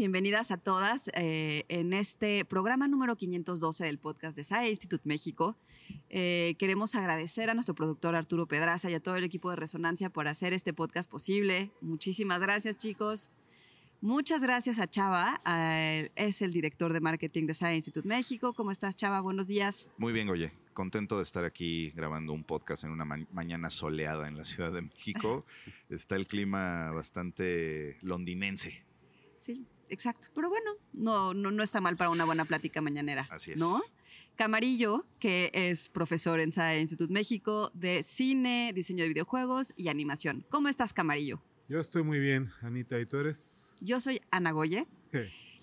bienvenidas 0.00 0.50
a 0.50 0.56
todas 0.56 1.10
eh, 1.12 1.66
en 1.68 1.92
este 1.92 2.46
programa 2.46 2.88
número 2.88 3.16
512 3.16 3.84
del 3.84 3.98
podcast 3.98 4.34
de 4.34 4.44
SAE 4.44 4.70
Institute 4.70 5.06
México. 5.06 5.58
Eh, 6.08 6.54
queremos 6.58 6.94
agradecer 6.94 7.50
a 7.50 7.54
nuestro 7.54 7.74
productor 7.74 8.14
Arturo 8.14 8.46
Pedraza 8.46 8.90
y 8.90 8.94
a 8.94 9.00
todo 9.00 9.16
el 9.16 9.24
equipo 9.24 9.50
de 9.50 9.56
Resonancia 9.56 10.08
por 10.08 10.26
hacer 10.26 10.54
este 10.54 10.72
podcast 10.72 11.10
posible. 11.10 11.70
Muchísimas 11.82 12.40
gracias, 12.40 12.78
chicos. 12.78 13.28
Muchas 14.00 14.40
gracias 14.40 14.78
a 14.78 14.88
Chava, 14.88 15.42
es 16.16 16.40
el 16.40 16.54
director 16.54 16.94
de 16.94 17.02
marketing 17.02 17.44
de 17.44 17.52
SAE 17.52 17.76
Institute 17.76 18.08
México. 18.08 18.54
¿Cómo 18.54 18.70
estás, 18.70 18.96
Chava? 18.96 19.20
Buenos 19.20 19.48
días. 19.48 19.90
Muy 19.98 20.14
bien, 20.14 20.30
oye. 20.30 20.50
Contento 20.72 21.18
de 21.18 21.24
estar 21.24 21.44
aquí 21.44 21.90
grabando 21.90 22.32
un 22.32 22.44
podcast 22.44 22.84
en 22.84 22.90
una 22.90 23.04
mañana 23.04 23.68
soleada 23.68 24.28
en 24.28 24.38
la 24.38 24.46
Ciudad 24.46 24.72
de 24.72 24.80
México. 24.80 25.44
Está 25.90 26.16
el 26.16 26.26
clima 26.26 26.90
bastante 26.90 27.98
londinense. 28.00 28.82
Sí, 29.36 29.66
exacto. 29.90 30.28
Pero 30.34 30.48
bueno, 30.48 30.72
no, 30.92 31.34
no, 31.34 31.50
no 31.50 31.62
está 31.62 31.80
mal 31.80 31.96
para 31.96 32.10
una 32.10 32.24
buena 32.24 32.44
plática 32.44 32.80
mañanera. 32.80 33.28
Así 33.30 33.52
es. 33.52 33.58
¿No? 33.58 33.80
Camarillo, 34.36 35.04
que 35.18 35.50
es 35.52 35.90
profesor 35.90 36.40
en 36.40 36.50
SAE 36.50 36.80
Institute 36.80 37.12
México 37.12 37.70
de 37.74 38.02
cine, 38.02 38.72
diseño 38.74 39.02
de 39.02 39.08
videojuegos 39.08 39.74
y 39.76 39.88
animación. 39.88 40.46
¿Cómo 40.48 40.68
estás, 40.68 40.94
Camarillo? 40.94 41.42
Yo 41.68 41.78
estoy 41.78 42.02
muy 42.02 42.18
bien, 42.18 42.50
Anita. 42.62 42.98
¿Y 42.98 43.06
tú 43.06 43.18
eres? 43.18 43.74
Yo 43.80 44.00
soy 44.00 44.22
Ana 44.30 44.52
Goye. 44.52 44.86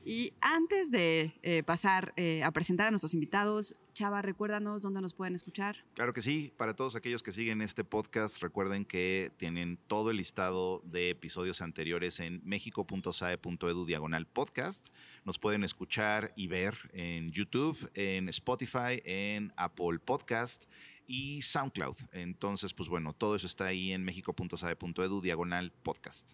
Y 0.08 0.32
antes 0.40 0.90
de 0.90 1.34
eh, 1.44 1.64
pasar 1.64 2.14
eh, 2.16 2.42
a 2.42 2.52
presentar 2.52 2.88
a 2.88 2.92
nuestros 2.92 3.14
invitados, 3.14 3.76
Chava, 3.94 4.22
recuérdanos 4.22 4.82
dónde 4.82 5.02
nos 5.02 5.14
pueden 5.14 5.36
escuchar. 5.36 5.84
Claro 5.96 6.14
que 6.14 6.22
sí. 6.22 6.54
Para 6.56 6.78
todos 6.78 6.96
aquellos 6.96 7.24
que 7.24 7.34
siguen 7.34 7.62
este 7.62 7.84
podcast, 7.84 8.42
recuerden 8.42 8.86
que 8.86 9.34
tienen 9.36 9.78
todo 9.88 10.12
el 10.12 10.16
listado 10.16 10.82
de 10.86 11.10
episodios 11.10 11.62
anteriores 11.62 12.22
en 12.22 12.40
mexico.sae.edu 12.46 13.86
diagonal 13.86 14.28
podcast. 14.28 14.94
Nos 15.26 15.40
pueden 15.40 15.66
escuchar 15.66 16.32
y 16.38 16.48
ver 16.48 16.74
en 16.94 17.30
YouTube, 17.32 17.92
en 17.94 18.30
Spotify, 18.30 19.02
en 19.04 19.52
Apple 19.58 20.00
Podcast 20.00 20.72
y 21.06 21.42
SoundCloud. 21.42 21.98
Entonces, 22.14 22.74
pues 22.74 22.88
bueno, 22.88 23.12
todo 23.12 23.36
eso 23.36 23.46
está 23.46 23.66
ahí 23.66 23.92
en 23.92 24.06
mexico.sae.edu 24.06 25.20
diagonal 25.20 25.74
podcast. 25.84 26.32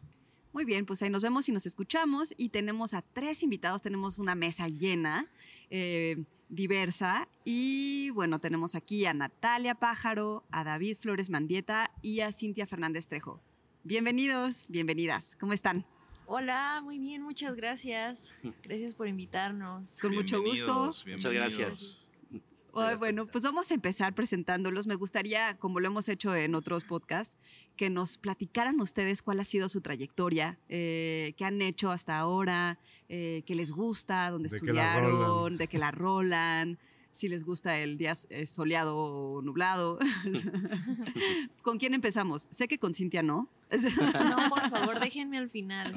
Muy 0.54 0.66
bien, 0.66 0.86
pues 0.86 1.02
ahí 1.02 1.10
nos 1.10 1.24
vemos 1.24 1.50
y 1.50 1.52
nos 1.52 1.66
escuchamos 1.66 2.32
y 2.38 2.50
tenemos 2.50 2.94
a 2.94 3.02
tres 3.02 3.42
invitados, 3.42 3.82
tenemos 3.82 4.20
una 4.20 4.36
mesa 4.36 4.70
llena, 4.70 5.28
eh, 5.72 6.26
diversa 6.48 7.28
y 7.44 8.12
bueno, 8.12 8.38
tenemos 8.38 8.76
aquí 8.76 9.04
a 9.08 9.16
Natalia 9.16 9.74
Pájaro, 9.74 10.46
a 10.52 10.64
David 10.64 10.98
Flores 11.00 11.32
Mandieta 11.32 11.90
y 12.04 12.20
a 12.20 12.32
Cintia 12.32 12.68
Fernández 12.68 13.08
Trejo. 13.08 13.42
Bienvenidos, 13.84 14.68
bienvenidas, 14.70 15.36
¿cómo 15.40 15.54
están? 15.54 15.88
Hola, 16.28 16.82
muy 16.84 17.00
bien, 17.00 17.24
muchas 17.24 17.56
gracias. 17.56 18.36
Gracias 18.62 18.94
por 18.94 19.08
invitarnos. 19.08 19.98
Con 20.00 20.14
mucho 20.14 20.40
gusto. 20.40 20.92
Muchas 21.08 21.34
gracias 21.34 22.03
bueno, 22.74 23.28
pues 23.28 23.44
vamos 23.44 23.70
a 23.72 23.74
empezar 23.74 24.14
presentándolos. 24.16 24.88
Me 24.88 24.96
gustaría, 24.96 25.58
como 25.58 25.80
lo 25.80 25.88
hemos 25.88 26.10
hecho 26.10 26.36
en 26.36 26.56
otros 26.56 26.84
podcasts, 26.84 27.38
que 27.76 27.90
nos 27.90 28.18
platicaran 28.18 28.80
ustedes 28.82 29.22
cuál 29.22 29.40
ha 29.40 29.44
sido 29.44 29.70
su 29.70 29.82
trayectoria, 29.82 30.58
eh, 30.70 31.34
qué 31.38 31.46
han 31.46 31.62
hecho 31.62 31.92
hasta 31.92 32.18
ahora, 32.18 32.80
eh, 33.10 33.44
qué 33.46 33.56
les 33.56 33.72
gusta, 33.72 34.30
dónde 34.30 34.48
estudiaron, 34.48 35.58
de 35.58 35.68
qué 35.68 35.78
la 35.78 35.92
rolan, 35.92 36.80
si 37.12 37.28
les 37.28 37.44
gusta 37.44 37.78
el 37.80 37.98
día 37.98 38.14
eh, 38.30 38.46
soleado 38.46 38.98
o 38.98 39.42
nublado. 39.42 40.00
¿Con 41.62 41.78
quién 41.78 41.94
empezamos? 41.94 42.48
Sé 42.52 42.68
que 42.68 42.80
con 42.80 42.94
Cintia 42.94 43.24
no. 43.24 43.50
no, 43.72 44.50
por 44.50 44.70
favor, 44.70 45.00
déjenme 45.00 45.38
al 45.38 45.50
final. 45.50 45.94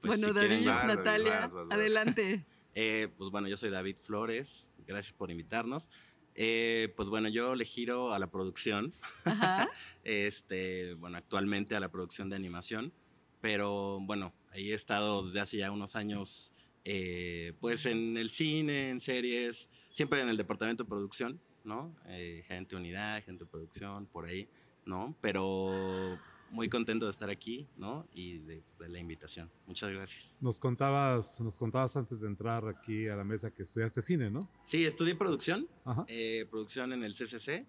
Pues 0.00 0.20
bueno, 0.20 0.32
David, 0.32 0.66
Natalia, 0.66 1.48
adelante. 1.70 2.44
pues 2.74 3.30
bueno, 3.30 3.48
yo 3.48 3.56
soy 3.56 3.70
David 3.70 3.96
Flores, 3.96 4.66
gracias 4.86 5.12
por 5.12 5.30
invitarnos. 5.30 5.88
Eh, 6.34 6.92
pues 6.96 7.08
bueno, 7.08 7.28
yo 7.28 7.54
le 7.54 7.64
giro 7.64 8.12
a 8.12 8.18
la 8.18 8.30
producción. 8.30 8.92
este, 10.04 10.94
bueno, 10.94 11.18
actualmente 11.18 11.76
a 11.76 11.80
la 11.80 11.90
producción 11.90 12.30
de 12.30 12.36
animación. 12.36 12.92
Pero 13.40 13.98
bueno, 14.00 14.32
ahí 14.50 14.70
he 14.70 14.74
estado 14.74 15.24
desde 15.24 15.40
hace 15.40 15.56
ya 15.58 15.70
unos 15.70 15.96
años, 15.96 16.52
eh, 16.84 17.54
pues 17.60 17.86
en 17.86 18.16
el 18.16 18.30
cine, 18.30 18.90
en 18.90 19.00
series, 19.00 19.68
siempre 19.90 20.20
en 20.20 20.28
el 20.28 20.36
departamento 20.36 20.84
de 20.84 20.88
producción, 20.88 21.40
¿no? 21.64 21.94
Eh, 22.06 22.44
gente 22.46 22.76
unidad, 22.76 23.22
gente 23.24 23.44
de 23.44 23.50
producción, 23.50 24.06
por 24.06 24.26
ahí, 24.26 24.48
¿no? 24.86 25.16
Pero 25.20 26.18
muy 26.52 26.68
contento 26.68 27.06
de 27.06 27.10
estar 27.10 27.30
aquí, 27.30 27.66
¿no? 27.76 28.06
Y 28.12 28.38
de, 28.38 28.62
la 28.88 28.98
invitación. 28.98 29.50
Muchas 29.66 29.90
gracias. 29.92 30.36
Nos 30.40 30.58
contabas, 30.60 31.40
nos 31.40 31.58
contabas 31.58 31.96
antes 31.96 32.20
de 32.20 32.26
entrar 32.26 32.68
aquí 32.68 33.08
a 33.08 33.16
la 33.16 33.24
mesa 33.24 33.50
que 33.50 33.62
estudiaste 33.62 34.02
cine, 34.02 34.30
¿no? 34.30 34.48
Sí, 34.62 34.84
estudié 34.84 35.14
producción, 35.14 35.66
eh, 36.08 36.46
producción 36.50 36.92
en 36.92 37.04
el 37.04 37.14
CCC 37.14 37.66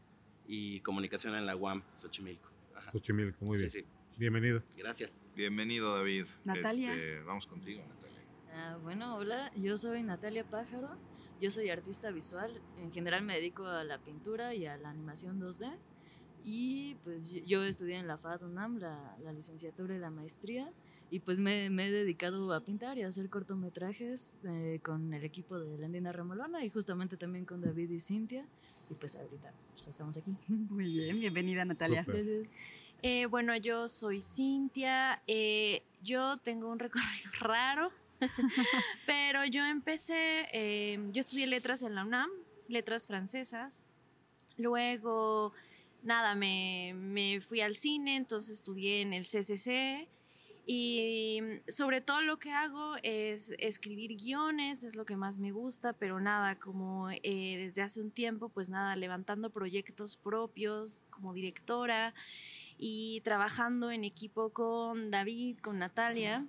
y 0.47 0.81
comunicación 0.81 1.35
en 1.35 1.45
la 1.45 1.55
UAM, 1.55 1.81
Xochimilco. 1.95 2.49
Xochimilco, 2.91 3.45
muy 3.45 3.57
bien. 3.57 3.69
Sí, 3.69 3.79
sí. 3.79 3.85
Bienvenido. 4.17 4.61
Gracias. 4.77 5.11
Bienvenido, 5.35 5.95
David. 5.95 6.25
Natalia. 6.44 6.94
Este, 6.94 7.21
vamos 7.21 7.47
contigo, 7.47 7.81
Natalia. 7.88 8.19
Ah, 8.53 8.77
bueno, 8.83 9.15
hola, 9.15 9.51
yo 9.55 9.77
soy 9.77 10.03
Natalia 10.03 10.44
Pájaro, 10.44 10.89
yo 11.39 11.50
soy 11.50 11.69
artista 11.69 12.11
visual, 12.11 12.61
en 12.77 12.91
general 12.91 13.23
me 13.23 13.35
dedico 13.35 13.65
a 13.65 13.83
la 13.83 13.97
pintura 14.00 14.53
y 14.53 14.65
a 14.65 14.77
la 14.77 14.89
animación 14.89 15.39
2D. 15.39 15.73
Y 16.43 16.95
pues 17.03 17.31
yo 17.45 17.63
estudié 17.63 17.97
en 17.97 18.07
la 18.07 18.17
FAD 18.17 18.43
UNAM, 18.43 18.77
la, 18.77 19.17
la 19.23 19.31
licenciatura 19.31 19.95
y 19.95 19.99
la 19.99 20.09
maestría, 20.09 20.71
y 21.13 21.19
pues 21.19 21.37
me, 21.37 21.69
me, 21.69 21.89
he 21.89 21.91
dedicado 21.91 22.51
a 22.53 22.61
pintar 22.61 22.97
y 22.97 23.03
a 23.03 23.07
hacer 23.07 23.29
cortometrajes 23.29 24.35
eh, 24.45 24.79
con 24.81 25.13
el 25.13 25.23
equipo 25.23 25.59
de 25.59 25.77
Landina 25.77 26.11
Ramolona 26.11 26.65
y 26.65 26.71
justamente 26.71 27.17
también 27.17 27.45
con 27.45 27.61
David 27.61 27.91
y 27.91 27.99
Cintia. 27.99 28.47
Y 28.89 28.95
pues 28.95 29.15
ahorita 29.15 29.53
pues 29.73 29.87
estamos 29.87 30.17
aquí. 30.17 30.35
Muy 30.47 30.91
bien, 30.91 31.19
bienvenida 31.19 31.65
Natalia. 31.65 32.03
Gracias. 32.03 32.49
Eh, 33.03 33.27
bueno, 33.27 33.55
yo 33.57 33.89
soy 33.89 34.23
Cintia. 34.23 35.21
Eh, 35.27 35.83
yo 36.01 36.37
tengo 36.37 36.67
un 36.67 36.79
recorrido 36.79 37.29
raro, 37.41 37.91
pero 39.05 39.45
yo 39.45 39.63
empecé, 39.65 40.97
yo 41.11 41.19
estudié 41.19 41.45
letras 41.45 41.83
en 41.83 41.93
la 41.93 42.05
UNAM, 42.05 42.31
letras 42.67 43.05
francesas. 43.05 43.83
Luego 44.57 45.53
nada, 46.03 46.35
me, 46.35 47.39
fui 47.41 47.61
al 47.61 47.75
cine, 47.75 48.15
entonces 48.15 48.57
estudié 48.57 49.01
en 49.01 49.13
el 49.13 49.23
CCC 49.23 50.07
y 50.65 51.41
sobre 51.67 52.01
todo 52.01 52.21
lo 52.21 52.39
que 52.39 52.51
hago 52.51 52.95
es 53.03 53.53
escribir 53.59 54.15
guiones, 54.15 54.83
es 54.83 54.95
lo 54.95 55.05
que 55.05 55.17
más 55.17 55.39
me 55.39 55.51
gusta, 55.51 55.93
pero 55.93 56.19
nada, 56.19 56.55
como 56.55 57.09
eh, 57.09 57.57
desde 57.57 57.81
hace 57.81 58.01
un 58.01 58.11
tiempo, 58.11 58.49
pues 58.49 58.69
nada, 58.69 58.95
levantando 58.95 59.49
proyectos 59.49 60.15
propios 60.15 61.01
como 61.09 61.33
directora 61.33 62.13
y 62.77 63.21
trabajando 63.21 63.91
en 63.91 64.03
equipo 64.03 64.49
con 64.49 65.11
David, 65.11 65.59
con 65.59 65.79
Natalia 65.79 66.45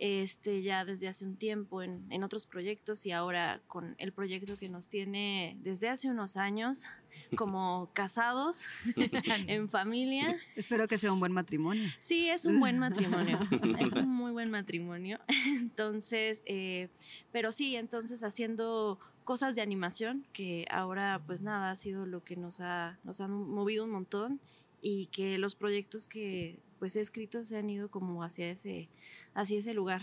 este, 0.00 0.62
ya 0.62 0.86
desde 0.86 1.08
hace 1.08 1.26
un 1.26 1.36
tiempo 1.36 1.82
en, 1.82 2.06
en, 2.10 2.24
otros 2.24 2.46
proyectos 2.46 3.04
y 3.04 3.12
ahora 3.12 3.60
con 3.66 3.94
el 3.98 4.12
proyecto 4.12 4.56
que 4.56 4.70
nos 4.70 4.88
tiene 4.88 5.58
desde 5.60 5.90
hace 5.90 6.08
unos 6.08 6.38
años 6.38 6.84
como 7.36 7.90
casados 7.92 8.64
en 9.46 9.68
familia. 9.68 10.38
Espero 10.56 10.88
que 10.88 10.96
sea 10.96 11.12
un 11.12 11.20
buen 11.20 11.32
matrimonio. 11.32 11.90
Sí, 11.98 12.30
es 12.30 12.46
un 12.46 12.58
buen 12.60 12.78
matrimonio, 12.78 13.38
es 13.78 13.92
un 13.92 14.08
muy 14.08 14.32
buen 14.32 14.50
matrimonio. 14.50 15.20
Entonces, 15.46 16.42
eh, 16.46 16.88
pero 17.30 17.52
sí, 17.52 17.76
entonces 17.76 18.24
haciendo 18.24 18.98
cosas 19.24 19.54
de 19.54 19.60
animación 19.60 20.26
que 20.32 20.66
ahora 20.70 21.22
pues 21.26 21.42
nada 21.42 21.70
ha 21.70 21.76
sido 21.76 22.06
lo 22.06 22.24
que 22.24 22.36
nos 22.36 22.60
ha, 22.60 22.98
nos 23.04 23.20
ha 23.20 23.28
movido 23.28 23.84
un 23.84 23.90
montón 23.90 24.40
y 24.80 25.06
que 25.06 25.36
los 25.36 25.54
proyectos 25.54 26.08
que 26.08 26.58
pues 26.80 26.96
he 26.96 27.00
escrito 27.00 27.44
se 27.44 27.58
han 27.58 27.68
ido 27.68 27.90
como 27.90 28.24
hacia 28.24 28.50
ese, 28.50 28.88
hacia 29.34 29.58
ese 29.58 29.74
lugar. 29.74 30.00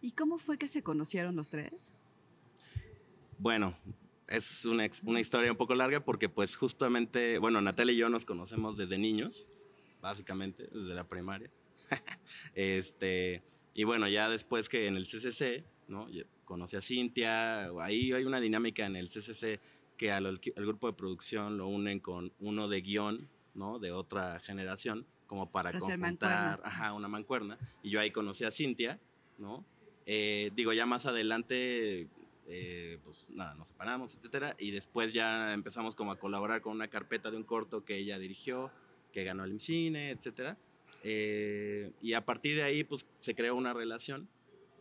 ¿Y 0.00 0.12
cómo 0.12 0.38
fue 0.38 0.56
que 0.56 0.68
se 0.68 0.82
conocieron 0.82 1.34
los 1.34 1.48
tres? 1.48 1.92
Bueno, 3.38 3.76
es 4.28 4.64
una, 4.64 4.88
una, 5.02 5.20
historia 5.20 5.50
un 5.50 5.58
poco 5.58 5.74
larga 5.74 6.04
porque 6.04 6.28
pues 6.28 6.56
justamente, 6.56 7.38
bueno, 7.38 7.60
Natalia 7.60 7.92
y 7.92 7.96
yo 7.96 8.08
nos 8.08 8.24
conocemos 8.24 8.76
desde 8.76 8.96
niños, 8.96 9.48
básicamente, 10.00 10.68
desde 10.72 10.94
la 10.94 11.08
primaria. 11.08 11.50
este, 12.54 13.42
y 13.74 13.82
bueno, 13.82 14.08
ya 14.08 14.30
después 14.30 14.68
que 14.68 14.86
en 14.86 14.96
el 14.96 15.04
CCC, 15.04 15.64
¿no? 15.88 16.06
Conocí 16.44 16.76
a 16.76 16.80
Cintia, 16.80 17.70
ahí 17.80 18.12
hay 18.12 18.24
una 18.24 18.40
dinámica 18.40 18.86
en 18.86 18.94
el 18.94 19.08
CCC 19.08 19.60
que 19.96 20.12
al, 20.12 20.26
al 20.26 20.40
grupo 20.66 20.86
de 20.86 20.92
producción 20.92 21.58
lo 21.58 21.66
unen 21.66 21.98
con 21.98 22.32
uno 22.38 22.68
de 22.68 22.82
guion, 22.82 23.28
¿no? 23.54 23.80
De 23.80 23.90
otra 23.90 24.38
generación 24.38 25.04
como 25.28 25.52
para, 25.52 25.78
conjuntar 25.78 26.60
ajá, 26.64 26.92
una 26.94 27.06
mancuerna. 27.06 27.56
Y 27.84 27.90
yo 27.90 28.00
ahí 28.00 28.10
conocí 28.10 28.42
a 28.44 28.50
Cintia, 28.50 28.98
¿no? 29.38 29.64
Eh, 30.06 30.50
digo, 30.56 30.72
ya 30.72 30.86
más 30.86 31.04
adelante, 31.06 32.08
eh, 32.48 32.98
pues 33.04 33.26
nada, 33.28 33.54
nos 33.54 33.68
separamos, 33.68 34.14
etcétera, 34.14 34.56
y 34.58 34.70
después 34.72 35.12
ya 35.12 35.52
empezamos 35.52 35.94
como 35.94 36.12
a 36.12 36.18
colaborar 36.18 36.62
con 36.62 36.72
una 36.72 36.88
carpeta 36.88 37.30
de 37.30 37.36
un 37.36 37.44
corto 37.44 37.84
que 37.84 37.96
ella 37.96 38.18
dirigió, 38.18 38.72
que 39.12 39.22
ganó 39.24 39.44
el 39.44 39.60
cine, 39.60 40.10
etcétera. 40.10 40.56
Eh, 41.04 41.92
y 42.00 42.14
a 42.14 42.24
partir 42.24 42.56
de 42.56 42.62
ahí, 42.62 42.82
pues 42.84 43.06
se 43.20 43.34
creó 43.34 43.54
una 43.54 43.72
relación, 43.74 44.28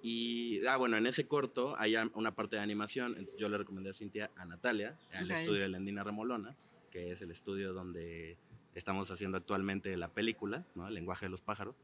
Y, 0.03 0.63
ah, 0.67 0.77
bueno, 0.77 0.95
en 0.95 1.07
ese 1.07 1.25
corto 1.27 1.75
hay 1.77 1.95
una 2.13 2.35
parte 2.35 2.55
de 2.55 2.61
animación. 2.61 3.13
entonces 3.17 3.35
yo 3.37 3.49
le 3.49 3.57
recomendé 3.57 3.89
a 3.89 3.93
Cintia, 3.93 4.29
a 4.37 4.45
Natalia, 4.45 4.95
al 5.11 5.25
Ok. 5.25 5.31
estudio 5.31 5.61
de 5.63 5.69
Lendina 5.69 6.03
Remolona, 6.03 6.55
que 6.91 7.11
es 7.11 7.21
el 7.23 7.31
estudio 7.31 7.73
donde 7.73 8.37
estamos 8.77 9.09
haciendo 9.11 9.37
actualmente 9.37 9.95
la 9.97 10.13
película, 10.13 10.65
¿no? 10.75 10.87
El 10.87 10.93
lenguaje 10.93 11.25
de 11.25 11.29
los 11.29 11.41
pájaros. 11.41 11.77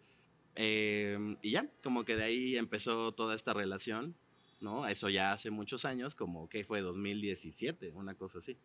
Eh, 0.56 1.38
y 1.42 1.52
ya, 1.52 1.68
como 1.84 2.06
que 2.06 2.16
de 2.16 2.24
ahí 2.24 2.58
empezó 2.58 3.12
toda 3.14 3.36
esta 3.36 3.54
relación, 3.54 4.16
¿no? 4.62 4.88
Eso 4.88 5.10
ya 5.10 5.32
hace 5.34 5.50
muchos 5.50 5.86
años, 5.86 6.16
como 6.16 6.48
que 6.50 6.64
fue 6.64 6.82
2017, 6.82 7.92
una 7.92 8.16
cosa 8.16 8.38
así. 8.40 8.58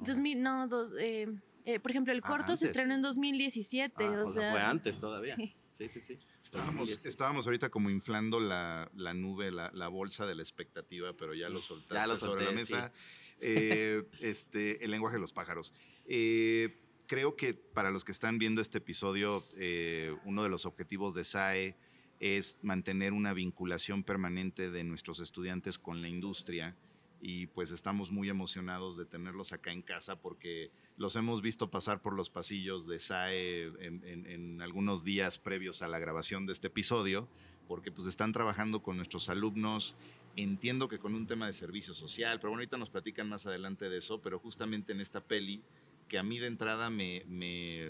¿no? 0.00 0.06
2000, 0.06 0.42
no, 0.42 0.68
dos, 0.68 0.92
eh, 0.98 1.28
eh, 1.66 1.78
por 1.80 1.90
ejemplo, 1.90 2.12
el 2.12 2.20
Ah, 2.24 2.26
corto 2.26 2.56
se 2.56 2.64
antes. 2.66 2.70
estrenó 2.70 2.94
en 2.94 3.02
2017, 3.02 4.04
Ah, 4.04 4.24
o, 4.24 4.28
sea, 4.32 4.50
fue 4.52 4.60
antes 4.62 4.98
todavía. 4.98 5.36
sí. 5.36 5.54
Sí, 5.72 5.90
sí, 5.90 6.00
sí. 6.00 6.18
Estábamos, 6.42 6.88
2017. 6.88 7.08
estábamos 7.10 7.44
ahorita 7.46 7.68
como 7.68 7.90
inflando 7.90 8.40
la, 8.40 8.90
la 8.94 9.12
nube, 9.12 9.50
la, 9.52 9.70
la 9.74 9.88
bolsa 9.88 10.24
de 10.24 10.34
la 10.34 10.40
expectativa, 10.40 11.12
pero 11.12 11.34
ya 11.34 11.50
lo 11.50 11.60
soltaste 11.60 11.94
Ya 11.96 12.06
lo 12.06 12.16
sobre 12.16 12.44
la 12.46 12.46
solté, 12.46 12.54
mesa. 12.74 12.92
Eh, 13.40 14.08
este, 14.22 14.82
el 14.82 14.90
lenguaje 14.90 15.16
de 15.16 15.20
los 15.20 15.34
pájaros. 15.34 15.74
Eh, 16.06 16.78
creo 17.06 17.36
que 17.36 17.54
para 17.54 17.90
los 17.90 18.04
que 18.04 18.12
están 18.12 18.38
viendo 18.38 18.60
este 18.60 18.78
episodio, 18.78 19.44
eh, 19.56 20.14
uno 20.24 20.42
de 20.42 20.48
los 20.48 20.66
objetivos 20.66 21.14
de 21.14 21.24
SAE 21.24 21.76
es 22.20 22.58
mantener 22.62 23.12
una 23.12 23.32
vinculación 23.34 24.02
permanente 24.02 24.70
de 24.70 24.84
nuestros 24.84 25.20
estudiantes 25.20 25.78
con 25.78 26.00
la 26.02 26.08
industria 26.08 26.74
y 27.20 27.46
pues 27.48 27.70
estamos 27.70 28.10
muy 28.10 28.28
emocionados 28.28 28.96
de 28.96 29.04
tenerlos 29.06 29.52
acá 29.52 29.72
en 29.72 29.82
casa 29.82 30.16
porque 30.20 30.70
los 30.96 31.16
hemos 31.16 31.42
visto 31.42 31.70
pasar 31.70 32.00
por 32.02 32.14
los 32.14 32.30
pasillos 32.30 32.86
de 32.86 32.98
SAE 32.98 33.64
en, 33.80 34.02
en- 34.04 34.26
en 34.26 34.62
algunos 34.62 35.04
días 35.04 35.38
previos 35.38 35.82
a 35.82 35.88
la 35.88 35.98
grabación 35.98 36.46
de 36.46 36.52
este 36.52 36.68
episodio, 36.68 37.28
porque 37.68 37.90
pues 37.90 38.06
están 38.06 38.32
trabajando 38.32 38.82
con 38.82 38.96
nuestros 38.96 39.28
alumnos. 39.28 39.94
Entiendo 40.36 40.86
que 40.88 40.98
con 40.98 41.14
un 41.14 41.26
tema 41.26 41.46
de 41.46 41.54
servicio 41.54 41.94
social, 41.94 42.38
pero 42.38 42.50
bueno, 42.50 42.60
ahorita 42.60 42.76
nos 42.76 42.90
platican 42.90 43.26
más 43.28 43.46
adelante 43.46 43.88
de 43.88 43.96
eso, 43.96 44.20
pero 44.20 44.38
justamente 44.38 44.92
en 44.92 45.00
esta 45.00 45.22
peli, 45.24 45.62
que 46.08 46.18
a 46.18 46.22
mí 46.22 46.38
de 46.38 46.46
entrada 46.46 46.90
me, 46.90 47.22
me, 47.26 47.88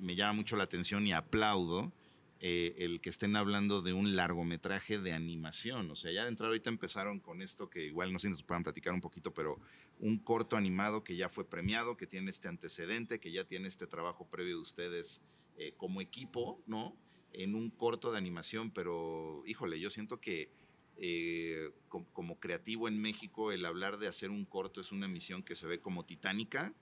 me 0.00 0.14
llama 0.16 0.34
mucho 0.34 0.56
la 0.56 0.64
atención 0.64 1.06
y 1.06 1.12
aplaudo, 1.12 1.92
eh, 2.40 2.74
el 2.78 3.00
que 3.00 3.08
estén 3.08 3.34
hablando 3.34 3.80
de 3.80 3.92
un 3.94 4.14
largometraje 4.14 4.98
de 4.98 5.12
animación. 5.12 5.90
O 5.90 5.94
sea, 5.96 6.12
ya 6.12 6.22
de 6.24 6.28
entrada 6.28 6.48
ahorita 6.50 6.68
empezaron 6.68 7.18
con 7.18 7.40
esto 7.42 7.70
que 7.70 7.86
igual 7.86 8.12
no 8.12 8.18
sé 8.18 8.28
si 8.28 8.32
nos 8.32 8.42
puedan 8.42 8.62
platicar 8.62 8.92
un 8.92 9.00
poquito, 9.00 9.32
pero 9.32 9.58
un 10.00 10.18
corto 10.18 10.56
animado 10.56 11.02
que 11.02 11.16
ya 11.16 11.28
fue 11.30 11.48
premiado, 11.48 11.96
que 11.96 12.06
tiene 12.06 12.30
este 12.30 12.48
antecedente, 12.48 13.18
que 13.20 13.32
ya 13.32 13.44
tiene 13.44 13.68
este 13.68 13.86
trabajo 13.86 14.28
previo 14.28 14.56
de 14.56 14.62
ustedes 14.62 15.22
eh, 15.56 15.72
como 15.78 16.00
equipo, 16.02 16.60
¿no? 16.66 16.94
En 17.32 17.54
un 17.54 17.70
corto 17.70 18.12
de 18.12 18.18
animación, 18.18 18.70
pero 18.70 19.42
híjole, 19.46 19.80
yo 19.80 19.88
siento 19.88 20.20
que 20.20 20.50
eh, 20.98 21.70
com- 21.88 22.04
como 22.12 22.38
creativo 22.38 22.86
en 22.88 23.00
México, 23.00 23.52
el 23.52 23.64
hablar 23.64 23.98
de 23.98 24.08
hacer 24.08 24.30
un 24.30 24.44
corto 24.44 24.80
es 24.82 24.92
una 24.92 25.08
misión 25.08 25.42
que 25.42 25.54
se 25.54 25.66
ve 25.66 25.80
como 25.80 26.04
titánica. 26.04 26.74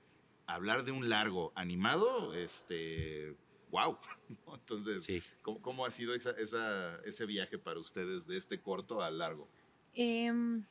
Hablar 0.47 0.85
de 0.85 0.93
un 0.93 1.09
largo 1.09 1.53
animado, 1.55 2.35
este, 2.35 3.35
wow. 3.71 3.99
Entonces, 4.55 5.05
Sí. 5.05 5.23
¿cómo, 5.43 5.61
cómo 5.63 5.87
ha 5.87 5.91
sido 5.91 6.15
esa- 6.15 6.33
esa- 6.39 7.01
ese 7.05 7.25
viaje 7.27 7.59
para 7.59 7.79
ustedes 7.81 8.27
de 8.27 8.37
este 8.37 8.61
corto 8.61 9.03
al 9.03 9.19
largo? 9.19 9.49
Em, 9.95 10.65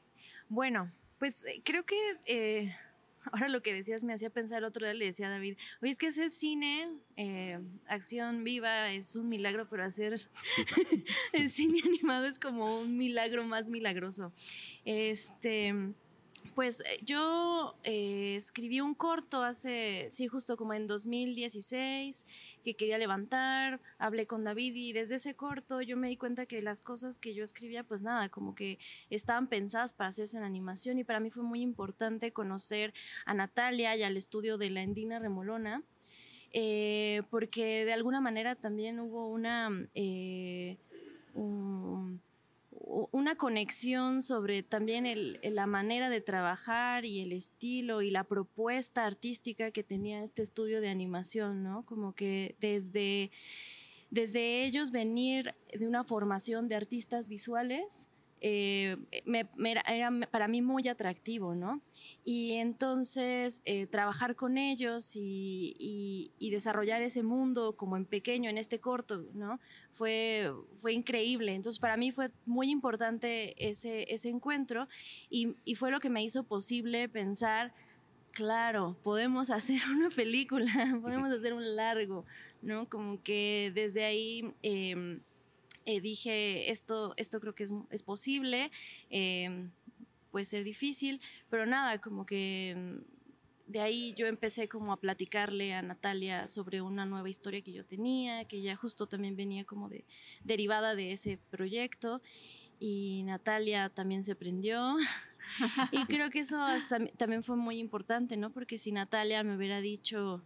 bueno, 0.50 0.92
pues 1.18 1.44
eh, 1.46 1.62
creo 1.64 1.86
que 1.86 1.98
eh, 2.26 2.76
ahora 3.32 3.48
lo 3.50 3.62
que 3.64 3.74
decías 3.74 4.04
me 4.04 4.14
hacía 4.14 4.30
pensar 4.30 4.60
el 4.60 4.66
otro 4.66 4.86
día, 4.86 4.94
le 4.94 5.06
decía 5.06 5.28
a 5.28 5.32
David, 5.32 5.58
oye, 5.82 5.92
es 5.92 5.98
que 5.98 6.08
hacer 6.08 6.30
cine, 6.30 7.00
eh, 7.16 7.58
acción 7.88 8.44
viva, 8.44 8.92
es 8.92 9.16
un 9.16 9.30
milagro, 9.30 9.68
pero 9.70 9.84
hacer 9.86 10.28
el 11.32 11.50
cine 11.50 11.80
animado 11.86 12.26
es 12.26 12.38
como 12.38 12.80
un 12.80 12.98
milagro 12.98 13.44
más 13.46 13.70
milagroso. 13.70 14.34
Este, 14.86 15.74
pues 16.56 16.82
eh, 16.82 17.00
yo 17.04 17.76
eh, 17.84 18.36
escribí 18.36 18.82
un 18.82 18.94
corto 18.94 19.44
hace, 19.44 20.08
sí, 20.12 20.28
justo 20.28 20.58
como 20.58 20.74
en 20.74 20.88
2016, 20.88 22.26
que 22.64 22.76
quería 22.76 22.98
levantar, 22.98 23.82
hablé 23.98 24.28
con 24.28 24.44
David 24.44 24.76
y 24.76 24.94
desde 24.94 25.16
ese 25.16 25.36
corto 25.36 25.82
yo 25.82 25.98
me 25.98 26.10
di 26.10 26.18
cuenta 26.18 26.46
que 26.46 26.62
las 26.62 26.82
cosas 26.82 27.20
que 27.20 27.34
yo 27.34 27.44
escribía, 27.44 27.84
pues 27.84 28.02
nada, 28.02 28.30
como 28.30 28.56
que 28.56 28.80
estaban 29.10 29.48
pensadas 29.48 29.94
para 29.94 30.10
hacerse 30.10 30.38
en 30.38 30.44
animación 30.44 31.00
y 31.00 31.04
para 31.04 31.20
mí 31.20 31.30
fue 31.30 31.44
muy 31.44 31.62
importante 31.62 32.32
conocer 32.34 32.94
a 33.26 33.34
Natalia 33.34 33.96
y 33.96 34.04
al 34.04 34.18
estudio 34.18 34.58
de 34.58 34.70
la 34.70 34.82
Endina 34.82 35.20
Remolona. 35.20 35.84
eh, 36.56 37.24
porque 37.32 37.84
de 37.86 37.94
alguna 37.94 38.22
manera 38.22 38.56
también 38.56 39.00
hubo 39.00 39.28
una, 39.28 39.72
eh, 39.96 40.78
una 42.86 43.36
conexión 43.36 44.22
sobre 44.22 44.62
también 44.62 45.06
el- 45.06 45.40
la 45.42 45.68
manera 45.68 46.10
de 46.10 46.20
trabajar 46.22 47.06
y 47.06 47.22
el 47.22 47.32
estilo 47.32 48.02
y 48.02 48.10
la 48.12 48.26
propuesta 48.26 49.06
artística 49.06 49.72
que 49.72 49.84
tenía 49.84 50.24
este 50.24 50.42
estudio 50.42 50.82
de 50.82 50.90
animación, 50.90 51.64
¿no? 51.64 51.86
Como 51.86 52.14
que 52.14 52.56
desde, 52.60 53.32
desde 54.12 54.66
ellos 54.66 54.92
venir 54.92 55.56
de 55.74 55.88
una 55.88 56.04
formación 56.04 56.68
de 56.68 56.76
artistas 56.76 57.30
visuales, 57.30 58.10
eh, 58.46 58.98
me- 59.26 59.48
me 59.56 59.72
era, 59.72 59.82
era 59.88 60.12
para 60.30 60.48
mí 60.50 60.62
muy 60.62 60.88
atractivo, 60.90 61.56
¿no? 61.56 61.82
Y 62.26 62.54
entonces 62.54 63.62
eh, 63.66 63.88
trabajar 63.88 64.36
con 64.36 64.58
ellos 64.58 65.16
y, 65.16 65.76
y- 65.80 66.32
y 66.38 66.52
desarrollar 66.52 67.02
ese 67.02 67.24
mundo 67.24 67.76
como 67.78 67.96
en 67.98 68.06
pequeño, 68.06 68.50
en 68.50 68.58
este 68.58 68.80
corto, 68.80 69.26
¿no? 69.34 69.60
Fue, 69.94 70.52
fue 70.74 70.92
increíble. 70.94 71.54
Entonces 71.56 71.80
para 71.80 71.96
mí 71.98 72.12
fue 72.12 72.32
muy 72.46 72.70
importante 72.70 73.56
ese, 73.58 74.14
ese 74.14 74.28
encuentro 74.30 74.88
y, 75.30 75.56
y 75.64 75.76
fue 75.76 75.90
lo 75.90 76.00
que 76.02 76.10
me 76.10 76.22
hizo 76.24 76.44
posible 76.44 77.08
pensar, 77.08 77.74
claro, 78.32 78.98
podemos 79.04 79.50
hacer 79.52 79.80
una 79.96 80.10
película, 80.10 80.66
podemos 81.02 81.32
hacer 81.32 81.54
un 81.54 81.76
largo, 81.78 82.26
¿no? 82.62 82.90
Como 82.90 83.22
que 83.24 83.72
desde 83.74 84.04
ahí... 84.04 84.54
em, 84.64 85.22
eh, 85.86 86.02
dije, 86.02 86.72
esto, 86.72 87.14
esto 87.18 87.40
creo 87.40 87.56
que 87.56 87.64
es, 87.64 87.72
es 87.90 88.04
posible, 88.04 88.72
em, 89.10 89.72
puede 90.32 90.46
ser 90.46 90.64
difícil, 90.64 91.22
pero 91.50 91.66
nada, 91.66 92.00
como 92.00 92.26
que 92.26 92.76
mm, 92.76 93.14
de 93.72 93.80
ahí 93.80 94.14
yo 94.16 94.28
empecé 94.28 94.68
como 94.68 94.94
a 94.94 94.98
platicarle 94.98 95.74
a 95.74 95.82
Natalia 95.82 96.50
sobre 96.50 96.82
una 96.82 97.06
nueva 97.06 97.30
historia 97.30 97.62
que 97.62 97.72
yo 97.72 97.86
tenía, 97.86 98.46
que 98.46 98.62
ya 98.62 98.76
justo 98.76 99.08
también 99.08 99.36
venía 99.36 99.64
como 99.64 99.90
de 99.90 100.06
derivada 100.44 100.96
de 100.96 101.12
ese 101.12 101.40
proyecto 101.50 102.22
y 102.80 103.24
Natalia 103.24 103.90
también 103.90 104.24
se 104.24 104.36
prendió 104.36 104.98
y 105.92 106.06
creo 106.06 106.30
que 106.30 106.40
eso 106.40 106.60
también 107.18 107.44
fue 107.44 107.56
muy 107.56 107.78
importante, 107.78 108.36
¿no? 108.38 108.52
Porque 108.52 108.78
si 108.78 108.92
Natalia 108.92 109.44
me 109.44 109.56
hubiera 109.56 109.80
dicho, 109.80 110.42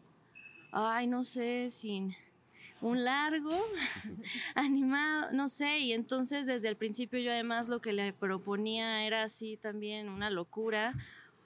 ay, 0.72 1.08
no 1.08 1.24
sé, 1.24 1.70
sin 1.72 2.16
un 2.82 3.04
largo 3.04 3.52
animado, 4.56 5.32
no 5.32 5.48
sé, 5.50 5.80
y 5.80 5.94
entonces 5.94 6.46
desde 6.46 6.68
el 6.70 6.76
principio 6.78 7.20
yo 7.20 7.32
además 7.32 7.70
lo 7.70 7.82
que 7.82 7.94
le 7.94 8.14
proponía 8.14 9.06
era 9.06 9.24
así 9.24 9.58
también 9.58 10.10
una 10.10 10.30
locura, 10.30 10.94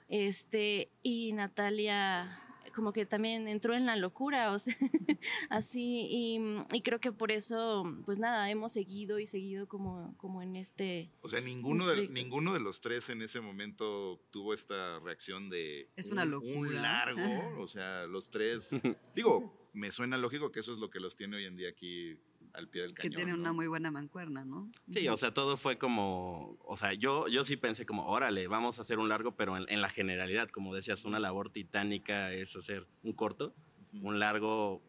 este, 0.08 0.90
y 1.02 1.32
Natalia 1.32 2.38
como 2.74 2.94
que 2.94 3.04
también 3.04 3.48
entró 3.48 3.74
en 3.74 3.84
la 3.84 3.96
locura, 3.96 4.50
o 4.52 4.58
sea, 4.58 4.74
así, 5.50 6.06
y, 6.10 6.40
y 6.74 6.80
creo 6.80 7.00
que 7.00 7.12
por 7.12 7.30
eso, 7.30 7.84
pues 8.06 8.18
nada, 8.18 8.48
hemos 8.50 8.72
seguido 8.72 9.18
y 9.18 9.26
seguido 9.26 9.66
como, 9.68 10.14
como 10.16 10.40
en 10.40 10.56
este... 10.56 11.10
O 11.20 11.28
sea, 11.28 11.42
ninguno 11.42 11.86
de, 11.86 12.08
ninguno 12.08 12.54
de 12.54 12.60
los 12.60 12.80
tres 12.80 13.10
en 13.10 13.20
ese 13.20 13.42
momento 13.42 14.18
tuvo 14.30 14.54
esta 14.54 15.00
reacción 15.00 15.50
de 15.50 15.90
Es 15.96 16.10
una 16.10 16.22
un- 16.22 16.32
un 16.34 16.64
locura. 16.64 16.80
largo. 16.80 17.60
O 17.60 17.66
sea, 17.66 18.06
los 18.06 18.30
tres. 18.30 18.70
digo, 19.14 19.61
me 19.72 19.90
suena 19.90 20.18
lógico 20.18 20.52
que 20.52 20.60
eso 20.60 20.72
es 20.72 20.78
lo 20.78 20.90
que 20.90 21.00
los 21.00 21.16
tiene 21.16 21.36
hoy 21.36 21.46
en 21.46 21.56
día 21.56 21.68
aquí 21.70 22.18
al 22.52 22.68
pie 22.68 22.82
del 22.82 22.94
Que 22.94 23.02
cañón. 23.04 23.16
tiene 23.16 23.32
¿no? 23.32 23.38
una 23.38 23.52
muy 23.52 23.66
buena 23.66 23.90
mancuerna, 23.90 24.44
¿no? 24.44 24.70
Sí, 24.92 25.08
o 25.08 25.16
sea, 25.16 25.32
todo 25.32 25.56
fue 25.56 25.78
como, 25.78 26.58
o 26.64 26.76
sea, 26.76 26.92
yo, 26.92 27.28
yo 27.28 27.44
sí 27.44 27.56
pensé 27.56 27.86
como, 27.86 28.06
órale, 28.06 28.46
vamos 28.48 28.78
a 28.78 28.82
hacer 28.82 28.98
un 28.98 29.08
largo, 29.08 29.34
pero 29.34 29.56
en, 29.56 29.64
en 29.68 29.80
la 29.80 29.88
generalidad, 29.88 30.48
como 30.50 30.74
decías, 30.74 31.04
una 31.04 31.18
labor 31.18 31.50
titánica 31.50 32.32
es 32.32 32.54
hacer 32.56 32.86
un 33.02 33.12
corto, 33.14 33.54
Ujú. 33.94 34.08
un 34.08 34.18
largo 34.18 34.82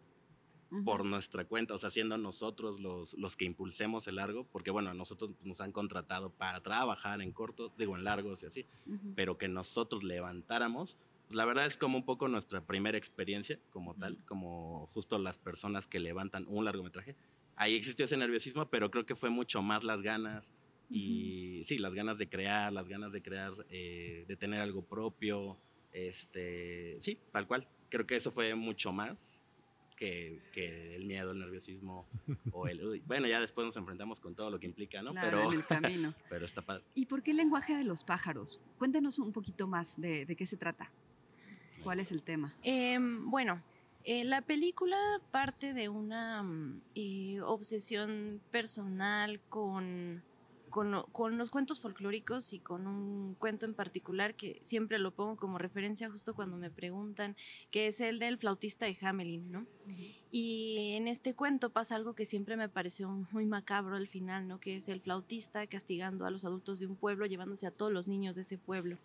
por 0.85 1.05
nuestra 1.05 1.45
cuenta, 1.45 1.75
o 1.75 1.77
sea, 1.77 1.91
siendo 1.91 2.17
nosotros 2.17 2.79
los, 2.79 3.13
los 3.13 3.35
que 3.35 3.45
impulsemos 3.45 4.07
el 4.07 4.15
largo, 4.15 4.45
porque 4.51 4.71
bueno, 4.71 4.89
a 4.89 4.95
nosotros 4.95 5.29
nos 5.43 5.61
han 5.61 5.71
contratado 5.71 6.31
para 6.31 6.61
trabajar 6.61 7.21
en 7.21 7.31
cortos, 7.31 7.71
digo, 7.77 7.95
en 7.95 8.03
largos 8.03 8.41
y 8.41 8.47
así, 8.47 8.65
Ujú. 8.87 9.13
pero 9.15 9.37
que 9.37 9.47
nosotros 9.47 10.03
levantáramos, 10.03 10.97
la 11.29 11.45
verdad 11.45 11.65
es 11.65 11.77
como 11.77 11.97
un 11.97 12.05
poco 12.05 12.27
nuestra 12.27 12.61
primera 12.61 12.97
experiencia 12.97 13.59
como 13.71 13.95
tal, 13.95 14.17
como 14.25 14.87
justo 14.93 15.17
las 15.17 15.37
personas 15.37 15.87
que 15.87 15.99
levantan 15.99 16.45
un 16.47 16.65
largometraje. 16.65 17.15
Ahí 17.55 17.75
existió 17.75 18.05
ese 18.05 18.17
nerviosismo, 18.17 18.69
pero 18.69 18.89
creo 18.91 19.05
que 19.05 19.15
fue 19.15 19.29
mucho 19.29 19.61
más 19.61 19.83
las 19.83 20.01
ganas 20.01 20.53
y 20.89 21.63
sí, 21.65 21.77
las 21.77 21.95
ganas 21.95 22.17
de 22.17 22.29
crear, 22.29 22.71
las 22.71 22.87
ganas 22.87 23.13
de 23.13 23.21
crear, 23.21 23.53
eh, 23.69 24.25
de 24.27 24.35
tener 24.35 24.59
algo 24.59 24.83
propio, 24.83 25.57
este, 25.91 26.97
sí, 26.99 27.19
tal 27.31 27.47
cual. 27.47 27.67
Creo 27.89 28.07
que 28.07 28.15
eso 28.15 28.31
fue 28.31 28.55
mucho 28.55 28.91
más 28.91 29.41
que, 29.95 30.41
que 30.51 30.95
el 30.95 31.05
miedo, 31.05 31.31
el 31.31 31.39
nerviosismo 31.39 32.07
o 32.51 32.67
el... 32.67 32.83
uy, 32.83 33.03
bueno, 33.05 33.27
ya 33.27 33.39
después 33.39 33.65
nos 33.65 33.77
enfrentamos 33.77 34.19
con 34.19 34.35
todo 34.35 34.49
lo 34.49 34.59
que 34.59 34.65
implica, 34.65 35.01
¿no? 35.01 35.11
Claro, 35.11 35.37
pero, 35.37 35.51
en 35.51 35.59
el 35.59 35.65
camino. 35.65 36.13
pero 36.29 36.45
está 36.45 36.61
padre. 36.61 36.83
¿Y 36.95 37.05
por 37.05 37.21
qué 37.23 37.31
el 37.31 37.37
lenguaje 37.37 37.75
de 37.75 37.83
los 37.83 38.03
pájaros? 38.03 38.61
Cuéntenos 38.77 39.19
un 39.19 39.31
poquito 39.31 39.67
más 39.67 39.99
de, 39.99 40.25
de 40.25 40.35
qué 40.35 40.45
se 40.45 40.57
trata. 40.57 40.91
¿Cuál 41.83 41.99
es 41.99 42.11
el 42.11 42.23
tema? 42.23 42.53
Em, 42.63 43.29
bueno, 43.29 43.61
eh, 44.05 44.23
la 44.23 44.41
película 44.41 44.97
parte 45.31 45.73
de 45.73 45.89
una 45.89 46.43
mm, 46.43 46.81
eh, 46.95 47.41
obsesión 47.41 48.41
personal 48.51 49.39
con, 49.49 50.23
con, 50.69 50.91
lo- 50.91 51.05
con 51.07 51.37
los 51.37 51.49
cuentos 51.51 51.79
folclóricos 51.81 52.53
y 52.53 52.59
con 52.59 52.87
un 52.87 53.35
cuento 53.35 53.65
en 53.65 53.73
particular 53.73 54.35
que 54.35 54.59
siempre 54.63 54.97
lo 54.99 55.11
pongo 55.11 55.35
como 55.35 55.57
referencia 55.57 56.09
justo 56.09 56.33
cuando 56.33 56.57
me 56.57 56.69
preguntan, 56.71 57.35
que 57.69 57.87
es 57.87 57.99
el 57.99 58.19
del 58.19 58.37
flautista 58.37 58.85
de 58.85 58.97
Hamelin, 59.01 59.51
¿no? 59.51 59.65
Y 60.31 60.93
en 60.95 61.07
este 61.07 61.35
cuento 61.35 61.69
pasa 61.69 61.95
algo 61.95 62.15
que 62.15 62.25
siempre 62.25 62.57
me 62.57 62.69
pareció 62.69 63.09
muy 63.31 63.45
macabro 63.45 63.95
al 63.97 64.07
final, 64.07 64.47
¿no? 64.47 64.59
Que 64.59 64.77
es 64.77 64.89
el 64.89 64.99
flautista 65.01 65.67
castigando 65.67 66.25
a 66.25 66.31
los 66.31 66.43
adultos 66.45 66.79
de 66.79 66.87
un 66.87 66.95
pueblo, 66.95 67.25
llevándose 67.25 67.67
a 67.67 67.71
todos 67.71 67.91
los 67.91 68.07
niños 68.07 68.35
de 68.35 68.41
ese 68.41 68.57
pueblo. 68.57 68.97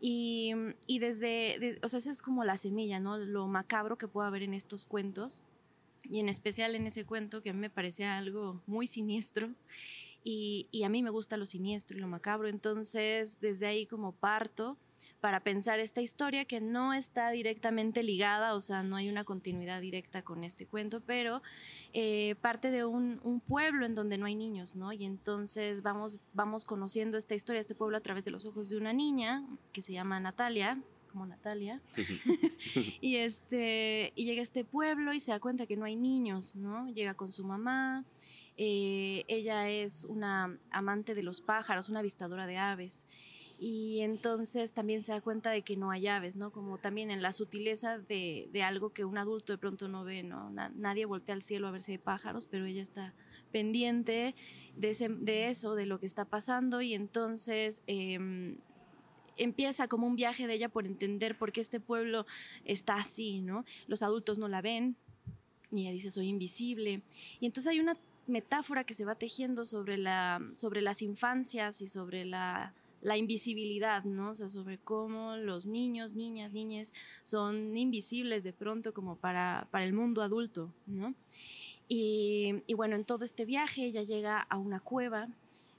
Y, 0.00 0.52
y 0.86 0.98
desde, 0.98 1.58
de- 1.58 1.78
o 1.82 1.88
sea, 1.88 1.98
esa 1.98 2.10
es 2.10 2.22
como 2.22 2.44
la 2.44 2.56
semilla, 2.56 3.00
¿no? 3.00 3.18
Lo 3.18 3.46
macabro 3.48 3.98
que 3.98 4.08
puede 4.08 4.28
haber 4.28 4.42
en 4.42 4.54
estos 4.54 4.84
cuentos. 4.84 5.42
Y 6.04 6.20
en 6.20 6.28
especial 6.30 6.74
en 6.74 6.86
ese 6.86 7.04
cuento 7.04 7.42
que 7.42 7.50
a 7.50 7.52
mí 7.52 7.58
me 7.60 7.70
parecía 7.70 8.16
algo 8.16 8.62
muy 8.66 8.86
siniestro. 8.86 9.50
Y, 10.24 10.68
y 10.70 10.84
a 10.84 10.88
mí 10.88 11.02
me 11.02 11.10
gusta 11.10 11.36
lo 11.36 11.46
siniestro 11.46 11.96
y 11.96 12.00
lo 12.00 12.08
macabro. 12.08 12.48
Entonces, 12.48 13.40
desde 13.40 13.66
ahí 13.66 13.86
como 13.86 14.12
parto 14.12 14.76
para 15.20 15.40
pensar 15.40 15.78
esta 15.80 16.00
historia 16.00 16.44
que 16.44 16.60
no 16.60 16.94
está 16.94 17.30
directamente 17.30 18.02
ligada, 18.02 18.54
o 18.54 18.60
sea, 18.60 18.82
no 18.82 18.96
hay 18.96 19.08
una 19.08 19.24
continuidad 19.24 19.80
directa 19.80 20.22
con 20.22 20.44
este 20.44 20.66
cuento, 20.66 21.00
pero 21.00 21.42
eh, 21.92 22.36
parte 22.40 22.70
de 22.70 22.84
un, 22.84 23.20
un 23.22 23.40
pueblo 23.40 23.86
en 23.86 23.94
donde 23.94 24.18
no 24.18 24.26
hay 24.26 24.34
niños, 24.34 24.76
¿no? 24.76 24.92
Y 24.92 25.04
entonces 25.04 25.82
vamos, 25.82 26.18
vamos 26.32 26.64
conociendo 26.64 27.18
esta 27.18 27.34
historia, 27.34 27.60
este 27.60 27.74
pueblo 27.74 27.96
a 27.96 28.00
través 28.00 28.24
de 28.24 28.30
los 28.30 28.46
ojos 28.46 28.68
de 28.68 28.76
una 28.76 28.92
niña 28.92 29.44
que 29.72 29.82
se 29.82 29.92
llama 29.92 30.20
Natalia, 30.20 30.80
como 31.10 31.26
Natalia, 31.26 31.80
y, 33.00 33.16
este, 33.16 34.12
y 34.14 34.24
llega 34.24 34.40
a 34.40 34.42
este 34.42 34.64
pueblo 34.64 35.12
y 35.12 35.20
se 35.20 35.32
da 35.32 35.40
cuenta 35.40 35.66
que 35.66 35.76
no 35.76 35.84
hay 35.84 35.96
niños, 35.96 36.56
¿no? 36.56 36.88
Llega 36.88 37.14
con 37.14 37.32
su 37.32 37.44
mamá, 37.44 38.04
eh, 38.56 39.24
ella 39.28 39.70
es 39.70 40.04
una 40.04 40.56
amante 40.70 41.14
de 41.14 41.22
los 41.22 41.40
pájaros, 41.40 41.88
una 41.88 42.00
avistadora 42.00 42.46
de 42.46 42.58
aves. 42.58 43.06
Y 43.62 44.00
entonces 44.00 44.72
también 44.72 45.02
se 45.02 45.12
da 45.12 45.20
cuenta 45.20 45.50
de 45.50 45.60
que 45.60 45.76
no 45.76 45.90
hay 45.90 46.06
aves, 46.06 46.34
¿no? 46.34 46.50
Como 46.50 46.78
también 46.78 47.10
en 47.10 47.20
la 47.20 47.34
sutileza 47.34 47.98
de, 47.98 48.48
de 48.50 48.62
algo 48.62 48.94
que 48.94 49.04
un 49.04 49.18
adulto 49.18 49.52
de 49.52 49.58
pronto 49.58 49.86
no 49.86 50.02
ve, 50.02 50.22
¿no? 50.22 50.48
Na- 50.48 50.72
nadie 50.74 51.04
voltea 51.04 51.34
al 51.34 51.42
cielo 51.42 51.68
a 51.68 51.70
ver 51.70 51.82
si 51.82 51.98
pájaros, 51.98 52.46
pero 52.46 52.64
ella 52.64 52.80
está 52.82 53.12
pendiente 53.52 54.34
de, 54.76 54.90
ese- 54.90 55.10
de 55.10 55.50
eso, 55.50 55.74
de 55.74 55.84
lo 55.84 55.98
que 56.00 56.06
está 56.06 56.24
pasando. 56.24 56.80
Y 56.80 56.94
entonces 56.94 57.82
em, 57.86 58.56
empieza 59.36 59.88
como 59.88 60.06
un 60.06 60.16
viaje 60.16 60.46
de 60.46 60.54
ella 60.54 60.70
por 60.70 60.86
entender 60.86 61.36
por 61.36 61.52
qué 61.52 61.60
este 61.60 61.80
pueblo 61.80 62.24
está 62.64 62.94
así, 62.94 63.40
¿no? 63.42 63.66
Los 63.88 64.02
adultos 64.02 64.38
no 64.38 64.48
la 64.48 64.62
ven 64.62 64.96
y 65.70 65.82
ella 65.82 65.92
dice, 65.92 66.10
soy 66.10 66.28
invisible. 66.28 67.02
Y 67.40 67.44
entonces 67.46 67.70
hay 67.70 67.80
una 67.80 67.98
metáfora 68.26 68.84
que 68.84 68.94
se 68.94 69.04
va 69.04 69.16
tejiendo 69.16 69.66
sobre, 69.66 69.98
la, 69.98 70.40
sobre 70.54 70.80
las 70.80 71.02
infancias 71.02 71.82
y 71.82 71.88
sobre 71.88 72.24
la, 72.24 72.72
la 73.02 73.16
invisibilidad, 73.16 74.04
¿no? 74.04 74.30
O 74.30 74.34
sea, 74.34 74.48
sobre 74.48 74.78
cómo 74.78 75.36
los 75.36 75.66
niños, 75.66 76.14
niñas, 76.14 76.52
niñas 76.52 76.92
son 77.22 77.76
invisibles 77.76 78.44
de 78.44 78.52
pronto 78.52 78.92
como 78.92 79.16
para, 79.16 79.68
para 79.70 79.84
el 79.84 79.92
mundo 79.92 80.22
adulto, 80.22 80.72
¿no? 80.86 81.14
Y, 81.88 82.62
y 82.66 82.74
bueno, 82.74 82.96
en 82.96 83.04
todo 83.04 83.24
este 83.24 83.44
viaje 83.44 83.84
ella 83.84 84.02
llega 84.02 84.40
a 84.40 84.58
una 84.58 84.80
cueva 84.80 85.28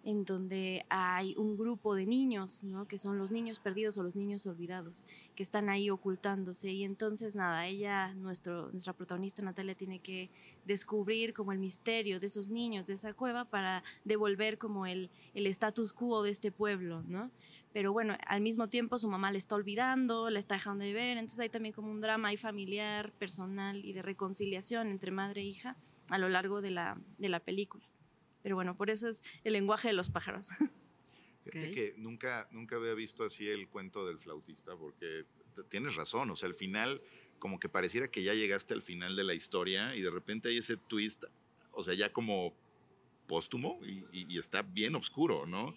en 0.03 0.25
donde 0.25 0.85
hay 0.89 1.35
un 1.37 1.57
grupo 1.57 1.93
de 1.95 2.05
niños, 2.05 2.63
¿no? 2.63 2.87
que 2.87 2.97
son 2.97 3.17
los 3.17 3.31
niños 3.31 3.59
perdidos 3.59 3.97
o 3.97 4.03
los 4.03 4.15
niños 4.15 4.45
olvidados, 4.47 5.05
que 5.35 5.43
están 5.43 5.69
ahí 5.69 5.89
ocultándose. 5.89 6.71
Y 6.71 6.83
entonces, 6.83 7.35
nada, 7.35 7.67
ella, 7.67 8.13
nuestro, 8.15 8.71
nuestra 8.71 8.93
protagonista 8.93 9.41
Natalia, 9.41 9.75
tiene 9.75 9.99
que 9.99 10.31
descubrir 10.65 11.33
como 11.33 11.51
el 11.51 11.59
misterio 11.59 12.19
de 12.19 12.27
esos 12.27 12.49
niños, 12.49 12.87
de 12.87 12.93
esa 12.93 13.13
cueva, 13.13 13.45
para 13.45 13.83
devolver 14.03 14.57
como 14.57 14.85
el, 14.85 15.09
el 15.33 15.45
status 15.47 15.93
quo 15.93 16.23
de 16.23 16.31
este 16.31 16.51
pueblo, 16.51 17.03
¿no? 17.07 17.31
Pero 17.73 17.93
bueno, 17.93 18.17
al 18.27 18.41
mismo 18.41 18.67
tiempo 18.67 18.99
su 18.99 19.07
mamá 19.07 19.31
le 19.31 19.37
está 19.37 19.55
olvidando, 19.55 20.29
la 20.29 20.39
está 20.39 20.55
dejando 20.55 20.83
de 20.83 20.93
ver, 20.93 21.17
entonces 21.17 21.39
hay 21.39 21.49
también 21.49 21.73
como 21.73 21.89
un 21.89 22.01
drama 22.01 22.29
ahí 22.29 22.37
familiar, 22.37 23.13
personal 23.13 23.85
y 23.85 23.93
de 23.93 24.01
reconciliación 24.01 24.89
entre 24.89 25.11
madre 25.11 25.41
e 25.41 25.45
hija 25.45 25.77
a 26.09 26.17
lo 26.17 26.27
largo 26.27 26.61
de 26.61 26.71
la, 26.71 26.99
de 27.17 27.29
la 27.29 27.39
película. 27.39 27.90
Pero 28.43 28.55
bueno, 28.55 28.75
por 28.75 28.89
eso 28.89 29.07
es 29.07 29.21
el 29.43 29.53
lenguaje 29.53 29.89
de 29.89 29.93
los 29.93 30.09
pájaros. 30.09 30.49
Fíjate 31.43 31.67
Ok. 31.69 31.73
que 31.73 31.93
nunca, 31.97 32.47
nunca 32.51 32.75
había 32.75 32.93
visto 32.93 33.23
así 33.23 33.47
el 33.47 33.67
cuento 33.67 34.05
del 34.05 34.19
flautista, 34.19 34.75
porque 34.75 35.25
tienes 35.69 35.95
razón, 35.95 36.29
o 36.29 36.35
sea, 36.35 36.47
al 36.47 36.55
final, 36.55 37.01
como 37.39 37.59
que 37.59 37.67
pareciera 37.67 38.09
que 38.09 38.23
ya 38.23 38.33
llegaste 38.33 38.73
al 38.75 38.81
final 38.83 39.15
de 39.15 39.23
la 39.23 39.33
historia 39.33 39.95
y 39.95 40.01
de 40.01 40.11
repente 40.11 40.49
hay 40.49 40.57
ese 40.57 40.77
twist, 40.77 41.23
o 41.71 41.83
sea, 41.83 41.93
ya 41.95 42.11
como 42.13 42.53
póstumo 43.27 43.79
y, 43.83 44.05
y- 44.11 44.25
y 44.35 44.37
está 44.37 44.61
bien 44.61 44.95
oscuro, 44.95 45.45
¿no? 45.47 45.73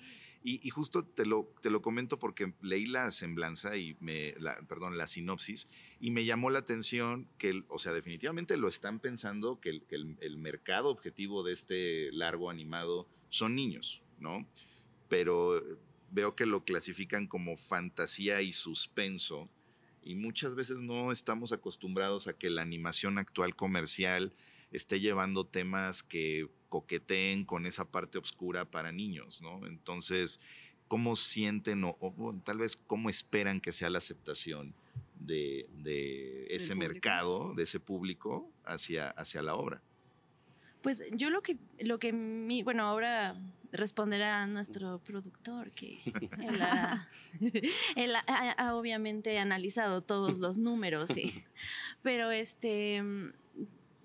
Y, 0.47 0.69
justo 0.69 1.07
te 1.07 1.25
lo, 1.25 1.51
te 1.63 1.71
lo 1.71 1.81
comento 1.81 2.19
porque 2.19 2.53
leí 2.61 2.85
la 2.85 3.11
semblanza 3.11 3.79
y 3.79 3.97
me, 3.99 4.35
perdón, 4.69 4.99
la 4.99 5.07
sinopsis 5.07 5.69
y 6.01 6.11
me 6.11 6.27
llamó 6.27 6.51
la 6.51 6.59
atención 6.59 7.27
que, 7.39 7.65
o 7.69 7.79
sea, 7.79 7.95
definitivamente 7.95 8.59
lo 8.59 8.69
están 8.69 9.01
pensando 9.01 9.59
que, 9.59 9.81
que 9.85 9.95
el- 9.95 10.19
el 10.21 10.37
mercado 10.37 10.91
objetivo 10.91 11.45
de 11.45 11.55
este 11.55 12.13
largo 12.13 12.51
animado 12.51 13.09
son 13.31 13.55
niños, 13.55 14.03
¿no? 14.19 14.47
Pero 15.09 15.63
veo 16.11 16.37
que 16.37 16.45
lo 16.45 16.63
clasifican 16.63 17.27
como 17.27 17.57
fantasía 17.57 18.43
y 18.43 18.53
suspenso 18.53 19.49
y 20.03 20.15
muchas 20.15 20.55
veces 20.55 20.83
no 20.83 21.11
estamos 21.11 21.53
acostumbrados 21.53 22.27
a 22.29 22.37
que 22.37 22.51
la 22.51 22.61
animación 22.61 23.17
actual 23.17 23.57
comercial 23.57 24.35
esté 24.71 25.01
llevando 25.01 25.47
temas 25.47 26.03
que 26.03 26.51
coqueteen 26.75 27.45
con 27.45 27.67
esa 27.67 27.85
parte 27.85 28.19
oscura 28.19 28.65
para 28.65 28.91
niños, 28.91 29.41
¿no? 29.41 29.65
Entonces, 29.65 30.41
¿cómo 30.89 31.15
sienten 31.15 31.85
o, 31.85 31.97
o 32.01 32.35
tal 32.45 32.59
vez 32.59 32.77
cómo 32.77 33.09
esperan 33.09 33.61
que 33.61 33.71
sea 33.71 33.91
la 33.91 33.99
aceptación 33.99 34.75
de, 35.21 35.69
de 35.85 36.47
ese 36.51 36.75
mercado, 36.75 37.55
de 37.55 37.63
ese 37.63 37.79
público 37.79 38.51
hacia, 38.65 39.11
hacia 39.11 39.41
la 39.43 39.55
obra? 39.55 39.81
Pues 40.83 41.05
yo 41.13 41.31
lo 41.31 41.43
que, 41.43 41.59
lo 41.79 42.01
que 42.01 42.13
mi, 42.13 42.65
bueno, 42.65 42.83
ahora 42.83 43.41
responderá 43.71 44.45
nuestro 44.49 44.99
productor, 44.99 45.71
que 45.71 45.99
él, 46.41 46.61
ha, 46.61 47.09
él 47.97 48.17
ha- 48.17 48.25
ha- 48.27 48.51
ha 48.51 48.75
obviamente 48.75 49.39
analizado 49.39 50.03
todos 50.03 50.39
los 50.39 50.59
números, 50.59 51.09
sí. 51.15 51.45
Pero 52.03 52.33
este, 52.33 53.03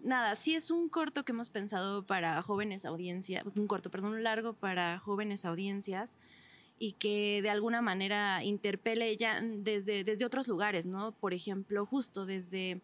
nada, 0.03 0.36
sí 0.36 0.56
es 0.56 0.72
un 0.72 0.89
corto 0.89 1.25
que 1.25 1.32
hemos 1.32 1.50
pensado 1.50 2.06
para 2.06 2.41
jóvenes 2.41 2.86
audiencias, 2.86 3.44
un 3.56 3.68
corto, 3.68 3.89
perdón, 3.89 4.13
un 4.13 4.24
largo 4.24 4.53
para 4.53 5.00
jóvenes 5.00 5.46
audiencias 5.46 6.18
y 6.77 6.94
que 6.94 7.41
de 7.41 7.50
alguna 7.50 7.82
manera 7.82 8.44
interpele 8.44 9.15
ya 9.18 9.41
desde, 9.41 10.03
desde 10.03 10.25
otros 10.25 10.48
lugares, 10.48 10.86
¿no? 10.86 11.12
Por 11.12 11.34
ejemplo, 11.34 11.86
justo 11.86 12.25
desde 12.25 12.82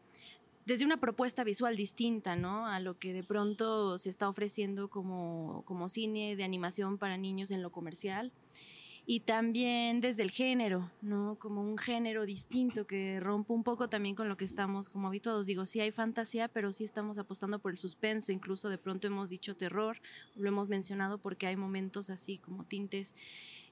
desde 0.66 0.84
una 0.86 0.98
propuesta 0.98 1.44
visual 1.44 1.76
distinta, 1.76 2.36
¿no? 2.36 2.66
A 2.66 2.80
lo 2.80 2.98
que 2.98 3.14
de 3.14 3.24
pronto 3.24 3.98
se 3.98 4.10
está 4.10 4.28
ofreciendo 4.28 4.90
como, 4.90 5.62
como 5.66 5.88
cine 5.90 6.36
de 6.36 6.44
animación 6.44 6.98
para 6.98 7.18
niños 7.18 7.52
en 7.52 7.62
lo 7.62 7.72
comercial. 7.72 8.32
Y 9.08 9.20
también 9.20 10.02
desde 10.02 10.24
el 10.24 10.32
género, 10.32 10.90
¿no? 11.02 11.38
Como 11.40 11.62
un 11.62 11.78
género 11.78 12.26
distinto 12.26 12.88
que 12.88 13.20
rompe 13.20 13.54
un 13.54 13.64
poco 13.64 13.88
también 13.88 14.16
con 14.16 14.28
lo 14.28 14.36
que 14.36 14.46
estamos 14.46 14.90
como 14.90 15.08
habituados. 15.08 15.46
Digo, 15.46 15.66
sí 15.66 15.80
hay 15.80 15.92
fantasía, 15.92 16.48
pero 16.48 16.74
sí 16.74 16.84
estamos 16.84 17.20
apostando 17.20 17.60
por 17.60 17.72
el 17.72 17.78
suspenso. 17.78 18.32
Incluso 18.32 18.68
de 18.68 18.80
pronto 18.80 19.06
hemos 19.06 19.30
dicho 19.30 19.56
terror, 19.56 20.02
lo 20.36 20.48
hemos 20.48 20.70
mencionado 20.70 21.20
porque 21.20 21.46
hay 21.46 21.56
momentos 21.56 22.10
así 22.10 22.40
como 22.40 22.64
tintes 22.64 23.14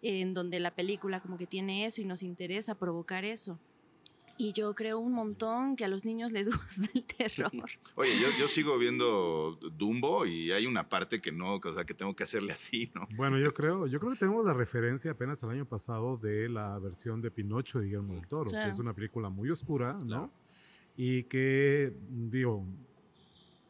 en 0.04 0.36
donde 0.36 0.60
la 0.60 0.75
película 0.75 1.20
como 1.20 1.38
que 1.38 1.48
tiene 1.48 1.86
eso 1.86 2.02
y 2.02 2.06
nos 2.06 2.22
interesa 2.22 2.75
provocar 2.75 3.25
eso. 3.25 3.58
Y 4.44 4.52
yo 4.52 4.76
creo 4.76 5.00
un 5.00 5.14
montón 5.14 5.78
que 5.78 5.86
a 5.86 5.88
los 5.88 6.04
niños 6.04 6.34
les 6.34 6.48
gusta 6.52 6.90
el 6.94 7.06
terror. 7.06 7.52
Oye, 7.96 8.20
yo, 8.20 8.28
yo 8.38 8.50
sigo 8.50 8.78
viendo 8.78 9.58
Dumbo 9.78 10.26
y 10.26 10.52
hay 10.52 10.66
una 10.66 10.90
parte 10.90 11.22
que 11.22 11.32
no, 11.32 11.56
o 11.64 11.74
sea, 11.74 11.86
que 11.86 11.94
tengo 11.94 12.14
que 12.14 12.24
hacerle 12.24 12.52
así, 12.52 12.92
¿no? 12.94 13.08
Bueno, 13.16 13.40
yo 13.40 13.54
creo, 13.54 13.88
yo 13.88 14.02
creo 14.02 14.12
que 14.12 14.20
tenemos 14.20 14.46
la 14.46 14.54
referencia 14.54 15.12
apenas 15.12 15.42
el 15.44 15.50
año 15.52 15.66
pasado 15.66 16.18
de 16.18 16.50
la 16.50 16.78
versión 16.80 17.22
de 17.22 17.32
Pinocho 17.32 17.80
de 17.80 17.86
Guillermo 17.86 18.16
del 18.16 18.28
Toro, 18.28 18.50
Claro. 18.50 18.66
que 18.66 18.72
es 18.72 18.80
una 18.80 18.94
película 18.94 19.30
muy 19.30 19.50
oscura, 19.50 19.94
¿no? 19.94 20.08
Claro. 20.08 20.32
Y 20.98 21.24
que, 21.24 21.94
digo, 22.10 22.66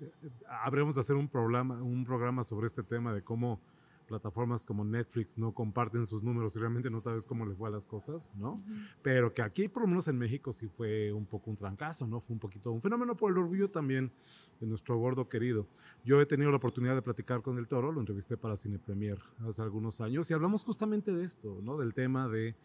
eh, 0.01 0.12
habremos 0.50 0.96
de 0.96 1.01
hacer 1.01 1.15
un 1.15 1.27
programa, 1.27 1.84
un 1.84 2.03
programa 2.03 2.44
sobre 2.44 2.65
este 2.65 2.82
tema 2.82 3.13
de 3.13 3.22
cómo 3.22 3.62
plataformas 4.03 4.65
como 4.65 4.83
Netflix 4.83 5.38
no 5.38 5.53
comparten 5.53 6.05
sus 6.05 6.24
números 6.24 6.55
y 6.55 6.60
realmente 6.60 6.89
no 6.89 7.00
sabes 7.00 7.25
cómo 7.25 7.45
le 7.45 7.55
fue 7.55 7.69
a 7.69 7.72
las 7.72 7.88
cosas, 7.88 8.29
¿no? 8.36 8.62
Pero 9.01 9.33
que 9.33 9.41
aquí, 9.41 9.67
por 9.67 9.83
lo 9.83 9.88
menos 9.88 10.07
en 10.07 10.17
México, 10.17 10.53
sí 10.53 10.67
fue 10.67 11.12
un 11.12 11.25
poco 11.25 11.50
un 11.50 11.57
trancazo, 11.57 12.05
¿no? 12.07 12.19
Fue 12.19 12.33
un 12.33 12.39
poquito 12.39 12.72
un 12.72 12.81
fenómeno 12.81 13.15
por 13.15 13.31
el 13.31 13.38
orgullo 13.38 13.69
también 13.69 14.12
de 14.60 14.67
nuestro 14.67 14.98
gordo 14.98 15.27
querido. 15.27 15.67
Yo 16.05 16.22
he 16.22 16.25
tenido 16.25 16.51
la 16.51 16.57
oportunidad 16.57 16.95
de 16.95 17.01
platicar 17.01 17.41
con 17.41 17.57
el 17.57 17.67
Toro, 17.67 17.91
lo 17.91 18.00
entrevisté 18.00 18.38
para 18.38 18.55
Cine 18.55 18.79
Premier 18.79 19.19
hace 19.48 19.62
algunos 19.62 20.01
años 20.01 20.29
y 20.29 20.33
hablamos 20.33 20.63
justamente 20.63 21.13
de 21.13 21.24
esto, 21.24 21.60
¿no? 21.62 21.77
Del 21.77 21.93
tema 21.93 22.27
de 22.27 22.55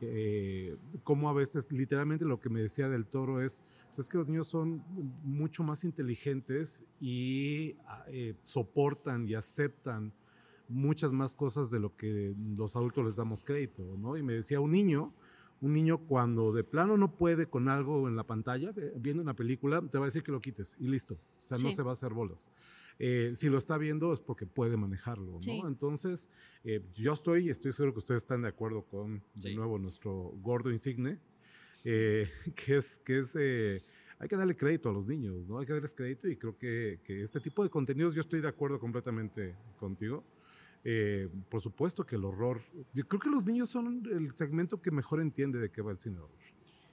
eh, 0.00 0.76
cómo 1.02 1.28
a 1.28 1.32
veces 1.32 1.72
literalmente 1.72 2.24
lo 2.24 2.40
que 2.40 2.48
me 2.48 2.60
decía 2.60 2.88
del 2.88 3.06
toro 3.06 3.42
es, 3.42 3.60
pues 3.86 3.98
es 3.98 4.08
que 4.08 4.18
los 4.18 4.28
niños 4.28 4.46
son 4.46 4.82
mucho 5.24 5.64
más 5.64 5.82
inteligentes 5.82 6.84
y 7.00 7.74
ah, 7.86 8.04
eh, 8.08 8.34
soportan 8.44 9.26
y 9.26 9.34
aceptan 9.34 10.12
muchas 10.68 11.12
más 11.12 11.34
cosas 11.34 11.70
de 11.70 11.80
lo 11.80 11.96
que 11.96 12.34
los 12.56 12.76
adultos 12.76 13.04
les 13.04 13.16
damos 13.16 13.44
crédito, 13.44 13.96
¿no? 13.98 14.16
Y 14.16 14.22
me 14.22 14.34
decía 14.34 14.60
un 14.60 14.70
niño, 14.72 15.12
un 15.60 15.72
niño 15.72 15.98
cuando 16.06 16.52
de 16.52 16.62
plano 16.62 16.96
no 16.96 17.16
puede 17.16 17.46
con 17.46 17.68
algo 17.68 18.06
en 18.08 18.14
la 18.16 18.24
pantalla, 18.24 18.72
eh, 18.76 18.92
viendo 18.96 19.22
una 19.22 19.34
película, 19.34 19.80
te 19.82 19.98
va 19.98 20.04
a 20.04 20.08
decir 20.08 20.22
que 20.22 20.30
lo 20.32 20.40
quites 20.40 20.76
y 20.78 20.86
listo. 20.88 21.14
O 21.14 21.42
sea, 21.42 21.58
no 21.58 21.72
se 21.72 21.82
va 21.82 21.90
a 21.90 21.92
hacer 21.94 22.12
bolas. 22.12 22.50
Eh, 23.00 23.32
si 23.34 23.48
lo 23.48 23.58
está 23.58 23.78
viendo 23.78 24.12
es 24.12 24.20
porque 24.20 24.46
puede 24.46 24.76
manejarlo, 24.76 25.32
¿no? 25.32 25.40
Sí. 25.42 25.60
Entonces, 25.66 26.28
eh, 26.64 26.80
yo 26.94 27.12
estoy, 27.12 27.48
estoy 27.48 27.72
seguro 27.72 27.92
que 27.92 27.98
ustedes 28.00 28.22
están 28.22 28.42
de 28.42 28.48
acuerdo 28.48 28.82
con, 28.82 29.22
de 29.34 29.50
Sí. 29.50 29.54
nuevo, 29.56 29.78
nuestro 29.78 30.32
gordo 30.42 30.70
insigne, 30.70 31.18
eh, 31.84 32.28
que 32.54 32.76
es, 32.76 32.98
que 32.98 33.18
es 33.20 33.34
eh, 33.38 33.84
hay 34.20 34.28
que 34.28 34.36
darle 34.36 34.56
crédito 34.56 34.90
a 34.90 34.92
los 34.92 35.06
niños, 35.06 35.48
¿no? 35.48 35.58
Hay 35.58 35.66
que 35.66 35.72
darles 35.72 35.94
crédito 35.94 36.28
y 36.28 36.36
creo 36.36 36.56
que, 36.58 37.00
que 37.04 37.22
este 37.22 37.38
tipo 37.40 37.62
de 37.62 37.70
contenidos, 37.70 38.14
yo 38.14 38.20
estoy 38.20 38.40
de 38.40 38.48
acuerdo 38.48 38.78
completamente 38.80 39.54
contigo. 39.78 40.24
Eh, 40.90 41.28
por 41.50 41.60
supuesto 41.60 42.06
que 42.06 42.16
el 42.16 42.24
horror, 42.24 42.62
yo 42.94 43.06
creo 43.06 43.20
que 43.20 43.28
los 43.28 43.44
niños 43.44 43.68
son 43.68 44.02
el 44.10 44.34
segmento 44.34 44.80
que 44.80 44.90
mejor 44.90 45.20
entiende 45.20 45.58
de 45.58 45.70
qué 45.70 45.82
va 45.82 45.92
el 45.92 45.98
cine 45.98 46.16
de 46.16 46.22
horror. 46.22 46.38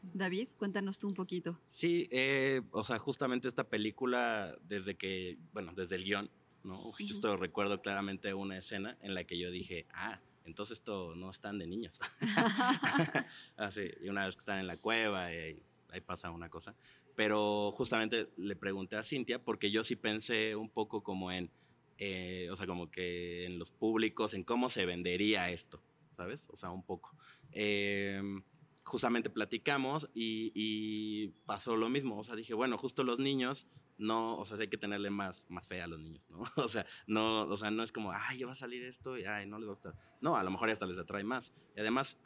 David, 0.02 0.50
cuéntanos 0.58 1.00
tú 1.00 1.08
un 1.08 1.14
poquito. 1.14 1.58
Sí, 1.70 2.10
eh, 2.12 2.62
o 2.72 2.84
sea, 2.84 3.00
justamente 3.00 3.48
esta 3.48 3.64
película, 3.70 4.54
desde 4.68 4.96
que, 4.96 5.38
bueno, 5.54 5.72
desde 5.74 5.96
el 5.96 6.04
guion, 6.04 6.30
¿no? 6.66 6.92
Justo 6.92 7.38
recuerdo 7.38 7.82
claramente 7.82 8.34
una 8.34 8.58
escena 8.58 8.98
en 9.02 9.14
la 9.14 9.24
que 9.24 9.40
yo 9.40 9.50
dije, 9.50 9.86
ah, 9.94 10.20
entonces 10.44 10.80
esto 10.80 11.16
no 11.16 11.30
están 11.30 11.58
de 11.58 11.66
niños. 11.66 11.98
Así, 13.56 13.90
y 14.04 14.10
una 14.10 14.26
vez 14.26 14.36
que 14.36 14.42
están 14.42 14.60
en 14.60 14.68
la 14.68 14.76
cueva, 14.76 15.34
y 15.34 15.38
ahí, 15.38 15.64
ahí 15.92 16.02
pasa 16.02 16.32
una 16.32 16.50
cosa. 16.50 16.76
Pero 17.16 17.72
justamente 17.72 18.28
le 18.36 18.58
pregunté 18.58 18.98
a 18.98 19.04
Cintia, 19.04 19.42
porque 19.42 19.72
yo 19.72 19.86
sí 19.86 19.96
pensé 19.96 20.58
un 20.58 20.70
poco 20.70 21.02
como 21.02 21.32
en, 21.32 21.50
eh, 21.98 22.50
o 22.52 22.56
sea, 22.56 22.68
como 22.68 22.92
que 22.92 23.46
en 23.46 23.60
los 23.60 23.72
públicos, 23.72 24.34
en 24.34 24.44
cómo 24.44 24.70
se 24.70 24.86
vendería 24.86 25.50
esto, 25.50 25.82
¿sabes? 26.16 26.48
O 26.50 26.56
sea, 26.56 26.72
un 26.72 26.84
poco. 26.84 27.16
Em, 27.52 28.44
justamente 28.84 29.30
platicamos 29.30 30.10
y, 30.14 30.52
y 30.54 31.30
pasó 31.46 31.76
lo 31.78 31.90
mismo. 31.90 32.18
O 32.18 32.24
sea, 32.24 32.36
dije, 32.36 32.54
bueno, 32.54 32.78
justo 32.78 33.04
los 33.04 33.20
niños, 33.20 33.68
no, 33.98 34.38
o 34.38 34.46
sea, 34.46 34.58
hay 34.58 34.68
que 34.68 34.78
tenerle 34.78 35.10
más, 35.10 35.46
más 35.50 35.66
fe 35.66 35.82
a 35.82 35.88
los 35.88 36.00
niños, 36.00 36.24
¿no? 36.30 36.44
O 36.58 36.68
sea, 36.68 36.86
no, 37.08 37.44
o 37.44 37.58
sea, 37.58 37.72
no 37.72 37.84
es 37.84 37.92
como, 37.92 38.12
ay, 38.12 38.40
ya 38.40 38.46
va 38.46 38.52
a 38.52 38.56
salir 38.56 38.84
esto 38.84 39.18
y 39.18 39.24
ay, 39.24 39.48
no 39.48 39.58
les 39.58 39.68
va 39.68 39.72
a 39.72 39.76
gustar. 39.76 39.96
No, 40.22 40.36
a 40.36 40.44
lo 40.44 40.52
mejor 40.52 40.70
hasta 40.70 40.86
les 40.86 40.98
atrae 40.98 41.24
más. 41.24 41.54
Y 41.76 41.80
además, 41.80 42.18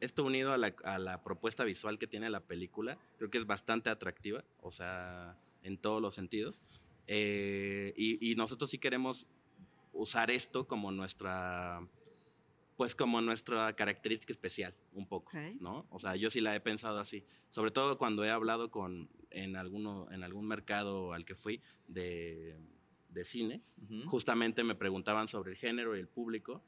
esto 0.00 0.24
unido 0.24 0.52
a 0.52 0.58
la, 0.58 0.74
a 0.84 0.98
la 0.98 1.22
propuesta 1.22 1.64
visual 1.64 1.98
que 1.98 2.06
tiene 2.06 2.30
la 2.30 2.40
película, 2.40 2.98
creo 3.18 3.30
que 3.30 3.38
es 3.38 3.46
bastante 3.46 3.90
atractiva, 3.90 4.44
o 4.60 4.70
sea, 4.70 5.38
en 5.62 5.78
todos 5.78 6.00
los 6.00 6.14
sentidos. 6.14 6.60
Eh, 7.06 7.92
y, 7.96 8.30
y 8.30 8.34
nosotros 8.36 8.70
sí 8.70 8.78
queremos 8.78 9.26
usar 9.92 10.30
esto 10.30 10.66
como 10.66 10.90
nuestra 10.90 11.80
pues 12.76 12.94
como 12.94 13.20
nuestra 13.20 13.74
característica 13.74 14.32
especial, 14.32 14.74
un 14.92 15.06
poco. 15.06 15.30
¿no? 15.60 15.86
O 15.90 15.98
sea, 15.98 16.16
yo 16.16 16.30
sí 16.30 16.40
la 16.40 16.56
he 16.56 16.60
pensado 16.60 16.98
así, 16.98 17.24
sobre 17.48 17.70
todo 17.70 17.98
cuando 17.98 18.24
he 18.24 18.30
hablado 18.30 18.70
con, 18.70 19.08
en, 19.30 19.54
alguno, 19.56 20.08
en 20.10 20.24
algún 20.24 20.46
mercado 20.48 21.12
al 21.12 21.24
que 21.24 21.34
fui 21.34 21.62
de, 21.86 22.58
de 23.10 23.24
cine, 23.24 23.62
justamente 24.06 24.64
me 24.64 24.74
preguntaban 24.74 25.28
sobre 25.28 25.52
el 25.52 25.56
género 25.56 25.96
y 25.96 26.00
el 26.00 26.08
público, 26.08 26.62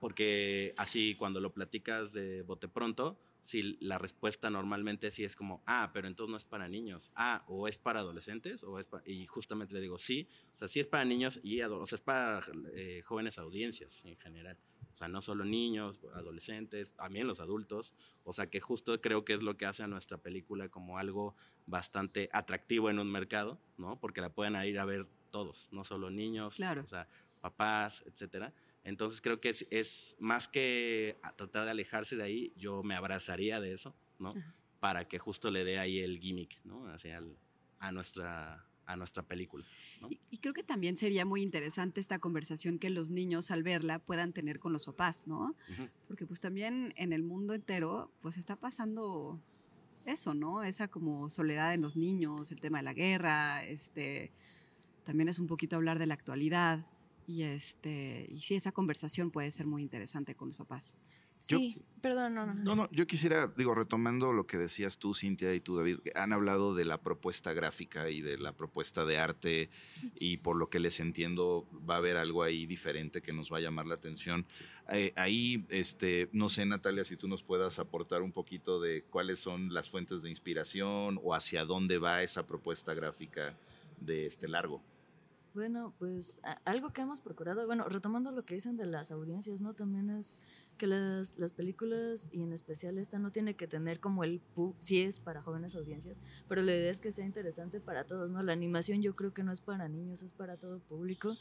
porque 0.00 0.74
así 0.76 1.16
cuando 1.16 1.40
lo 1.40 1.52
platicas 1.52 2.12
de 2.12 2.42
bote 2.42 2.68
pronto, 2.68 3.18
si 3.48 3.78
la 3.80 3.96
respuesta 3.96 4.50
normalmente 4.50 5.10
sí 5.10 5.24
es 5.24 5.34
como, 5.34 5.62
ah, 5.64 5.88
pero 5.94 6.06
entonces 6.06 6.30
no 6.30 6.36
es 6.36 6.44
para 6.44 6.68
niños, 6.68 7.10
ah, 7.14 7.44
o 7.46 7.66
es 7.66 7.78
para 7.78 8.00
adolescentes, 8.00 8.62
o 8.62 8.78
es 8.78 8.88
para... 8.88 9.02
Y 9.08 9.26
justamente 9.26 9.72
le 9.72 9.80
digo, 9.80 9.96
sí, 9.96 10.28
o 10.54 10.58
sea, 10.58 10.68
sí 10.68 10.80
es 10.80 10.86
para 10.86 11.06
niños 11.06 11.40
y 11.42 11.62
o 11.62 11.86
sea, 11.86 11.96
es 11.96 12.02
para 12.02 12.42
eh, 12.74 13.00
jóvenes 13.06 13.38
audiencias 13.38 14.04
en 14.04 14.18
general. 14.18 14.58
O 14.92 14.94
sea, 14.94 15.08
no 15.08 15.22
solo 15.22 15.46
niños, 15.46 15.98
adolescentes, 16.12 16.94
también 16.94 17.26
los 17.26 17.40
adultos. 17.40 17.94
O 18.22 18.34
sea, 18.34 18.50
que 18.50 18.60
justo 18.60 19.00
creo 19.00 19.24
que 19.24 19.32
es 19.32 19.42
lo 19.42 19.56
que 19.56 19.64
hace 19.64 19.82
a 19.82 19.86
nuestra 19.86 20.18
película 20.18 20.68
como 20.68 20.98
algo 20.98 21.34
bastante 21.64 22.28
atractivo 22.34 22.90
en 22.90 22.98
un 22.98 23.10
mercado, 23.10 23.58
¿no? 23.78 23.98
Porque 23.98 24.20
la 24.20 24.28
pueden 24.28 24.62
ir 24.66 24.78
a 24.78 24.84
ver 24.84 25.06
todos, 25.30 25.70
no 25.72 25.84
solo 25.84 26.10
niños, 26.10 26.56
Claro. 26.56 26.82
o 26.82 26.86
sea, 26.86 27.08
papás, 27.40 28.04
etcétera. 28.06 28.52
Entonces 28.88 29.20
creo 29.20 29.40
que 29.40 29.50
es, 29.50 29.66
es 29.70 30.16
más 30.18 30.48
que 30.48 31.18
a 31.22 31.34
tratar 31.36 31.64
de 31.64 31.70
alejarse 31.70 32.16
de 32.16 32.22
ahí, 32.22 32.52
yo 32.56 32.82
me 32.82 32.94
abrazaría 32.94 33.60
de 33.60 33.72
eso, 33.72 33.94
¿no? 34.18 34.30
Ajá. 34.30 34.54
Para 34.80 35.06
que 35.08 35.18
justo 35.18 35.50
le 35.50 35.64
dé 35.64 35.78
ahí 35.78 35.98
el 36.00 36.18
gimmick, 36.20 36.60
¿no? 36.64 36.86
Hacia 36.88 37.18
el- 37.18 37.36
a, 37.80 37.92
nuestra, 37.92 38.64
a 38.86 38.96
nuestra 38.96 39.22
película. 39.24 39.64
¿no? 40.00 40.08
Y, 40.10 40.20
y 40.30 40.38
creo 40.38 40.54
que 40.54 40.62
también 40.62 40.96
sería 40.96 41.24
muy 41.24 41.42
interesante 41.42 42.00
esta 42.00 42.18
conversación 42.18 42.78
que 42.78 42.90
los 42.90 43.10
niños 43.10 43.50
al 43.50 43.62
verla 43.62 43.98
puedan 43.98 44.32
tener 44.32 44.58
con 44.58 44.72
los 44.72 44.86
papás, 44.86 45.24
¿no? 45.26 45.54
Ujú. 45.72 45.88
Porque 46.06 46.26
pues 46.26 46.40
también 46.40 46.92
en 46.96 47.12
el 47.12 47.22
mundo 47.22 47.54
entero 47.54 48.10
pues 48.22 48.36
está 48.36 48.56
pasando 48.56 49.40
eso, 50.06 50.32
¿no? 50.34 50.62
Esa 50.64 50.88
como 50.88 51.28
soledad 51.28 51.74
en 51.74 51.82
los 51.82 51.96
niños, 51.96 52.50
el 52.50 52.60
tema 52.60 52.78
de 52.78 52.84
la 52.84 52.94
guerra, 52.94 53.64
este, 53.64 54.32
también 55.04 55.28
es 55.28 55.38
un 55.38 55.46
poquito 55.46 55.76
hablar 55.76 55.98
de 55.98 56.06
la 56.06 56.14
actualidad 56.14 56.86
y 57.28 57.42
este, 57.42 58.26
y 58.30 58.40
sí, 58.40 58.54
esa 58.54 58.72
conversación 58.72 59.30
puede 59.30 59.50
ser 59.52 59.66
muy 59.66 59.82
interesante 59.82 60.34
con 60.34 60.48
los 60.48 60.56
papás. 60.56 60.96
Yo- 61.46 61.58
Sí, 61.58 61.80
perdón, 62.00 62.34
no, 62.34 62.46
no. 62.46 62.54
No, 62.54 62.74
no, 62.74 62.90
yo 62.90 63.06
quisiera, 63.06 63.46
digo, 63.56 63.72
retomando 63.74 64.32
lo 64.32 64.46
que 64.48 64.56
decías 64.56 64.98
tú, 64.98 65.14
Cintia, 65.14 65.54
y 65.54 65.60
tú, 65.60 65.76
David, 65.76 65.98
que 66.00 66.10
han 66.16 66.32
hablado 66.32 66.74
de 66.74 66.84
la 66.84 67.00
propuesta 67.00 67.52
gráfica 67.52 68.10
y 68.10 68.22
de 68.22 68.38
la 68.38 68.56
propuesta 68.56 69.04
de 69.04 69.18
arte, 69.18 69.70
y 70.16 70.38
por 70.38 70.56
lo 70.56 70.68
que 70.68 70.80
les 70.80 70.98
entiendo, 70.98 71.68
va 71.88 71.94
a 71.94 71.98
haber 71.98 72.16
algo 72.16 72.42
ahí 72.42 72.66
diferente 72.66 73.22
que 73.22 73.32
nos 73.32 73.52
va 73.52 73.58
a 73.58 73.60
llamar 73.60 73.86
la 73.86 73.94
atención. 73.94 74.46
Eh, 74.90 75.12
ahí, 75.14 75.64
este, 75.70 76.28
no 76.32 76.48
sé, 76.48 76.64
Natalia, 76.66 77.04
si 77.04 77.16
tú 77.16 77.28
nos 77.28 77.44
puedas 77.44 77.78
aportar 77.78 78.22
un 78.22 78.32
poquito 78.32 78.80
de 78.80 79.04
cuáles 79.04 79.38
son 79.38 79.72
las 79.72 79.88
fuentes 79.90 80.22
de 80.22 80.30
inspiración 80.30 81.20
o 81.22 81.34
hacia 81.34 81.64
dónde 81.64 81.98
va 81.98 82.22
esa 82.24 82.46
propuesta 82.48 82.94
gráfica 82.94 83.56
de 84.00 84.26
este 84.26 84.48
largo. 84.48 84.82
Bueno, 85.54 85.94
pues 85.98 86.40
algo 86.64 86.92
que 86.92 87.00
hemos 87.00 87.20
procurado, 87.20 87.66
bueno, 87.66 87.88
retomando 87.88 88.30
lo 88.30 88.44
que 88.44 88.54
dicen 88.54 88.76
de 88.76 88.86
las 88.86 89.10
audiencias, 89.10 89.60
¿no? 89.60 89.74
También 89.74 90.10
es 90.10 90.36
que 90.76 90.86
las, 90.86 91.38
las 91.38 91.52
películas, 91.52 92.28
y 92.32 92.42
en 92.42 92.52
especial 92.52 92.98
esta, 92.98 93.18
no 93.18 93.32
tiene 93.32 93.54
que 93.54 93.66
tener 93.66 93.98
como 93.98 94.24
el 94.24 94.40
pu, 94.40 94.74
sí 94.78 95.02
es 95.02 95.20
para 95.20 95.42
jóvenes 95.42 95.74
audiencias, 95.74 96.16
pero 96.48 96.62
la 96.62 96.74
idea 96.74 96.90
es 96.90 97.00
que 97.00 97.10
sea 97.10 97.24
interesante 97.24 97.80
para 97.80 98.04
todos, 98.04 98.30
¿no? 98.30 98.42
La 98.42 98.52
animación 98.52 99.02
yo 99.02 99.16
creo 99.16 99.32
que 99.34 99.42
no 99.42 99.50
es 99.50 99.60
para 99.60 99.88
niños, 99.88 100.22
es 100.22 100.30
para 100.32 100.56
todo 100.56 100.78
público. 100.80 101.36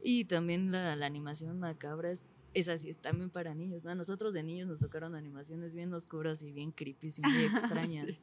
Y 0.00 0.24
también 0.26 0.70
la, 0.70 0.94
la 0.94 1.06
animación 1.06 1.58
macabra 1.58 2.10
es, 2.10 2.22
es 2.58 2.68
así, 2.68 2.88
es 2.88 2.98
también 2.98 3.30
para 3.30 3.54
niños, 3.54 3.84
¿no? 3.84 3.90
A 3.90 3.94
nosotros 3.94 4.32
de 4.32 4.42
niños 4.42 4.68
nos 4.68 4.78
tocaron 4.78 5.14
animaciones 5.14 5.74
bien 5.74 5.92
oscuras 5.92 6.42
y 6.42 6.52
bien 6.52 6.72
creepy 6.72 7.08
y 7.16 7.20
muy 7.20 7.44
extrañas. 7.92 8.06
Sí. 8.06 8.16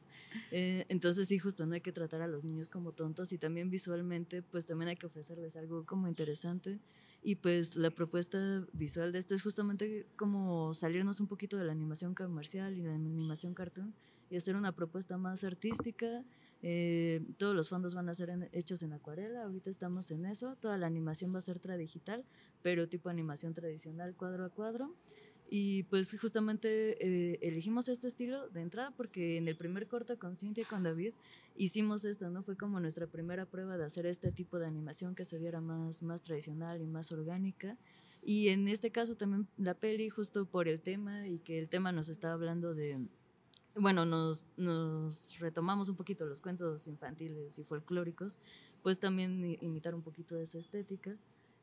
Eh, 0.50 0.86
entonces 0.88 1.28
sí, 1.28 1.38
justo 1.38 1.66
no 1.66 1.74
hay 1.74 1.80
que 1.80 1.92
tratar 1.92 2.22
a 2.22 2.26
los 2.26 2.44
niños 2.44 2.68
como 2.68 2.92
tontos 2.92 3.32
y 3.32 3.38
también 3.38 3.70
visualmente, 3.70 4.42
pues 4.42 4.66
también 4.66 4.88
hay 4.88 4.96
que 4.96 5.06
ofrecerles 5.06 5.56
algo 5.56 5.84
como 5.84 6.08
interesante. 6.08 6.80
Y 7.22 7.36
pues 7.36 7.76
la 7.76 7.90
propuesta 7.90 8.64
visual 8.72 9.12
de 9.12 9.18
esto 9.18 9.34
es 9.34 9.42
justamente 9.42 10.06
como 10.16 10.74
salirnos 10.74 11.20
un 11.20 11.26
poquito 11.26 11.56
de 11.56 11.64
la 11.64 11.72
animación 11.72 12.14
comercial 12.14 12.76
y 12.76 12.82
la 12.82 12.94
animación 12.94 13.54
cartoon 13.54 13.94
y 14.30 14.36
hacer 14.36 14.56
una 14.56 14.72
propuesta 14.72 15.18
más 15.18 15.44
artística. 15.44 16.24
Eh, 16.68 17.24
todos 17.38 17.54
los 17.54 17.68
fondos 17.68 17.94
van 17.94 18.08
a 18.08 18.14
ser 18.14 18.28
en- 18.28 18.48
hechos 18.50 18.82
en 18.82 18.92
acuarela, 18.92 19.44
ahorita 19.44 19.70
estamos 19.70 20.10
en 20.10 20.26
eso. 20.26 20.56
Toda 20.56 20.76
la 20.76 20.88
animación 20.88 21.32
va 21.32 21.38
a 21.38 21.40
ser 21.40 21.60
tradigital, 21.60 22.24
pero 22.60 22.88
tipo 22.88 23.08
animación 23.08 23.54
tradicional, 23.54 24.16
cuadro 24.16 24.44
a 24.44 24.48
cuadro. 24.50 24.92
Y 25.48 25.84
pues 25.84 26.16
justamente 26.20 26.96
eh, 27.06 27.38
elegimos 27.40 27.88
este 27.88 28.08
estilo 28.08 28.48
de 28.48 28.62
entrada 28.62 28.90
porque 28.96 29.36
en 29.36 29.46
el 29.46 29.56
primer 29.56 29.86
corto 29.86 30.18
con 30.18 30.34
Cintia 30.34 30.62
y 30.62 30.64
con 30.64 30.82
David 30.82 31.12
hicimos 31.54 32.04
esto, 32.04 32.30
¿no? 32.30 32.42
Fue 32.42 32.56
como 32.56 32.80
nuestra 32.80 33.06
primera 33.06 33.46
prueba 33.46 33.78
de 33.78 33.84
hacer 33.84 34.04
este 34.06 34.32
tipo 34.32 34.58
de 34.58 34.66
animación 34.66 35.14
que 35.14 35.24
se 35.24 35.38
viera 35.38 35.60
más, 35.60 36.02
más 36.02 36.20
tradicional 36.22 36.82
y 36.82 36.88
más 36.88 37.12
orgánica. 37.12 37.78
Y 38.24 38.48
en 38.48 38.66
este 38.66 38.90
caso 38.90 39.14
también 39.14 39.46
la 39.56 39.74
peli, 39.74 40.08
justo 40.10 40.46
por 40.46 40.66
el 40.66 40.80
tema 40.80 41.28
y 41.28 41.38
que 41.38 41.60
el 41.60 41.68
tema 41.68 41.92
nos 41.92 42.08
está 42.08 42.32
hablando 42.32 42.74
de, 42.74 42.98
bueno, 43.78 44.06
nos, 44.06 44.44
retomamos 45.38 45.88
un 45.88 45.96
poquito 45.96 46.24
los 46.24 46.40
cuentos 46.40 46.86
infantiles 46.86 47.58
y 47.58 47.64
folclóricos, 47.64 48.38
pues 48.82 48.98
también 48.98 49.56
imitar 49.60 49.94
un 49.94 50.02
poquito 50.02 50.38
esa 50.38 50.58
estética. 50.58 51.16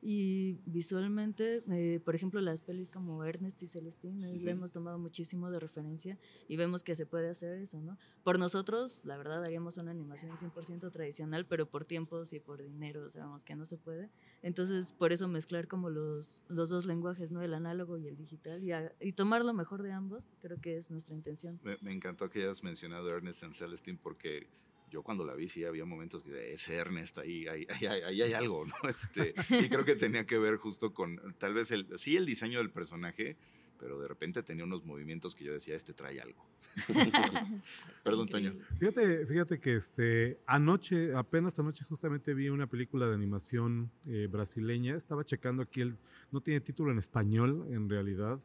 Y 0.05 0.59
visualmente, 0.65 1.63
eh, 1.71 2.01
por 2.03 2.13
ejemplo, 2.13 2.41
las 2.41 2.59
pelis 2.59 2.89
como 2.89 3.23
Ernest 3.23 3.63
y 3.63 3.67
Celestine, 3.67 4.33
le 4.33 4.51
hemos 4.51 4.73
tomado 4.73 4.99
muchísimo 4.99 5.49
de 5.49 5.61
referencia 5.61 6.19
y 6.49 6.57
vemos 6.57 6.83
que 6.83 6.93
se 6.93 7.05
puede 7.05 7.29
hacer 7.29 7.57
eso, 7.57 7.79
¿no? 7.79 7.97
Por 8.21 8.37
nosotros, 8.37 8.99
la 9.05 9.15
verdad, 9.15 9.45
haríamos 9.45 9.77
una 9.77 9.91
animación 9.91 10.35
100% 10.35 10.91
tradicional, 10.91 11.45
pero 11.45 11.69
por 11.69 11.85
tiempos 11.85 12.33
y 12.33 12.41
por 12.41 12.61
dinero 12.61 13.09
sabemos 13.09 13.45
que 13.45 13.55
no 13.55 13.65
se 13.65 13.77
puede. 13.77 14.09
Entonces, 14.41 14.91
por 14.91 15.13
eso 15.13 15.29
mezclar 15.29 15.69
como 15.69 15.89
los, 15.89 16.41
los 16.49 16.69
dos 16.69 16.85
lenguajes, 16.85 17.31
¿no? 17.31 17.41
El 17.41 17.53
análogo 17.53 17.97
y 17.97 18.07
el 18.09 18.17
digital 18.17 18.61
y, 18.61 18.73
y 18.99 19.13
tomar 19.13 19.45
lo 19.45 19.53
mejor 19.53 19.83
de 19.83 19.93
ambos, 19.93 20.25
creo 20.41 20.59
que 20.59 20.75
es 20.75 20.91
nuestra 20.91 21.15
intención. 21.15 21.61
Me, 21.63 21.77
me 21.81 21.93
encantó 21.93 22.29
que 22.29 22.43
hayas 22.43 22.61
mencionado 22.61 23.09
Ernest 23.09 23.43
y 23.43 23.53
Celestine 23.53 23.97
porque 24.03 24.49
yo 24.93 25.01
cuando 25.01 25.25
la 25.25 25.33
vi 25.33 25.49
sí 25.49 25.65
había 25.65 25.85
momentos 25.85 26.23
que 26.23 26.53
es 26.53 26.69
Ernest, 26.69 27.17
ahí, 27.17 27.47
ahí, 27.47 27.65
ahí, 27.67 28.21
hay 28.21 28.33
algo, 28.33 28.63
¿no? 28.63 28.75
Este, 28.87 29.33
y 29.49 29.67
creo 29.67 29.83
que 29.83 29.95
tenía 29.95 30.27
que 30.27 30.37
ver 30.37 30.57
justo 30.57 30.93
con, 30.93 31.19
tal 31.39 31.55
vez, 31.55 31.71
el, 31.71 31.87
sí 31.97 32.15
el 32.15 32.27
diseño 32.27 32.59
del 32.59 32.69
personaje, 32.69 33.35
pero 33.79 33.99
de 33.99 34.07
repente 34.07 34.43
tenía 34.43 34.63
unos 34.63 34.85
movimientos 34.85 35.33
que 35.33 35.45
yo 35.45 35.51
decía, 35.51 35.75
este 35.75 35.93
trae 35.93 36.21
algo. 36.21 36.45
Perdón, 38.03 38.29
Toño. 38.29 38.53
Fíjate, 38.77 39.25
fíjate 39.25 39.59
que 39.59 39.77
este, 39.77 40.39
anoche, 40.45 41.15
apenas 41.15 41.57
anoche 41.57 41.83
justamente 41.85 42.35
vi 42.35 42.49
una 42.49 42.67
película 42.67 43.07
de 43.07 43.15
animación 43.15 43.91
eh, 44.05 44.27
brasileña, 44.29 44.95
estaba 44.95 45.25
checando 45.25 45.63
aquí, 45.63 45.81
el, 45.81 45.97
no 46.31 46.39
tiene 46.39 46.61
título 46.61 46.91
en 46.91 46.99
español 46.99 47.65
en 47.71 47.89
realidad, 47.89 48.39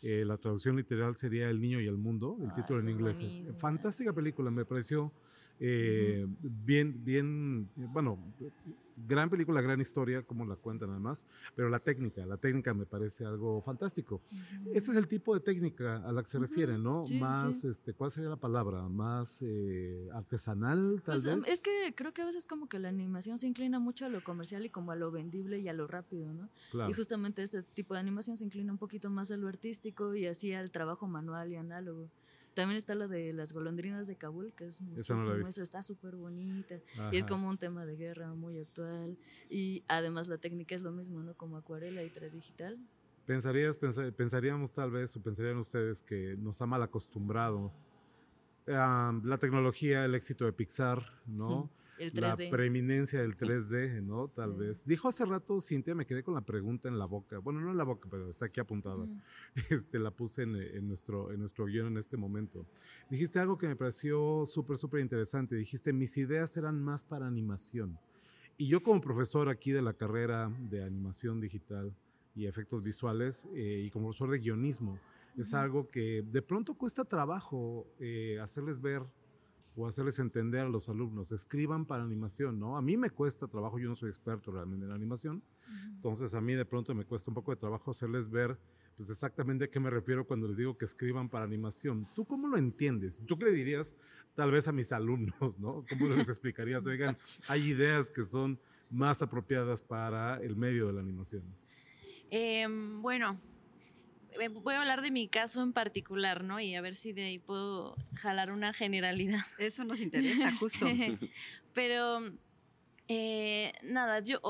eh, 0.00 0.24
la 0.24 0.38
traducción 0.38 0.76
literal 0.76 1.14
sería 1.14 1.50
El 1.50 1.60
Niño 1.60 1.78
y 1.78 1.86
el 1.86 1.98
Mundo, 1.98 2.38
el 2.40 2.48
ah, 2.48 2.54
título 2.54 2.80
en 2.80 2.88
inglés. 2.88 3.20
Es, 3.20 3.60
fantástica 3.60 4.14
película, 4.14 4.50
me 4.50 4.64
pareció 4.64 5.12
eh, 5.60 6.26
bien, 6.40 7.04
bien, 7.04 7.68
bueno, 7.76 8.18
gran 9.06 9.30
película, 9.30 9.60
gran 9.60 9.80
historia, 9.80 10.22
como 10.22 10.44
la 10.44 10.56
cuentan 10.56 10.90
además, 10.90 11.24
pero 11.54 11.68
la 11.68 11.78
técnica, 11.78 12.24
la 12.26 12.36
técnica 12.36 12.74
me 12.74 12.86
parece 12.86 13.24
algo 13.24 13.62
fantástico. 13.62 14.20
Ese 14.72 14.90
es 14.90 14.96
el 14.96 15.08
tipo 15.08 15.34
de 15.34 15.40
técnica 15.40 15.96
a 15.96 16.12
la 16.12 16.22
que 16.22 16.28
se 16.28 16.38
refiere, 16.38 16.78
¿no? 16.78 17.04
más, 17.18 17.64
este, 17.64 17.92
¿cuál 17.92 18.10
sería 18.10 18.30
la 18.30 18.36
palabra? 18.36 18.88
Más 18.88 19.38
eh, 19.42 20.08
artesanal, 20.12 21.02
tal 21.04 21.20
pues, 21.20 21.24
vez. 21.24 21.48
Es 21.48 21.62
que 21.62 21.94
creo 21.94 22.12
que 22.12 22.22
a 22.22 22.26
veces 22.26 22.46
como 22.46 22.68
que 22.68 22.78
la 22.78 22.88
animación 22.88 23.38
se 23.38 23.46
inclina 23.46 23.78
mucho 23.78 24.06
a 24.06 24.08
lo 24.08 24.22
comercial 24.22 24.64
y 24.64 24.70
como 24.70 24.92
a 24.92 24.96
lo 24.96 25.10
vendible 25.10 25.58
y 25.58 25.68
a 25.68 25.72
lo 25.72 25.86
rápido, 25.86 26.32
¿no? 26.32 26.48
Y 26.88 26.92
justamente 26.92 27.42
este 27.42 27.62
tipo 27.62 27.94
de 27.94 28.00
animación 28.00 28.36
se 28.36 28.44
inclina 28.44 28.72
un 28.72 28.78
poquito 28.78 29.10
más 29.10 29.30
a 29.30 29.36
lo 29.36 29.48
artístico 29.48 30.14
y 30.14 30.26
así 30.26 30.52
al 30.52 30.70
trabajo 30.70 31.06
manual 31.06 31.52
y 31.52 31.56
análogo. 31.56 32.08
También 32.54 32.76
está 32.76 32.94
la 32.94 33.06
de 33.08 33.32
las 33.32 33.52
golondrinas 33.52 34.06
de 34.06 34.16
Kabul, 34.16 34.52
que 34.52 34.66
es 34.66 34.80
muchísimo, 34.80 35.46
eso 35.46 35.62
está 35.62 35.82
súper 35.82 36.16
bonita. 36.16 36.80
Y 37.12 37.16
es 37.16 37.24
como 37.24 37.48
un 37.48 37.58
tema 37.58 37.86
de 37.86 37.96
guerra 37.96 38.34
muy 38.34 38.58
actual. 38.58 39.16
Y 39.48 39.84
además 39.88 40.28
la 40.28 40.38
técnica 40.38 40.74
es 40.74 40.82
lo 40.82 40.92
mismo, 40.92 41.22
¿no? 41.22 41.34
Como 41.34 41.56
acuarela 41.56 42.02
y 42.02 42.10
digital. 42.32 42.78
Pensarías, 43.26 43.78
pensaríamos 44.16 44.72
tal 44.72 44.90
vez, 44.90 45.14
o 45.16 45.22
pensarían 45.22 45.58
ustedes 45.58 46.02
que 46.02 46.36
nos 46.36 46.60
ha 46.60 46.66
mal 46.66 46.82
acostumbrado 46.82 47.72
la 48.66 49.38
tecnología, 49.38 50.04
el 50.04 50.14
éxito 50.14 50.44
de 50.44 50.52
Pixar, 50.52 51.02
¿no? 51.26 51.70
La 52.14 52.34
preeminencia 52.34 53.20
del 53.20 53.36
3D, 53.36 54.02
¿no? 54.02 54.28
Tal 54.28 54.54
vez. 54.54 54.86
Dijo 54.86 55.08
hace 55.08 55.26
rato 55.26 55.60
Cintia, 55.60 55.94
me 55.94 56.06
quedé 56.06 56.22
con 56.22 56.32
la 56.32 56.40
pregunta 56.40 56.88
en 56.88 56.98
la 56.98 57.04
boca. 57.04 57.38
Bueno, 57.38 57.60
no 57.60 57.70
en 57.70 57.76
la 57.76 57.84
boca, 57.84 58.08
pero 58.10 58.30
está 58.30 58.46
aquí 58.46 58.60
apuntada. 58.60 59.06
Este, 59.70 59.98
la 59.98 60.10
puse 60.10 60.42
en, 60.42 60.88
nuestro, 60.88 61.30
en 61.30 61.40
nuestro 61.40 61.66
guion 61.66 61.88
en 61.88 61.98
este 61.98 62.16
momento. 62.16 62.66
Dijiste 63.10 63.38
algo 63.38 63.58
que 63.58 63.68
me 63.68 63.76
pareció 63.76 64.46
súper, 64.46 64.78
súper 64.78 65.00
interesante. 65.00 65.56
Dijiste, 65.56 65.92
mis 65.92 66.16
ideas 66.16 66.56
eran 66.56 66.82
más 66.82 67.04
para 67.04 67.26
animación. 67.26 67.98
Y 68.56 68.68
yo 68.68 68.82
como 68.82 69.00
profesor 69.00 69.48
aquí 69.48 69.72
de 69.72 69.82
la 69.82 69.92
carrera 69.92 70.50
de 70.58 70.82
animación 70.82 71.40
digital 71.40 71.94
y 72.34 72.46
efectos 72.46 72.82
visuales 72.82 73.46
eh, 73.54 73.82
y 73.86 73.90
como 73.90 74.06
profesor 74.06 74.30
de 74.30 74.38
guionismo, 74.38 74.98
es 75.36 75.54
algo 75.54 75.88
que 75.88 76.22
de 76.22 76.42
pronto 76.42 76.74
cuesta 76.74 77.04
trabajo 77.04 77.86
eh, 77.98 78.38
hacerles 78.40 78.80
ver 78.80 79.02
o 79.76 79.86
hacerles 79.86 80.18
entender 80.18 80.62
a 80.62 80.68
los 80.68 80.88
alumnos, 80.88 81.32
escriban 81.32 81.86
para 81.86 82.02
animación, 82.02 82.58
¿no? 82.58 82.76
A 82.76 82.82
mí 82.82 82.96
me 82.96 83.10
cuesta 83.10 83.46
trabajo, 83.46 83.78
yo 83.78 83.88
no 83.88 83.94
soy 83.94 84.08
experto 84.08 84.50
realmente 84.50 84.84
en 84.84 84.92
animación, 84.92 85.42
entonces 85.94 86.34
a 86.34 86.40
mí 86.40 86.54
de 86.54 86.64
pronto 86.64 86.94
me 86.94 87.04
cuesta 87.04 87.30
un 87.30 87.34
poco 87.34 87.52
de 87.52 87.56
trabajo 87.56 87.92
hacerles 87.92 88.28
ver 88.28 88.58
pues 88.96 89.08
exactamente 89.08 89.64
a 89.64 89.70
qué 89.70 89.80
me 89.80 89.88
refiero 89.88 90.26
cuando 90.26 90.46
les 90.46 90.58
digo 90.58 90.76
que 90.76 90.84
escriban 90.84 91.30
para 91.30 91.46
animación. 91.46 92.06
¿Tú 92.14 92.26
cómo 92.26 92.48
lo 92.48 92.58
entiendes? 92.58 93.22
¿Tú 93.26 93.38
qué 93.38 93.46
le 93.46 93.52
dirías 93.52 93.94
tal 94.34 94.50
vez 94.50 94.68
a 94.68 94.72
mis 94.72 94.92
alumnos, 94.92 95.58
¿no? 95.58 95.84
¿Cómo 95.88 96.08
les 96.08 96.28
explicarías? 96.28 96.86
Oigan, 96.86 97.16
hay 97.48 97.62
ideas 97.70 98.10
que 98.10 98.24
son 98.24 98.58
más 98.90 99.22
apropiadas 99.22 99.80
para 99.80 100.36
el 100.42 100.54
medio 100.56 100.88
de 100.88 100.92
la 100.92 101.00
animación. 101.00 101.44
Em, 102.30 103.02
bueno, 103.02 103.40
voy 104.62 104.74
a 104.74 104.80
hablar 104.80 105.02
de 105.02 105.10
mi 105.10 105.28
caso 105.28 105.62
en 105.62 105.72
particular, 105.72 106.44
¿no? 106.44 106.60
Y 106.60 106.74
a 106.74 106.80
ver 106.80 106.96
si 106.96 107.12
de 107.12 107.24
ahí 107.24 107.38
puedo 107.38 107.96
jalar 108.14 108.52
una 108.52 108.72
generalidad. 108.72 109.40
Eso 109.58 109.84
nos 109.84 110.00
interesa, 110.00 110.52
justo. 110.58 110.86
pero 111.74 112.20
eh, 113.08 113.72
nada, 113.82 114.20
yo, 114.20 114.40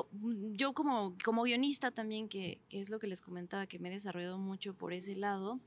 yo 0.53 0.75
como, 0.75 1.17
como 1.25 1.43
guionista 1.45 1.91
también, 1.91 2.29
que, 2.29 2.59
que, 2.69 2.81
es 2.81 2.91
lo 2.91 2.99
que 2.99 3.07
les 3.07 3.21
comentaba, 3.21 3.67
que 3.67 3.79
me 3.79 3.89
he 3.89 3.93
desarrollado 3.93 4.39
mucho 4.39 4.75
por 4.75 4.93
ese 4.93 5.17
lado, 5.17 5.61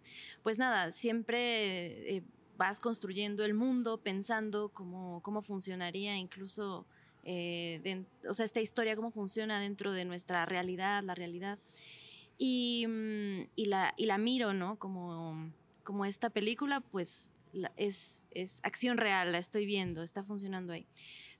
pues 0.43 0.59
nada, 0.59 0.91
siempre 0.91 2.17
eh, 2.17 2.23
vas 2.57 2.79
construyendo 2.79 3.45
el 3.45 3.53
mundo 3.55 3.97
pensando 3.97 4.69
cómo, 4.69 5.21
cómo 5.21 5.41
funcionaría 5.41 6.17
incluso... 6.17 6.85
Eh, 7.25 8.03
o 8.27 8.33
sea, 8.33 8.43
esta 8.43 8.59
historia, 8.59 8.97
cómo 8.97 9.09
funciona 9.09 9.59
dentro 9.61 9.93
de 9.93 10.03
nuestra 10.03 10.45
realidad, 10.45 11.01
la 11.03 11.15
realidad. 11.15 11.57
Mm, 12.39 13.49
y, 13.55 13.65
la, 13.65 13.93
y 13.97 14.05
la 14.05 14.17
miro, 14.17 14.53
¿no? 14.53 14.77
Como, 14.77 15.51
como 15.83 16.05
esta 16.05 16.29
película, 16.29 16.81
pues 16.81 17.31
es, 17.77 18.25
es 18.31 18.59
acción 18.63 18.97
real, 18.97 19.31
la 19.31 19.37
estoy 19.37 19.65
viendo, 19.65 20.03
está 20.03 20.23
funcionando 20.23 20.73
ahí. 20.73 20.87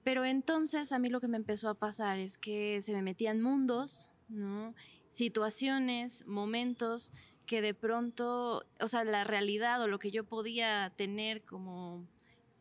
Pero 0.04 0.26
entonces 0.26 0.92
a 0.92 1.00
mí 1.00 1.10
lo 1.10 1.22
que 1.22 1.28
me 1.28 1.38
empezó 1.38 1.70
a 1.70 1.76
pasar 1.76 2.20
es 2.20 2.38
que 2.38 2.82
se 2.82 2.94
me 2.94 3.02
metían 3.02 3.42
mundos, 3.42 4.10
¿no? 4.28 4.76
Situaciones, 5.12 6.26
momentos 6.28 7.12
que 7.46 7.62
de 7.62 7.74
pronto, 7.74 8.66
o 8.80 8.88
sea, 8.88 9.04
la 9.04 9.24
realidad 9.24 9.82
o 9.82 9.88
lo 9.88 10.00
que 10.00 10.12
yo 10.12 10.24
podía 10.24 10.94
tener 10.96 11.44
como 11.44 12.08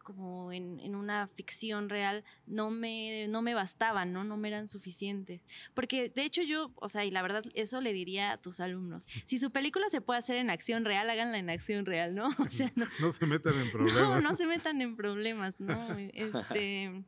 como 0.02 0.52
en, 0.52 0.94
una 0.94 1.26
ficción 1.26 1.88
real 1.88 2.24
no 2.46 2.70
me, 2.70 3.26
no 3.28 3.42
me 3.42 3.54
bastaban, 3.54 4.12
¿no? 4.12 4.24
No 4.24 4.36
me 4.36 4.48
eran 4.48 4.68
suficientes. 4.68 5.42
Porque 5.74 6.08
de 6.08 6.24
hecho 6.24 6.42
yo, 6.42 6.72
o 6.76 6.88
sea, 6.88 7.04
y 7.04 7.10
la 7.10 7.22
verdad, 7.22 7.44
eso 7.54 7.80
le 7.80 7.92
diría 7.92 8.32
a 8.32 8.36
tus 8.38 8.60
alumnos. 8.60 9.06
Si 9.24 9.38
su 9.38 9.50
película 9.50 9.88
se 9.88 10.00
puede 10.00 10.18
hacer 10.18 10.36
en 10.36 10.50
acción 10.50 10.84
real, 10.84 11.08
háganla 11.08 11.38
en 11.38 11.50
acción 11.50 11.86
real, 11.86 12.14
¿no? 12.14 12.28
O 12.42 12.50
sea, 12.50 12.72
no, 13.00 13.12
se 13.12 13.24
metan 13.26 13.54
en 13.54 13.70
problemas. 13.70 14.02
No, 14.02 14.20
no 14.20 14.36
se 14.36 14.46
metan 14.46 14.80
en 14.82 14.96
problemas, 14.96 15.60
¿no? 15.60 15.96
Este, 16.12 17.04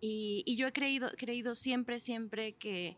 y, 0.00 0.42
y 0.44 0.56
yo 0.56 0.66
he 0.66 0.72
creído, 0.72 1.10
creído 1.16 1.54
siempre, 1.54 2.00
siempre 2.00 2.54
que 2.54 2.96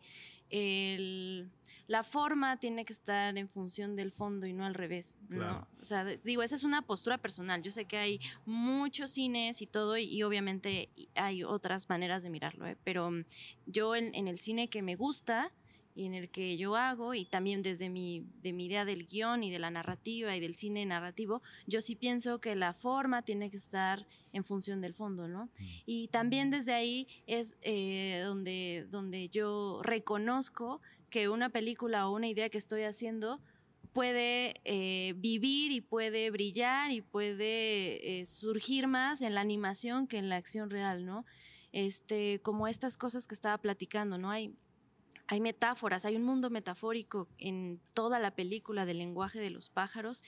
el 0.51 1.51
la 1.89 2.05
forma 2.05 2.59
tiene 2.59 2.85
que 2.85 2.93
estar 2.93 3.37
en 3.37 3.49
función 3.49 3.97
del 3.97 4.13
fondo 4.13 4.47
y 4.47 4.53
no 4.53 4.65
al 4.67 4.75
revés. 4.75 5.17
¿no? 5.31 5.67
O 5.81 5.85
sea, 5.85 6.05
digo, 6.05 6.43
esa 6.43 6.55
es 6.55 6.63
una 6.63 6.83
postura 6.83 7.17
personal. 7.17 7.63
Yo 7.63 7.73
sé 7.73 7.87
que 7.87 7.97
hay 7.97 8.21
muchos 8.45 9.11
cines 9.11 9.63
y 9.63 9.67
todo, 9.67 9.97
y, 9.97 10.23
obviamente 10.23 10.91
hay 11.15 11.43
otras 11.43 11.89
maneras 11.89 12.23
de 12.23 12.29
mirarlo, 12.31 12.67
¿eh? 12.67 12.77
pero 12.85 13.11
mm, 13.11 13.25
yo 13.67 13.97
en, 13.97 14.29
el 14.29 14.39
cine 14.39 14.69
que 14.69 14.83
me 14.83 14.97
gusta 14.97 15.51
y 15.95 16.05
en 16.05 16.15
el 16.15 16.29
que 16.29 16.59
yo 16.59 16.77
hago, 16.77 17.15
y 17.15 17.25
también 17.25 17.63
desde 17.63 17.89
mi, 17.89 18.25
de 18.43 18.53
mi 18.53 18.67
idea 18.67 18.85
del 18.85 19.07
guion 19.07 19.43
y 19.43 19.51
de 19.51 19.59
la 19.59 19.71
narrativa 19.71 20.37
y 20.37 20.41
del 20.41 20.55
cine 20.55 20.85
narrativo, 20.85 21.43
yo 21.67 21.81
sí 21.81 21.97
pienso 21.97 22.39
que 22.39 22.55
la 22.55 22.75
forma 22.75 23.23
tiene 23.23 23.51
que 23.51 23.57
estar 23.57 24.07
en 24.33 24.45
función 24.45 24.83
del 24.83 24.93
fondo, 24.93 25.27
¿no? 25.27 25.47
Mm. 25.47 25.65
Y 25.87 26.09
también 26.09 26.51
desde 26.51 26.75
ahí 26.75 27.09
es 27.27 27.57
eh, 27.63 28.21
donde, 28.25 28.87
donde 28.91 29.31
yo 29.31 29.81
reconozco 29.83 30.83
que 31.11 31.29
una 31.29 31.51
película 31.51 32.09
o 32.09 32.15
una 32.15 32.29
idea 32.29 32.49
que 32.49 32.59
estoy 32.59 32.83
haciendo 32.83 33.41
puede 33.93 34.61
eh, 34.65 35.15
vivir 35.17 35.73
y 35.73 35.81
puede 35.81 36.31
brillar 36.31 36.91
y 36.91 37.01
puede 37.01 38.21
eh, 38.21 38.27
surgir 38.27 38.87
más 38.87 39.23
en 39.23 39.35
la 39.35 39.41
animación 39.41 40.07
que 40.07 40.19
en 40.19 40.29
la 40.29 40.37
acción 40.37 40.71
real, 40.71 41.05
¿no? 41.05 41.25
Este, 41.73 42.41
como 42.41 42.69
estas 42.69 42.97
cosas 42.97 43.27
que 43.27 43.35
estaba 43.35 43.59
platicando, 43.59 44.19
¿no? 44.19 44.31
Hay, 44.31 44.55
hay 45.27 45.41
metáforas, 45.41 46.05
hay 46.05 46.17
un 46.17 46.25
mundo 46.25 46.49
metafórico 46.49 47.29
en 47.39 47.81
toda 47.93 48.19
la 48.19 48.35
película 48.35 48.87
del 48.87 48.99
lenguaje 48.99 49.41
de 49.41 49.51
los 49.51 49.69
pájaros 49.69 50.23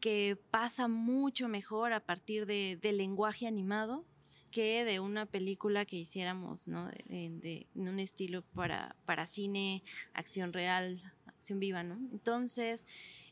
que 0.00 0.38
pasa 0.50 0.86
mucho 0.86 1.48
mejor 1.48 1.92
a 1.92 2.00
partir 2.00 2.46
de, 2.46 2.78
del 2.80 2.98
lenguaje 2.98 3.46
animado 3.46 4.04
de 4.62 5.00
una 5.00 5.26
película 5.26 5.84
que 5.84 5.96
hiciéramos, 5.96 6.68
¿no? 6.68 6.88
De, 7.06 7.66
en 7.74 7.88
un 7.88 7.98
estilo 7.98 8.42
para, 8.42 8.94
para 9.04 9.26
cine, 9.26 9.82
acción 10.12 10.52
real, 10.52 11.02
acción 11.26 11.58
viva, 11.58 11.82
¿no? 11.82 11.96
Entonces, 12.12 12.86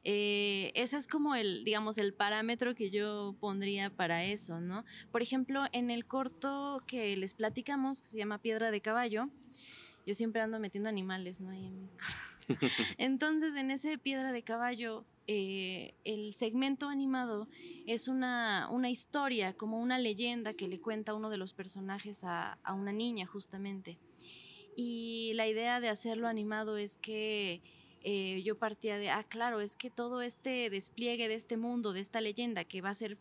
eh, 0.04 0.72
ese 0.74 0.96
es 0.96 1.06
como 1.06 1.36
el, 1.36 1.64
digamos, 1.64 1.98
el 1.98 2.12
parámetro 2.12 2.74
que 2.74 2.90
yo 2.90 3.36
pondría 3.40 3.90
para 3.90 4.24
eso, 4.24 4.60
¿no? 4.60 4.84
Por 5.12 5.22
ejemplo, 5.22 5.64
en 5.72 5.90
el 5.90 6.06
corto 6.06 6.80
que 6.86 7.16
les 7.16 7.34
platicamos, 7.34 8.02
que 8.02 8.08
se 8.08 8.18
llama 8.18 8.38
Piedra 8.38 8.70
de 8.70 8.80
Caballo, 8.80 9.28
yo 10.04 10.14
siempre 10.14 10.42
ando 10.42 10.58
metiendo 10.58 10.88
animales, 10.88 11.40
¿no? 11.40 11.50
Ahí 11.50 11.66
en 11.66 11.82
mis 11.82 11.90
Entonces, 12.98 13.54
en 13.54 13.70
ese 13.70 13.96
Piedra 13.98 14.32
de 14.32 14.42
Caballo, 14.42 15.04
eh, 15.26 15.94
el 16.04 16.32
segmento 16.34 16.88
animado 16.88 17.48
es 17.86 18.08
una, 18.08 18.68
una, 18.70 18.90
historia, 18.90 19.54
como 19.54 19.80
una 19.80 19.98
leyenda 19.98 20.54
que 20.54 20.68
le 20.68 20.80
cuenta 20.80 21.14
uno 21.14 21.30
de 21.30 21.36
los 21.36 21.52
personajes 21.52 22.24
a, 22.24 22.58
a 22.62 22.74
una 22.74 22.92
niña, 22.92 23.26
justamente. 23.26 23.98
Y 24.76 25.32
la 25.34 25.46
idea 25.46 25.80
de 25.80 25.88
hacerlo 25.88 26.28
animado 26.28 26.76
es 26.76 26.96
que 26.96 27.62
eh, 28.04 28.42
yo 28.42 28.58
partía 28.58 28.98
de, 28.98 29.10
ah, 29.10 29.24
claro, 29.24 29.60
es 29.60 29.76
que 29.76 29.90
todo 29.90 30.22
este 30.22 30.70
despliegue 30.70 31.28
de 31.28 31.34
este 31.34 31.56
mundo, 31.56 31.92
de 31.92 32.00
esta 32.00 32.20
leyenda 32.20 32.64
que 32.64 32.80
va 32.80 32.90
a 32.90 32.94
ser, 32.94 33.16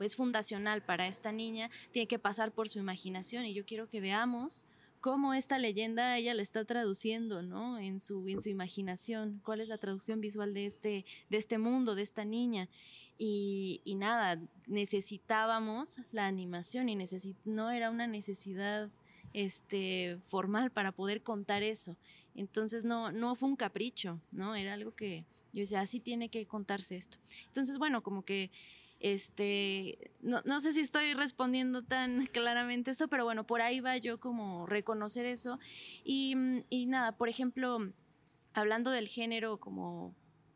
es 0.00 0.16
fundacional 0.16 0.82
para 0.82 1.06
esta 1.06 1.32
niña, 1.32 1.70
tiene 1.92 2.06
que 2.06 2.18
pasar 2.18 2.52
por 2.52 2.68
su 2.68 2.78
imaginación 2.78 3.46
y 3.46 3.54
yo 3.54 3.64
quiero 3.64 3.88
que 3.88 4.00
veamos 4.00 4.66
cómo 5.06 5.34
esta 5.34 5.56
leyenda 5.56 6.18
ella 6.18 6.34
la 6.34 6.42
está 6.42 6.64
traduciendo, 6.64 7.40
¿no? 7.40 7.78
En 7.78 8.00
su, 8.00 8.26
en 8.26 8.40
su 8.40 8.48
imaginación, 8.48 9.40
cuál 9.44 9.60
es 9.60 9.68
la 9.68 9.78
traducción 9.78 10.20
visual 10.20 10.52
de 10.52 10.66
este, 10.66 11.04
de 11.30 11.36
este 11.36 11.58
mundo, 11.58 11.94
de 11.94 12.02
esta 12.02 12.24
niña. 12.24 12.68
Y, 13.16 13.82
y 13.84 13.94
nada, 13.94 14.42
necesitábamos 14.66 15.98
la 16.10 16.26
animación 16.26 16.88
y 16.88 16.98
no 17.44 17.70
era 17.70 17.92
una 17.92 18.08
necesidad 18.08 18.90
este, 19.32 20.18
formal 20.26 20.72
para 20.72 20.90
poder 20.90 21.22
contar 21.22 21.62
eso. 21.62 21.96
Entonces 22.34 22.84
no, 22.84 23.12
no 23.12 23.36
fue 23.36 23.48
un 23.48 23.56
capricho, 23.56 24.20
¿no? 24.32 24.56
Era 24.56 24.74
algo 24.74 24.96
que 24.96 25.24
yo 25.52 25.60
decía, 25.60 25.82
así 25.82 26.00
tiene 26.00 26.30
que 26.30 26.46
contarse 26.46 26.96
esto. 26.96 27.18
Entonces, 27.46 27.78
bueno, 27.78 28.02
como 28.02 28.24
que 28.24 28.50
este, 29.00 30.12
no, 30.20 30.42
no, 30.44 30.60
sé 30.60 30.72
si 30.72 30.80
estoy 30.80 31.14
respondiendo 31.14 31.82
tan 31.82 32.26
claramente 32.32 32.90
esto, 32.90 33.08
pero 33.08 33.24
bueno, 33.24 33.46
por 33.46 33.60
ahí 33.60 33.80
va 33.80 33.96
yo 33.96 34.18
como 34.18 34.66
reconocer 34.66 35.26
eso. 35.26 35.58
Y, 36.04 36.34
y 36.70 36.86
nada, 36.86 37.12
por 37.12 37.28
ejemplo, 37.28 37.92
hablando 38.54 38.90
del 38.90 39.08
género 39.08 39.58
como, 39.58 40.14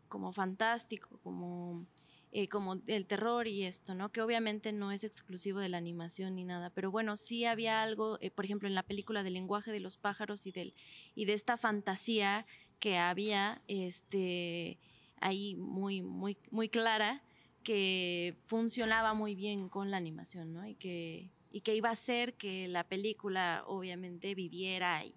como 0.08 0.32
fantástico, 0.32 1.20
como 1.22 1.86
eh, 2.32 2.48
como 2.48 2.80
el 2.86 3.06
terror 3.06 3.48
y 3.48 3.64
esto, 3.64 3.96
¿no? 3.96 4.12
Que 4.12 4.22
obviamente 4.22 4.72
no 4.72 4.92
es 4.92 5.02
exclusivo 5.02 5.58
de 5.58 5.68
la 5.68 5.78
animación 5.78 6.36
ni 6.36 6.44
nada, 6.44 6.70
pero 6.70 6.92
bueno, 6.92 7.16
sí 7.16 7.44
había 7.44 7.82
algo, 7.82 8.18
eh, 8.20 8.30
por 8.30 8.44
ejemplo, 8.44 8.68
en 8.68 8.76
la 8.76 8.84
película 8.84 9.24
del 9.24 9.32
lenguaje 9.32 9.72
de 9.72 9.80
los 9.80 9.96
pájaros 9.96 10.46
y, 10.46 10.52
del, 10.52 10.72
y 11.16 11.24
de 11.24 11.32
esta 11.32 11.56
fantasía 11.56 12.46
que 12.78 12.98
había 12.98 13.62
este, 13.66 14.78
ahí 15.20 15.56
muy, 15.56 16.02
muy, 16.02 16.38
muy 16.52 16.68
clara 16.68 17.20
que 17.62 18.36
funcionaba 18.46 19.14
muy 19.14 19.34
bien 19.34 19.68
con 19.68 19.90
la 19.90 19.96
animación, 19.96 20.52
¿no? 20.52 20.66
Y 20.66 20.74
que, 20.74 21.30
y 21.50 21.60
que 21.60 21.74
iba 21.74 21.88
a 21.88 21.92
hacer 21.92 22.34
que 22.34 22.68
la 22.68 22.84
película 22.84 23.64
obviamente 23.66 24.34
viviera 24.34 25.04
y, 25.04 25.14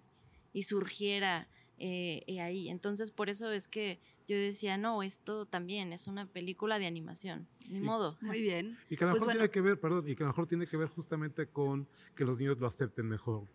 y 0.52 0.62
surgiera 0.64 1.48
eh, 1.78 2.40
ahí. 2.40 2.68
Entonces, 2.68 3.10
por 3.10 3.28
eso 3.28 3.50
es 3.50 3.68
que 3.68 4.00
yo 4.26 4.36
decía, 4.36 4.78
no, 4.78 5.02
esto 5.02 5.46
también 5.46 5.92
es 5.92 6.06
una 6.06 6.26
película 6.26 6.78
de 6.78 6.86
animación, 6.86 7.46
ni 7.68 7.80
modo. 7.80 8.16
Muy 8.22 8.40
bien. 8.40 8.78
Y 8.88 8.96
que 8.96 9.04
a 9.04 9.08
lo 9.08 9.12
pues 9.12 9.22
mejor 9.22 9.34
tiene 9.34 9.50
que 9.50 9.60
ver, 9.60 9.80
perdón, 9.80 10.08
y 10.08 10.16
que 10.16 10.22
a 10.22 10.26
lo 10.26 10.32
mejor 10.32 10.46
tiene 10.46 10.66
que 10.66 10.76
ver 10.76 10.88
justamente 10.88 11.46
con 11.46 11.86
que 12.16 12.24
los 12.24 12.38
niños 12.38 12.58
lo 12.58 12.66
acepten 12.66 13.06
mejor 13.06 13.46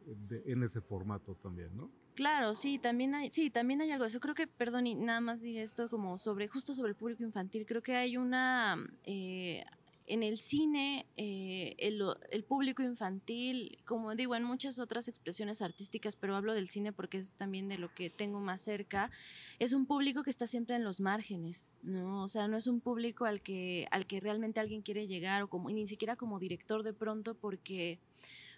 en 0.45 0.63
ese 0.63 0.81
formato 0.81 1.35
también, 1.35 1.75
¿no? 1.75 1.89
Claro, 2.15 2.53
sí, 2.53 2.77
también 2.77 3.15
hay, 3.15 3.31
sí, 3.31 3.49
también 3.49 3.81
hay 3.81 3.91
algo. 3.91 4.05
Yo 4.07 4.19
creo 4.19 4.35
que, 4.35 4.45
perdón, 4.45 4.87
y 4.87 4.95
nada 4.95 5.21
más 5.21 5.41
diré 5.41 5.63
esto 5.63 5.89
como 5.89 6.17
sobre, 6.17 6.47
justo 6.47 6.75
sobre 6.75 6.89
el 6.89 6.95
público 6.95 7.23
infantil, 7.23 7.65
creo 7.65 7.81
que 7.81 7.95
hay 7.95 8.17
una, 8.17 8.77
eh, 9.05 9.63
en 10.09 10.23
el 10.23 10.39
cine, 10.39 11.05
eh, 11.17 11.75
el, 11.77 12.01
el, 12.31 12.43
público 12.43 12.81
infantil, 12.81 13.77
como 13.85 14.15
digo, 14.15 14.35
en 14.35 14.43
muchas 14.43 14.79
otras 14.79 15.07
expresiones 15.07 15.61
artísticas, 15.61 16.15
pero 16.15 16.35
hablo 16.35 16.55
del 16.55 16.67
cine 16.67 16.91
porque 16.91 17.19
es 17.19 17.33
también 17.33 17.69
de 17.69 17.77
lo 17.77 17.93
que 17.93 18.09
tengo 18.09 18.39
más 18.39 18.61
cerca, 18.61 19.11
es 19.59 19.71
un 19.73 19.85
público 19.85 20.23
que 20.23 20.31
está 20.31 20.47
siempre 20.47 20.75
en 20.75 20.83
los 20.83 20.99
márgenes, 20.99 21.69
¿no? 21.83 22.23
O 22.23 22.27
sea, 22.27 22.47
no 22.47 22.57
es 22.57 22.65
un 22.65 22.81
público 22.81 23.25
al 23.25 23.41
que, 23.41 23.87
al 23.91 24.07
que 24.07 24.19
realmente 24.19 24.59
alguien 24.59 24.81
quiere 24.81 25.05
llegar, 25.05 25.43
o 25.43 25.47
como, 25.47 25.69
ni 25.69 25.85
siquiera 25.85 26.15
como 26.15 26.39
director 26.39 26.81
de 26.81 26.93
pronto, 26.93 27.35
porque 27.35 27.99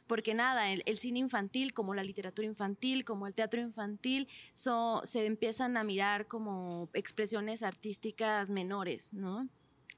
porque 0.08 0.34
nada, 0.34 0.72
el, 0.72 0.98
cine 0.98 1.20
infantil, 1.20 1.74
como 1.74 1.94
la 1.94 2.04
literatura 2.04 2.46
infantil, 2.46 3.06
como 3.06 3.28
el 3.28 3.34
teatro 3.34 3.62
infantil, 3.62 4.28
se 4.54 5.26
empiezan 5.26 5.78
a 5.78 5.86
mirar 5.86 6.28
como 6.28 6.90
expresiones 6.94 7.64
artísticas 7.64 8.50
menores, 8.50 9.14
¿no? 9.14 9.48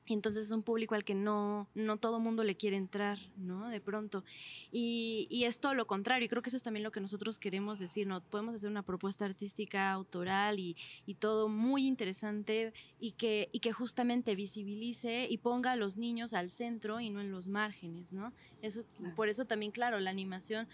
Entonces 0.08 0.48
es 0.48 0.52
un 0.52 0.64
público 0.64 0.96
al 0.96 1.06
que 1.06 1.16
no, 1.16 1.70
no 1.76 1.98
todo 1.98 2.20
mundo 2.20 2.44
le 2.44 2.56
quiere 2.56 2.76
entrar, 2.76 3.20
¿no? 3.38 3.70
De 3.70 3.80
pronto. 3.80 4.24
Y, 4.72 5.28
y, 5.30 5.46
es 5.46 5.60
todo 5.60 5.74
lo 5.74 5.88
contrario. 5.88 6.26
Y 6.26 6.30
creo 6.30 6.42
que 6.42 6.50
eso 6.50 6.58
es 6.58 6.64
también 6.64 6.84
lo 6.84 6.92
que 6.92 7.00
nosotros 7.00 7.40
queremos 7.40 7.80
decir, 7.80 8.06
¿no? 8.06 8.22
Podemos 8.22 8.56
hacer 8.56 8.70
una 8.70 8.84
propuesta 8.84 9.24
artística, 9.24 9.92
autoral 9.92 10.60
y, 10.60 10.76
y 11.06 11.16
todo 11.16 11.48
muy 11.48 11.88
interesante 11.88 12.74
y 13.00 13.12
que, 13.12 13.50
y 13.54 13.60
que 13.60 13.72
justamente 13.72 14.36
visibilice 14.36 15.28
y 15.30 15.38
ponga 15.38 15.72
a 15.72 15.76
los 15.76 15.96
niños 15.96 16.34
al 16.34 16.52
centro 16.52 17.00
y 17.00 17.10
no 17.10 17.22
en 17.22 17.32
los 17.32 17.48
márgenes, 17.48 18.12
¿no? 18.12 18.34
Eso, 18.62 18.82
Por 19.16 19.30
eso 19.30 19.46
también, 19.46 19.72
claro, 19.72 20.00
la 20.00 20.10
animación 20.10 20.68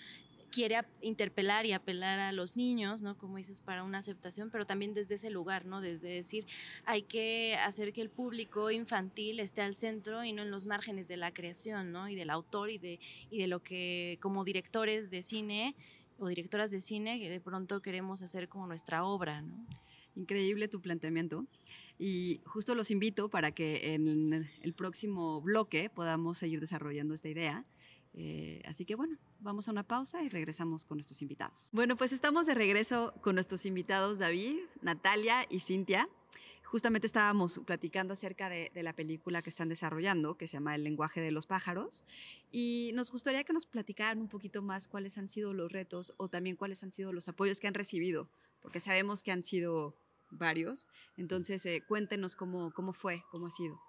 quiere 0.49 0.81
interpelar 1.01 1.65
y 1.65 1.71
apelar 1.71 2.19
a 2.19 2.31
los 2.31 2.55
niños, 2.55 3.01
¿no? 3.01 3.17
Como 3.17 3.38
dices, 3.38 3.62
para 3.62 3.83
una 3.83 3.99
aceptación, 3.99 4.49
pero 4.49 4.65
también 4.65 4.93
desde 4.93 5.15
ese 5.15 5.29
lugar, 5.29 5.65
¿no? 5.65 5.81
Desde 5.81 6.09
decir, 6.09 6.45
hay 6.85 7.03
que 7.03 7.55
hacer 7.55 7.93
que 7.93 8.01
el 8.01 8.09
público 8.09 8.71
infantil 8.71 9.39
esté 9.39 9.62
al 9.62 9.75
centro 9.75 10.23
y 10.23 10.33
no 10.33 10.41
en 10.41 10.51
los 10.51 10.65
márgenes 10.65 11.07
de 11.07 11.17
la 11.17 11.33
creación, 11.33 11.91
¿no? 11.91 12.09
Y 12.09 12.15
del 12.15 12.29
autor 12.29 12.69
y 12.69 12.77
de, 12.77 12.99
y 13.29 13.39
de 13.39 13.47
lo 13.47 13.62
que 13.62 14.17
como 14.21 14.43
directores 14.43 15.09
de 15.09 15.23
cine 15.23 15.75
o 16.17 16.27
directoras 16.27 16.71
de 16.71 16.81
cine 16.81 17.17
de 17.17 17.39
pronto 17.39 17.81
queremos 17.81 18.21
hacer 18.21 18.49
como 18.49 18.67
nuestra 18.67 19.03
obra, 19.03 19.41
¿no? 19.41 19.65
Increíble 20.15 20.67
tu 20.67 20.81
planteamiento. 20.81 21.45
Y 21.97 22.41
justo 22.45 22.75
los 22.75 22.91
invito 22.91 23.29
para 23.29 23.51
que 23.51 23.93
en 23.93 24.47
el 24.62 24.73
próximo 24.73 25.41
bloque 25.41 25.89
podamos 25.89 26.38
seguir 26.38 26.59
desarrollando 26.59 27.13
esta 27.13 27.29
idea. 27.29 27.65
Eh, 28.13 28.62
así 28.65 28.86
que 28.86 28.95
bueno, 28.95 29.17
vamos 29.39 29.67
a 29.67 29.72
una 29.72 29.84
pausa 29.84 30.24
y 30.24 30.30
regresamos 30.30 30.86
con 30.86 30.98
nuestros 30.98 31.22
invitados. 31.22 31.69
Bueno, 31.72 31.95
pues 31.95 32.12
estamos 32.12 32.45
de 32.45 32.56
regreso 32.56 33.13
con 33.22 33.36
nuestros 33.36 33.65
invitados 33.65 34.17
David, 34.17 34.58
Natalia 34.82 35.45
y 35.50 35.60
Cintia. 35.60 36.10
Justamente 36.63 37.08
estábamos 37.08 37.60
platicando 37.65 38.13
acerca 38.13 38.48
de, 38.48 38.72
la 38.76 38.93
película 38.93 39.41
que 39.41 39.50
están 39.50 39.69
desarrollando, 39.69 40.38
que 40.38 40.45
se 40.45 40.54
llama 40.54 40.76
El 40.76 40.84
lenguaje 40.84 41.19
de 41.19 41.32
los 41.32 41.48
pájaros, 41.48 42.06
y 42.52 42.91
nos 42.93 43.12
gustaría 43.12 43.43
que 43.43 43.54
nos 43.54 43.65
platicaran 43.65 44.22
un 44.22 44.28
poquito 44.28 44.62
más 44.62 44.88
cuáles 44.88 45.17
han 45.17 45.30
sido 45.30 45.52
los 45.54 45.72
retos 45.72 46.13
o 46.17 46.28
también 46.30 46.56
cuáles 46.56 46.84
han 46.84 46.91
sido 46.91 47.12
los 47.12 47.28
apoyos 47.28 47.60
que 47.60 47.67
han 47.67 47.74
recibido, 47.74 48.30
porque 48.62 48.80
sabemos 48.80 49.24
que 49.24 49.32
han 49.32 49.43
sido 49.43 49.95
varios. 50.30 50.88
Entonces, 51.17 51.65
eh, 51.65 51.84
cuéntenos 51.88 52.36
cómo, 52.36 52.72
cómo 52.72 52.93
fue, 52.93 53.24
cómo 53.32 53.48
ha 53.48 53.52
sido. 53.52 53.82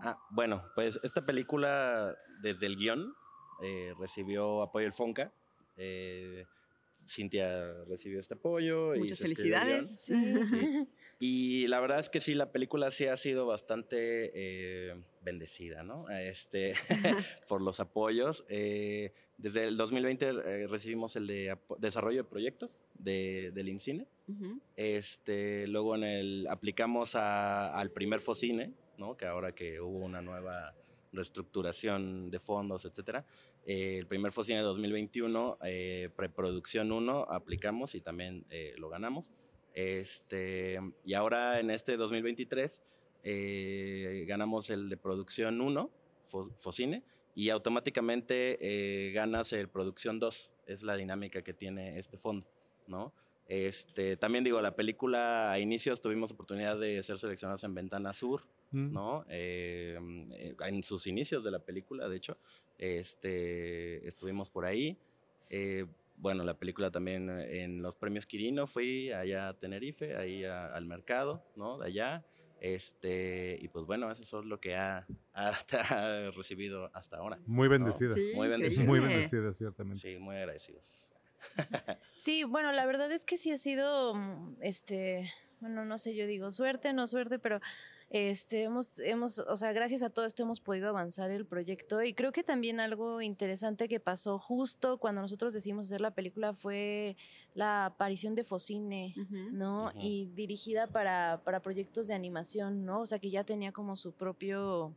Ah, 0.00 0.18
bueno, 0.30 0.64
pues 0.74 0.98
esta 1.04 1.24
película, 1.24 2.16
desde 2.40 2.66
el 2.66 2.76
guion, 2.76 3.14
eh, 3.62 3.94
recibió 3.98 4.62
apoyo 4.62 4.86
el 4.86 4.92
FONCA. 4.92 5.32
Eh, 5.76 6.44
Cintia 7.08 7.84
recibió 7.84 8.20
este 8.20 8.34
apoyo. 8.34 8.94
Muchas 8.96 9.18
felicidades. 9.18 10.06
Y 11.24 11.68
la 11.68 11.78
verdad 11.78 12.00
es 12.00 12.10
que 12.10 12.20
sí, 12.20 12.34
la 12.34 12.50
película 12.50 12.90
sí 12.90 13.06
ha 13.06 13.16
sido 13.16 13.46
bastante 13.46 14.32
eh, 14.34 15.04
bendecida, 15.20 15.84
¿no? 15.84 16.04
Este, 16.08 16.74
por 17.48 17.62
los 17.62 17.78
apoyos. 17.78 18.44
desde 18.48 19.64
el 19.68 19.76
2020 19.76 20.66
recibimos 20.66 21.14
el 21.14 21.28
de 21.28 21.56
desarrollo 21.78 22.24
de 22.24 22.28
proyectos 22.28 22.70
de, 22.98 23.52
del 23.52 23.68
INCINE. 23.68 24.08
este, 24.74 25.68
luego 25.68 25.94
en 25.94 26.02
el, 26.02 26.46
aplicamos 26.50 27.14
al 27.14 27.92
primer 27.92 28.20
FOCINE, 28.20 28.72
¿no? 28.98 29.16
Que 29.16 29.26
ahora 29.26 29.54
que 29.54 29.80
hubo 29.80 29.98
una 29.98 30.22
nueva 30.22 30.74
reestructuración 31.12 32.30
de 32.30 32.40
fondos, 32.40 32.84
etcétera. 32.84 33.24
Eh, 33.64 33.98
el 33.98 34.06
primer 34.06 34.32
FOCINE 34.32 34.58
de 34.58 34.64
2021, 34.64 35.58
eh, 35.64 36.10
preproducción 36.16 36.90
1, 36.90 37.26
aplicamos 37.30 37.94
y 37.94 38.00
también 38.00 38.44
eh, 38.50 38.74
lo 38.76 38.88
ganamos. 38.88 39.30
Este, 39.74 40.78
y 41.04 41.14
ahora 41.14 41.60
en 41.60 41.70
este 41.70 41.96
2023 41.96 42.82
ganamos 44.26 44.68
el 44.70 44.88
de 44.88 44.96
producción 44.96 45.60
1, 45.60 45.90
FOCINE, 46.56 47.04
y 47.34 47.50
automáticamente 47.50 49.12
ganas 49.14 49.52
el 49.52 49.68
producción 49.68 50.18
2. 50.18 50.50
Es 50.66 50.82
la 50.82 50.96
dinámica 50.96 51.42
que 51.42 51.54
tiene 51.54 51.98
este 51.98 52.18
fondo, 52.18 52.46
¿no? 52.88 53.12
Este, 53.46 54.16
también 54.16 54.44
digo, 54.44 54.60
la 54.60 54.74
película 54.74 55.52
a 55.52 55.58
inicios 55.58 56.00
tuvimos 56.00 56.32
oportunidad 56.32 56.78
de 56.78 57.02
ser 57.02 57.18
seleccionados 57.18 57.64
en 57.64 57.74
Ventana 57.74 58.12
Sur, 58.12 58.42
mm. 58.72 58.92
¿no? 58.92 59.24
en 59.28 60.82
sus 60.82 61.06
inicios 61.06 61.44
de 61.44 61.50
la 61.50 61.60
película, 61.60 62.08
de 62.08 62.16
hecho. 62.16 62.38
Este, 62.78 64.06
estuvimos 64.08 64.50
por 64.50 64.64
ahí. 64.64 64.98
Eh, 65.50 65.86
bueno, 66.16 66.42
la 66.44 66.58
película 66.58 66.90
también 66.90 67.30
eh, 67.30 67.62
en 67.62 67.82
los 67.82 67.94
premios 67.94 68.26
Quirino 68.26 68.66
fui 68.66 69.12
allá 69.12 69.48
a 69.48 69.58
Tenerife, 69.58 70.16
ahí 70.16 70.44
al 70.44 70.84
mercado, 70.86 71.44
¿no? 71.56 71.78
De 71.78 71.86
allá. 71.86 72.24
Este, 72.60 73.58
y 73.60 73.68
pues 73.68 73.86
bueno, 73.86 74.10
eso 74.10 74.40
es 74.40 74.46
lo 74.46 74.60
que 74.60 74.76
ha, 74.76 75.06
recibido 76.36 76.90
hasta 76.94 77.18
ahora. 77.18 77.38
Muy 77.46 77.68
bendecida. 77.68 78.14
muy 78.34 78.48
bendecida. 78.48 78.84
Muy 78.84 79.00
bendecida, 79.00 79.52
ciertamente. 79.52 80.00
Sí, 80.00 80.18
muy 80.18 80.36
agradecidos. 80.36 81.12
Sí, 82.14 82.44
bueno, 82.44 82.70
la 82.72 82.86
verdad 82.86 83.10
es 83.10 83.24
que 83.24 83.36
sí 83.36 83.50
ha 83.50 83.58
sido, 83.58 84.14
mm, 84.14 84.56
este, 84.60 85.32
bueno, 85.60 85.84
no 85.84 85.98
sé, 85.98 86.14
yo 86.14 86.26
digo 86.26 86.52
suerte, 86.52 86.92
no 86.92 87.06
suerte, 87.08 87.40
pero 87.40 87.60
este, 88.14 88.64
hemos, 88.64 88.90
hemos, 88.98 89.38
o 89.38 89.56
sea, 89.56 89.72
gracias 89.72 90.02
a 90.02 90.10
todo 90.10 90.26
esto 90.26 90.42
hemos 90.42 90.60
podido 90.60 90.90
avanzar 90.90 91.30
el 91.30 91.46
proyecto 91.46 92.02
y 92.02 92.12
creo 92.12 92.30
que 92.30 92.44
también 92.44 92.78
algo 92.78 93.22
interesante 93.22 93.88
que 93.88 94.00
pasó 94.00 94.38
justo 94.38 94.98
cuando 94.98 95.22
nosotros 95.22 95.54
decidimos 95.54 95.86
hacer 95.86 96.02
la 96.02 96.10
película 96.10 96.52
fue 96.52 97.16
la 97.54 97.86
aparición 97.86 98.34
de 98.34 98.44
Focine, 98.44 99.14
¿no? 99.52 99.92
Y 99.94 100.26
dirigida 100.34 100.88
para, 100.88 101.40
para 101.42 101.62
proyectos 101.62 102.06
de 102.06 102.12
animación, 102.12 102.84
¿no? 102.84 103.00
O 103.00 103.06
sea, 103.06 103.18
que 103.18 103.30
ya 103.30 103.44
tenía 103.44 103.72
como 103.72 103.96
su 103.96 104.12
propio, 104.12 104.94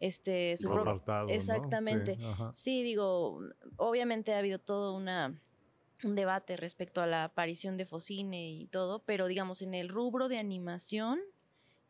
este, 0.00 0.56
su 0.56 0.68
propio... 0.68 0.92
Apartado, 0.92 1.26
¿no? 1.26 1.34
Exactamente. 1.34 2.16
Sí, 2.54 2.82
digo, 2.82 3.38
obviamente 3.76 4.32
ha 4.32 4.38
habido 4.38 4.58
todo 4.58 4.96
una 4.96 5.38
un 6.04 6.14
debate 6.14 6.56
respecto 6.56 7.02
a 7.02 7.06
la 7.06 7.24
aparición 7.24 7.76
de 7.76 7.84
Focine 7.84 8.50
y 8.50 8.66
todo, 8.66 9.00
pero 9.00 9.26
digamos 9.26 9.60
en 9.62 9.74
el 9.74 9.88
rubro 9.88 10.28
de 10.28 10.38
animación, 10.38 11.20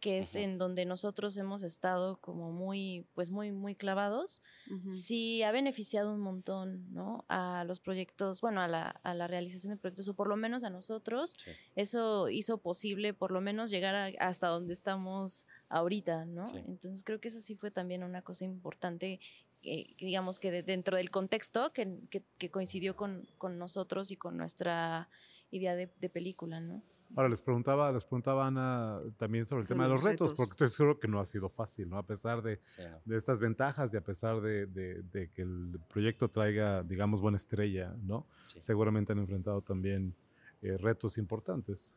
que 0.07 0.21
es 0.21 0.37
en 0.37 0.57
donde 0.57 0.85
nosotros 0.85 1.37
hemos 1.37 1.64
estado 1.64 2.19
como 2.21 2.53
muy, 2.53 3.05
pues 3.14 3.29
muy, 3.29 3.51
muy 3.51 3.75
clavados, 3.75 4.40
Ujú. 4.71 4.88
sí 4.88 5.42
ha 5.42 5.51
beneficiado 5.51 6.12
un 6.14 6.21
montón, 6.21 6.92
¿no? 6.95 7.25
A 7.29 7.64
los 7.66 7.81
proyectos, 7.81 8.40
bueno, 8.40 8.61
a 8.61 8.69
la, 8.69 8.83
a 9.03 9.14
la 9.14 9.27
realización 9.27 9.73
de 9.73 9.79
proyectos, 9.79 10.07
o 10.07 10.14
por 10.14 10.29
lo 10.29 10.37
menos 10.37 10.62
a 10.62 10.71
nosotros, 10.71 11.35
Sí. 11.45 11.51
eso 11.75 12.29
hizo 12.29 12.59
posible 12.59 13.14
por 13.14 13.33
lo 13.33 13.40
menos 13.40 13.69
llegar 13.71 13.97
a- 13.97 14.12
hasta 14.25 14.47
donde 14.47 14.75
estamos 14.75 15.45
ahorita, 15.71 16.25
¿no? 16.25 16.47
Sí. 16.47 16.59
Entonces 16.69 17.03
creo 17.03 17.21
que 17.21 17.27
eso 17.27 17.40
sí 17.40 17.57
fue 17.57 17.73
también 17.73 18.05
una 18.05 18.23
cosa 18.23 18.45
importante, 18.45 19.19
eh, 19.64 19.92
que 19.97 20.07
digamos 20.07 20.38
que 20.38 20.53
de- 20.53 20.62
dentro 20.62 20.97
del 20.99 21.11
contexto 21.11 21.73
que, 21.73 21.99
que- 22.11 22.23
que 22.38 22.49
coincidió 22.53 22.95
con, 22.95 23.27
con 23.38 23.59
nosotros 23.59 24.12
y 24.12 24.16
con 24.16 24.37
nuestra 24.37 25.09
idea 25.51 25.75
de, 25.75 25.90
de 26.01 26.09
película, 26.09 26.61
¿no? 26.61 26.81
Ahora 27.17 27.29
les 27.31 27.41
preguntaba, 27.41 27.91
les 27.91 28.05
preguntaba 28.05 28.47
Ana 28.47 29.01
también 29.17 29.47
sobre 29.47 29.63
el 29.63 29.69
tema 29.69 29.85
de 29.85 29.89
los 29.89 29.97
los 30.03 30.05
retos, 30.13 30.29
retos. 30.29 30.37
porque 30.37 30.53
estoy 30.53 30.69
seguro 30.69 30.99
que 31.01 31.09
no 31.09 31.19
ha 31.19 31.25
sido 31.25 31.49
fácil, 31.49 31.89
¿no? 31.91 31.97
A 31.99 32.03
pesar 32.05 32.43
de, 32.43 32.61
de 33.07 33.17
estas 33.17 33.41
ventajas 33.41 33.93
y 33.93 33.97
a 33.97 34.03
pesar 34.03 34.41
de, 34.43 34.67
de- 34.67 35.03
de 35.03 35.31
que 35.31 35.43
el 35.43 35.81
proyecto 35.89 36.29
traiga, 36.29 36.83
digamos, 36.83 37.21
buena 37.23 37.37
estrella, 37.39 37.95
¿no? 38.03 38.27
Sí. 38.53 38.61
Seguramente 38.61 39.13
han 39.13 39.19
enfrentado 39.19 39.63
también 39.63 40.15
eh, 40.63 40.77
retos 40.77 41.17
importantes. 41.19 41.97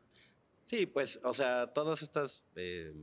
Sí, 0.66 0.86
pues, 0.86 1.20
o 1.24 1.34
sea, 1.34 1.68
todos 1.74 2.02
estos 2.02 2.48
eh, 2.56 2.94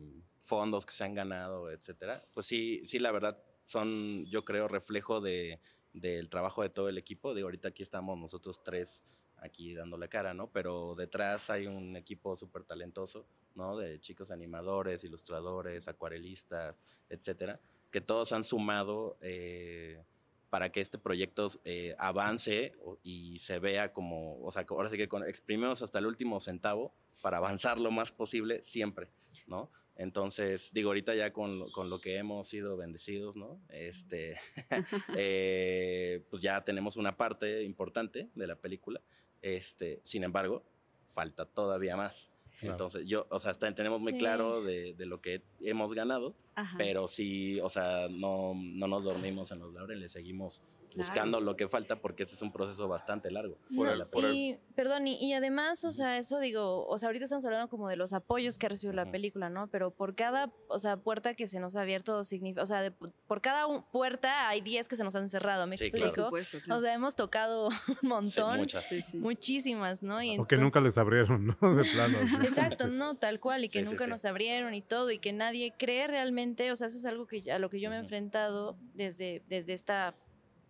fondos 0.41 0.87
que 0.87 0.93
se 0.93 1.05
han 1.05 1.15
ganado, 1.15 1.71
etcétera, 1.71 2.25
pues 2.33 2.47
sí, 2.47 2.81
sí, 2.85 2.99
la 2.99 3.13
verdad, 3.13 3.39
son, 3.67 4.25
yo 4.27 4.45
creo, 4.45 4.69
reflejo 4.69 5.21
de, 5.21 5.61
del 6.01 6.29
trabajo 6.29 6.63
de 6.63 6.69
todo 6.71 6.89
el 6.89 6.99
equipo. 6.99 7.35
De 7.35 7.43
ahorita 7.43 7.69
aquí 7.69 7.83
estamos 7.83 8.19
nosotros 8.19 8.63
tres 8.63 9.03
aquí 9.39 9.75
dando 9.75 9.99
la 9.99 10.09
cara, 10.09 10.35
¿no? 10.35 10.51
Pero 10.51 10.95
detrás 10.95 11.51
hay 11.51 11.67
un 11.67 11.97
equipo 11.97 12.37
súper 12.37 12.65
talentoso, 12.65 13.27
¿no? 13.55 13.77
De 13.77 14.01
chicos 14.01 14.31
animadores, 14.31 15.05
ilustradores, 15.05 15.89
acuarelistas, 15.89 16.83
etcétera, 17.09 17.61
que 17.91 18.01
todos 18.01 18.33
han 18.33 18.45
sumado 18.45 19.17
eh, 19.21 20.03
para 20.51 20.71
que 20.71 20.81
este 20.81 20.99
proyecto 20.99 21.49
eh, 21.65 21.95
avance 21.99 22.73
y 23.03 23.39
se 23.41 23.59
vea 23.59 23.93
como, 23.93 24.41
o 24.43 24.51
sea, 24.51 24.65
ahora 24.69 24.89
sí 24.89 24.97
que 24.97 25.09
con- 25.09 25.25
exprimimos 25.25 25.83
hasta 25.83 25.99
el 25.99 26.07
último 26.07 26.41
centavo 26.41 26.95
para 27.23 27.39
avanzar 27.39 27.79
lo 27.81 27.91
más 27.91 28.13
posible 28.13 28.63
siempre, 28.63 29.09
¿no? 29.47 29.71
Entonces, 29.99 30.71
digo, 30.75 30.91
ahorita 30.91 31.15
ya 31.15 31.33
con, 31.33 31.59
lo- 31.59 31.73
con 31.73 31.89
lo 31.89 32.01
que 32.01 32.17
hemos 32.17 32.49
sido 32.49 32.77
bendecidos, 32.77 33.37
¿no? 33.37 33.59
Este, 33.71 34.39
eh, 35.17 36.25
pues 36.31 36.43
ya 36.43 36.63
tenemos 36.65 36.97
una 36.97 37.17
parte 37.17 37.63
importante 37.63 38.29
de 38.35 38.47
la 38.47 38.57
película. 38.57 39.01
Este, 39.43 40.01
sin 40.05 40.25
embargo, 40.25 40.63
falta 41.09 41.47
todavía 41.47 41.97
más. 41.97 42.31
Claro. 42.61 42.73
Entonces, 42.75 43.07
yo, 43.07 43.27
o 43.31 43.39
sea, 43.39 43.53
está- 43.53 43.75
tenemos 43.75 44.01
muy 44.01 44.13
Sí. 44.13 44.19
claro 44.19 44.63
de, 44.63 44.95
de 44.95 45.07
lo 45.07 45.21
que 45.21 45.43
hemos 45.61 45.93
ganado, 45.93 46.35
Ajá. 46.55 46.77
pero 46.79 47.07
sí, 47.07 47.61
o 47.61 47.69
sea, 47.69 48.09
no, 48.11 48.55
no 48.55 48.87
nos 48.89 49.05
dormimos 49.05 49.51
en 49.51 49.59
los 49.59 49.73
laureles, 49.75 50.13
seguimos 50.13 50.63
Claro. 50.97 51.09
buscando 51.11 51.41
lo 51.41 51.57
que 51.57 51.69
falta 51.69 51.97
porque 51.97 52.23
este 52.25 52.35
es 52.35 52.43
un 52.43 52.53
proceso 52.53 52.89
bastante 52.89 53.31
largo. 53.31 53.57
No, 53.71 53.77
Por 53.83 53.89
el- 53.89 54.07
por 54.07 54.25
el- 54.25 54.35
y, 54.35 54.59
perdón, 54.75 55.07
y, 55.07 55.15
y 55.25 55.33
además, 55.35 55.85
o 55.85 55.93
sea, 55.93 56.19
eso 56.19 56.39
digo, 56.41 56.87
o 56.87 56.99
sea, 56.99 57.09
ahorita 57.09 57.25
estamos 57.25 57.45
hablando 57.45 57.69
como 57.69 57.89
de 57.89 57.97
los 57.97 58.13
apoyos 58.13 58.59
que 58.59 58.67
ha 58.67 58.69
recibido 58.71 58.95
la 58.95 59.11
película, 59.11 59.49
¿no? 59.51 59.69
Pero 59.69 59.91
por 59.91 60.15
cada, 60.15 60.53
o 60.69 60.79
sea, 60.79 60.97
puerta 60.97 61.35
que 61.35 61.47
se 61.49 61.61
nos 61.61 61.77
ha 61.77 61.83
abierto, 61.83 62.25
significa, 62.25 62.63
o 62.63 62.67
sea, 62.67 62.81
de- 62.83 62.91
por 62.91 63.41
cada 63.41 63.67
un- 63.67 63.83
puerta 63.93 64.49
hay 64.49 64.61
10 64.63 64.89
que 64.89 64.97
se 64.97 65.05
nos 65.05 65.15
han 65.17 65.29
cerrado, 65.29 65.67
¿me 65.67 65.77
Sí, 65.77 65.91
Por 65.91 65.99
claro. 65.99 66.07
explico? 66.09 66.27
supuesto, 66.29 66.59
claro. 66.65 66.79
O 66.79 66.83
sea, 66.83 66.95
hemos 66.95 67.15
tocado 67.15 67.69
un 67.89 67.97
sí, 68.01 68.07
montón, 68.07 68.59
muchas. 68.59 68.87
Sí, 68.89 69.03
sí. 69.03 69.19
muchísimas, 69.19 70.03
¿no? 70.03 70.23
Y 70.23 70.31
O 70.39 70.47
que 70.47 70.55
entonces- 70.57 70.61
nunca 70.61 70.81
les 70.81 70.97
abrieron, 70.99 71.47
¿no? 71.61 71.75
De 71.77 71.85
plano. 71.91 72.19
sí. 72.41 72.47
Exacto, 72.47 72.89
no, 72.89 73.17
tal 73.17 73.39
cual, 73.41 73.65
y 73.65 73.69
que 73.69 73.83
nunca 73.83 74.05
sí. 74.05 74.11
nos 74.11 74.25
abrieron 74.25 74.73
y 74.75 74.83
todo, 74.83 75.11
y 75.11 75.19
que 75.19 75.33
nadie 75.33 75.75
cree 75.79 76.07
realmente, 76.07 76.73
o 76.73 76.77
sea, 76.77 76.87
eso 76.89 76.97
es 76.97 77.05
algo 77.05 77.27
que 77.27 77.51
a 77.53 77.59
lo 77.59 77.69
que 77.71 77.81
yo 77.81 77.91
me 77.91 77.97
he 77.97 77.99
enfrentado 77.99 78.77
desde, 78.95 79.43
desde 79.49 79.73
esta 79.75 80.15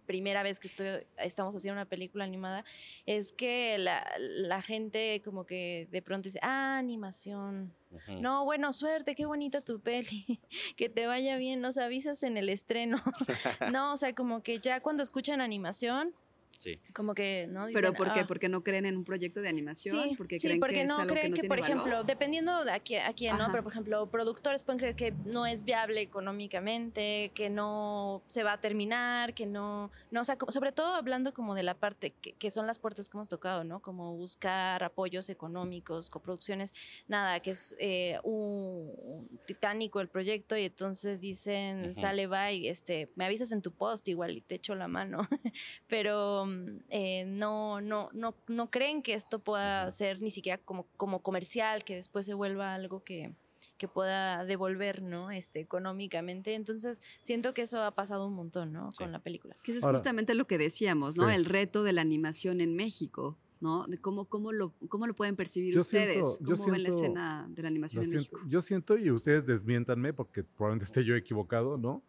primera 0.07 0.43
vez 0.43 0.59
que 0.59 0.69
estoy, 0.69 1.07
estamos 1.19 1.55
haciendo 1.55 1.81
una 1.81 1.89
película 1.89 2.25
animada, 2.25 2.65
es 3.05 3.33
que 3.33 3.77
la, 3.79 4.07
la 4.19 4.63
gente 4.63 5.21
como 5.25 5.45
que 5.45 5.89
de 5.91 6.03
pronto 6.03 6.27
dice, 6.27 6.41
ah, 6.43 6.79
animación. 6.79 7.75
No, 8.21 8.45
bueno, 8.45 8.73
suerte, 8.73 9.15
qué 9.15 9.27
bonita 9.27 9.61
tu 9.63 9.81
peli, 9.81 10.41
que 10.77 10.89
te 10.89 11.07
vaya 11.07 11.37
bien, 11.37 11.61
nos 11.61 11.79
avisas 11.79 12.23
en 12.23 12.37
el 12.37 12.49
estreno. 12.49 12.99
no, 13.73 13.93
o 13.93 13.97
sea, 13.97 14.15
como 14.15 14.43
que 14.43 14.59
ya 14.59 14.81
cuando 14.81 15.03
escuchan 15.03 15.41
animación, 15.41 16.15
Sí. 16.59 16.79
como 16.95 17.15
que, 17.15 17.47
¿no? 17.49 17.67
¿Pero 17.73 17.93
por 17.93 18.13
qué? 18.13 18.21
"Ah". 18.21 18.27
¿Porque 18.27 18.49
no 18.49 18.63
creen 18.63 18.87
en 18.87 18.97
un 18.97 19.05
proyecto 19.05 19.41
de 19.41 19.49
animación? 19.49 20.09
Sí, 20.11 20.15
¿Porque 20.17 20.39
sí, 20.41 20.47
creen 20.49 20.61
porque 20.61 20.75
que 20.77 20.83
es 20.83 20.89
no 20.89 20.97
algo 20.99 21.09
creen 21.15 21.33
que, 21.33 21.41
que, 21.41 21.47
no 21.47 21.49
por 21.49 21.57
tiene 21.59 21.75
valor? 21.75 21.87
ejemplo, 21.89 22.05
dependiendo 22.05 22.65
de 22.65 22.73
a 22.73 22.81
quién, 22.81 23.03
a 23.03 23.13
quién, 23.13 23.37
¿no? 23.37 23.47
Pero, 23.51 23.63
por 23.63 23.73
ejemplo, 23.73 24.07
productores 24.11 24.65
pueden 24.65 24.79
creer 24.79 24.97
que 24.97 25.13
no 25.25 25.47
es 25.47 25.65
viable 25.65 26.01
económicamente, 26.01 27.31
que 27.35 27.51
no 27.51 28.23
se 28.27 28.43
va 28.43 28.53
a 28.55 28.61
terminar, 28.61 29.35
que 29.35 29.47
no, 29.47 29.91
no 30.11 30.21
o 30.21 30.25
sea, 30.25 30.37
sobre 30.49 30.73
todo 30.73 30.95
hablando 30.95 31.33
como 31.35 31.55
de 31.55 31.63
la 31.63 31.75
parte 31.75 32.13
que, 32.21 32.33
que 32.35 32.51
son 32.51 32.67
las 32.67 32.79
puertas 32.79 33.09
que 33.09 33.17
hemos 33.17 33.29
tocado, 33.29 33.65
¿no? 33.65 33.81
Como 33.81 34.15
buscar 34.17 34.83
apoyos 34.83 35.29
económicos, 35.29 36.09
coproducciones, 36.09 36.73
nada, 37.09 37.41
que 37.41 37.51
es 37.51 37.77
eh, 37.79 38.19
un, 38.23 38.93
un 39.03 39.41
titánico 39.47 40.01
el 40.01 40.09
proyecto 40.09 40.57
y 40.57 40.65
entonces 40.65 41.21
dicen, 41.21 41.95
sale, 41.95 42.27
bye, 42.27 42.69
este, 42.69 43.11
me 43.17 43.25
avisas 43.25 43.53
en 43.53 43.63
tu 43.63 43.73
post 43.73 44.09
igual 44.09 44.37
y 44.37 44.41
te 44.41 44.55
echo 44.57 44.75
la 44.75 44.89
mano 44.89 45.19
pero 45.89 46.46
eh, 46.91 47.25
no, 47.27 47.81
no, 47.81 48.11
no, 48.13 48.35
no 48.49 48.71
creen 48.71 49.03
que 49.03 49.15
esto 49.15 49.39
pueda 49.39 49.91
ser 49.91 50.23
ni 50.23 50.31
siquiera 50.31 50.59
como, 50.59 50.87
como 50.97 51.21
comercial, 51.23 51.85
que 51.85 51.97
después 51.97 52.27
se 52.27 52.35
vuelva 52.35 52.75
algo 52.75 53.03
que, 53.05 53.33
que 53.79 53.89
pueda 53.89 54.45
devolver, 54.45 55.03
¿no? 55.03 55.31
Este, 55.31 55.61
económicamente. 55.61 56.55
Entonces, 56.55 57.03
siento 57.23 57.55
que 57.55 57.63
eso 57.63 57.83
ha 57.83 57.91
pasado 57.95 58.27
un 58.27 58.35
montón, 58.35 58.73
¿no? 58.73 58.91
Sí. 58.93 58.99
Con 58.99 59.13
la 59.13 59.19
película. 59.21 59.55
Que 59.63 59.73
eso 59.73 59.79
es 59.79 59.85
Ahora- 59.85 59.99
justamente 59.99 60.35
lo 60.35 60.47
que 60.47 60.59
decíamos, 60.59 61.17
¿no? 61.17 61.29
Sí. 61.29 61.35
El 61.35 61.45
reto 61.45 61.83
de 61.83 61.93
la 61.93 62.01
animación 62.03 62.61
en 62.61 62.75
México, 62.77 63.37
¿no? 63.61 63.87
De 63.87 63.99
cómo, 63.99 64.27
cómo, 64.27 64.53
lo, 64.53 64.75
cómo 64.89 65.07
lo 65.07 65.15
pueden 65.15 65.35
percibir 65.35 65.75
Yo 65.75 65.81
ustedes. 65.81 66.15
siento- 66.37 66.51
yo 66.51 66.57
¿Cómo 66.57 66.73
ven 66.73 66.83
la 66.83 66.89
siento- 66.91 67.05
escena 67.05 67.47
de 67.49 67.63
la 67.63 67.69
animación 67.69 68.03
en 68.05 68.11
siento- 68.11 68.33
México? 68.37 68.49
yo 68.51 68.61
siento, 68.61 68.99
y 68.99 69.11
ustedes 69.11 69.47
desmiéntanme 69.47 70.13
porque 70.13 70.45
probablemente 70.45 70.85
esté 70.85 71.05
yo 71.05 71.17
equivocado, 71.17 71.79
¿no? 71.79 72.03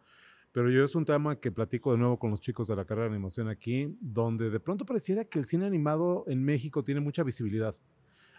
Pero 0.58 0.70
yo 0.70 0.82
es 0.82 0.96
un 0.96 1.04
tema 1.04 1.36
que 1.38 1.52
platico 1.52 1.92
de 1.92 1.98
nuevo 1.98 2.18
con 2.18 2.32
los 2.32 2.40
chicos 2.40 2.66
de 2.66 2.74
la 2.74 2.84
carrera 2.84 3.04
de 3.08 3.14
animación 3.14 3.46
aquí, 3.46 3.96
donde 4.00 4.50
de 4.50 4.58
pronto 4.58 4.84
pareciera 4.84 5.24
que 5.24 5.38
el 5.38 5.44
cine 5.44 5.66
animado 5.66 6.24
en 6.26 6.42
México 6.42 6.82
tiene 6.82 7.00
mucha 7.00 7.22
visibilidad, 7.22 7.76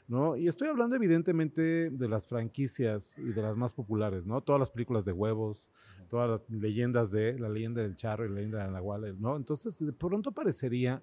¿no? 0.06 0.36
Y 0.36 0.50
estoy 0.50 0.68
hablando 0.68 0.98
evidentemente 0.98 1.90
de 1.90 2.10
las 2.10 2.28
franquicias 2.28 3.18
y 3.18 3.32
de 3.32 3.42
las 3.42 3.56
más 3.56 3.72
populares, 3.72 4.26
¿no? 4.26 4.42
Todas 4.42 4.60
las 4.60 4.70
películas 4.70 5.06
de 5.06 5.14
huevos, 5.14 5.72
todas 6.10 6.30
las 6.30 6.50
leyendas 6.50 7.10
de 7.10 7.40
la 7.40 7.48
leyenda 7.48 7.84
del 7.84 7.96
charro 7.96 8.26
y 8.26 8.28
la 8.28 8.36
leyenda 8.36 8.64
del 8.64 8.74
nahual, 8.74 9.16
¿no? 9.18 9.38
Entonces 9.38 9.80
de 9.80 9.94
pronto 9.94 10.34
parecería, 10.34 11.02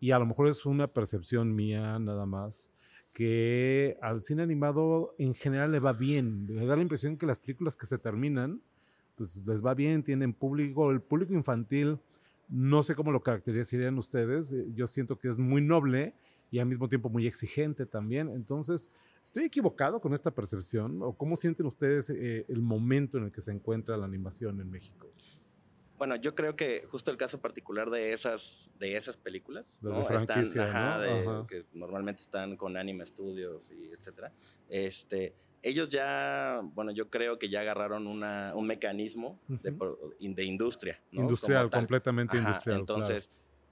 y 0.00 0.10
a 0.10 0.18
lo 0.18 0.26
mejor 0.26 0.48
es 0.48 0.66
una 0.66 0.86
percepción 0.86 1.54
mía 1.54 1.98
nada 1.98 2.26
más, 2.26 2.70
que 3.14 3.96
al 4.02 4.20
cine 4.20 4.42
animado 4.42 5.14
en 5.16 5.32
general 5.32 5.72
le 5.72 5.80
va 5.80 5.94
bien. 5.94 6.44
Me 6.44 6.66
da 6.66 6.76
la 6.76 6.82
impresión 6.82 7.16
que 7.16 7.24
las 7.24 7.38
películas 7.38 7.74
que 7.74 7.86
se 7.86 7.96
terminan, 7.96 8.60
pues 9.14 9.44
les 9.46 9.64
va 9.64 9.74
bien, 9.74 10.02
tienen 10.02 10.32
público, 10.32 10.90
el 10.90 11.00
público 11.00 11.34
infantil, 11.34 11.98
no 12.48 12.82
sé 12.82 12.94
cómo 12.94 13.12
lo 13.12 13.22
caracterizarían 13.22 13.98
ustedes, 13.98 14.52
eh, 14.52 14.66
yo 14.74 14.86
siento 14.86 15.18
que 15.18 15.28
es 15.28 15.38
muy 15.38 15.62
noble 15.62 16.14
y 16.50 16.58
al 16.58 16.66
mismo 16.66 16.88
tiempo 16.88 17.08
muy 17.08 17.26
exigente 17.26 17.86
también. 17.86 18.28
Entonces, 18.28 18.90
¿estoy 19.24 19.44
equivocado 19.44 20.00
con 20.00 20.12
esta 20.12 20.30
percepción? 20.30 21.02
¿O 21.02 21.14
cómo 21.14 21.34
sienten 21.34 21.64
ustedes 21.66 22.10
eh, 22.10 22.44
el 22.48 22.60
momento 22.60 23.16
en 23.16 23.24
el 23.24 23.32
que 23.32 23.40
se 23.40 23.52
encuentra 23.52 23.96
la 23.96 24.04
animación 24.04 24.60
en 24.60 24.70
México? 24.70 25.08
Bueno, 26.02 26.16
yo 26.16 26.34
creo 26.34 26.56
que 26.56 26.84
justo 26.90 27.12
el 27.12 27.16
caso 27.16 27.40
particular 27.40 27.88
de 27.88 28.12
esas, 28.12 28.68
de 28.76 28.96
esas 28.96 29.16
películas, 29.16 29.78
Las 29.82 29.92
¿no? 29.92 30.08
de 30.08 30.16
están, 30.16 30.60
ajá, 30.60 30.96
¿no? 30.96 31.00
de- 31.00 31.20
Ajá. 31.20 31.46
que 31.46 31.64
normalmente 31.74 32.22
están 32.22 32.56
con 32.56 32.76
Anime 32.76 33.06
Studios 33.06 33.70
y 33.70 33.92
etcétera. 33.92 34.32
Este, 34.68 35.36
ellos 35.62 35.88
ya, 35.90 36.60
bueno, 36.74 36.90
yo 36.90 37.08
creo 37.08 37.38
que 37.38 37.48
ya 37.48 37.60
agarraron 37.60 38.08
una, 38.08 38.52
un 38.56 38.66
mecanismo 38.66 39.40
de, 39.46 39.70
Ujú. 39.70 39.78
pro- 39.78 39.98
in- 40.18 40.34
de 40.34 40.42
industria, 40.42 41.00
¿no? 41.12 41.22
industrial, 41.22 41.70
completamente 41.70 42.36
Ajá, 42.36 42.48
industrial. 42.48 42.84
claro. 42.84 43.04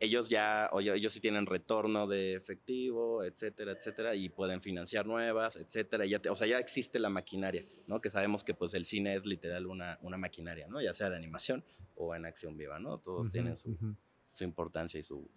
Ellos 0.03 0.31
ya, 0.31 0.71
oye, 0.73 0.95
ellos 0.95 1.13
sí 1.13 1.21
tienen 1.21 1.45
retorno 1.45 2.07
de 2.07 2.35
efectivo, 2.35 3.23
etcétera, 3.23 3.73
etcétera, 3.73 4.15
y 4.15 4.31
pueden 4.31 4.63
financiar 4.63 5.05
nuevas, 5.07 5.57
etcétera. 5.57 6.07
Ya 6.07 6.21
te- 6.21 6.31
o 6.31 6.35
sea, 6.35 6.47
ya 6.47 6.59
existe 6.59 6.99
la 6.99 7.11
maquinaria, 7.11 7.67
¿no? 7.87 8.01
Que 8.01 8.09
sabemos 8.11 8.43
que 8.43 8.55
pues 8.55 8.73
el 8.75 8.87
cine 8.87 9.15
es 9.15 9.27
literal 9.27 9.67
una, 9.67 9.99
una 10.03 10.17
maquinaria, 10.17 10.67
¿no? 10.69 10.81
Ya 10.81 10.95
sea 10.95 11.11
de 11.11 11.17
animación 11.17 11.63
o 11.97 12.15
en 12.15 12.25
acción 12.25 12.57
viva, 12.57 12.79
¿no? 12.79 12.99
Todos 12.99 13.27
Ujú, 13.27 13.31
tienen 13.31 13.57
su, 13.59 13.73
ujú. 13.73 13.95
su 14.33 14.45
importancia 14.45 14.99
y 14.99 15.03
su, 15.03 15.31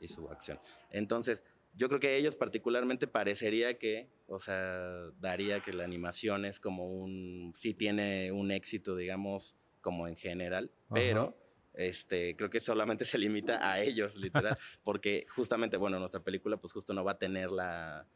y 0.00 0.08
su 0.08 0.28
acción. 0.28 0.58
Entonces, 0.90 1.44
yo 1.74 1.88
creo 1.88 2.00
que 2.00 2.16
ellos 2.16 2.34
particularmente 2.34 3.06
parecería 3.06 3.78
que, 3.78 4.10
o 4.26 4.40
sea, 4.40 5.10
daría 5.20 5.60
que 5.60 5.72
la 5.72 5.84
animación 5.84 6.44
es 6.44 6.58
como 6.58 6.90
un, 6.90 7.52
sí 7.54 7.72
tiene 7.72 8.32
un 8.32 8.50
éxito, 8.50 8.96
digamos, 8.96 9.54
como 9.80 10.08
en 10.08 10.16
general, 10.16 10.72
pero 10.92 11.36
este, 11.78 12.34
creo 12.34 12.50
que 12.50 12.60
solamente 12.60 13.04
se 13.04 13.18
limita 13.18 13.70
a 13.70 13.80
ellos, 13.80 14.16
literal, 14.16 14.58
porque 14.82 15.26
justamente, 15.28 15.76
bueno, 15.76 15.98
nuestra 16.00 16.20
película 16.24 16.56
pues 16.56 16.72
justo 16.72 16.92
no 16.92 17.04
va 17.04 17.12
a 17.12 17.18
tener 17.18 17.52
la, 17.52 18.06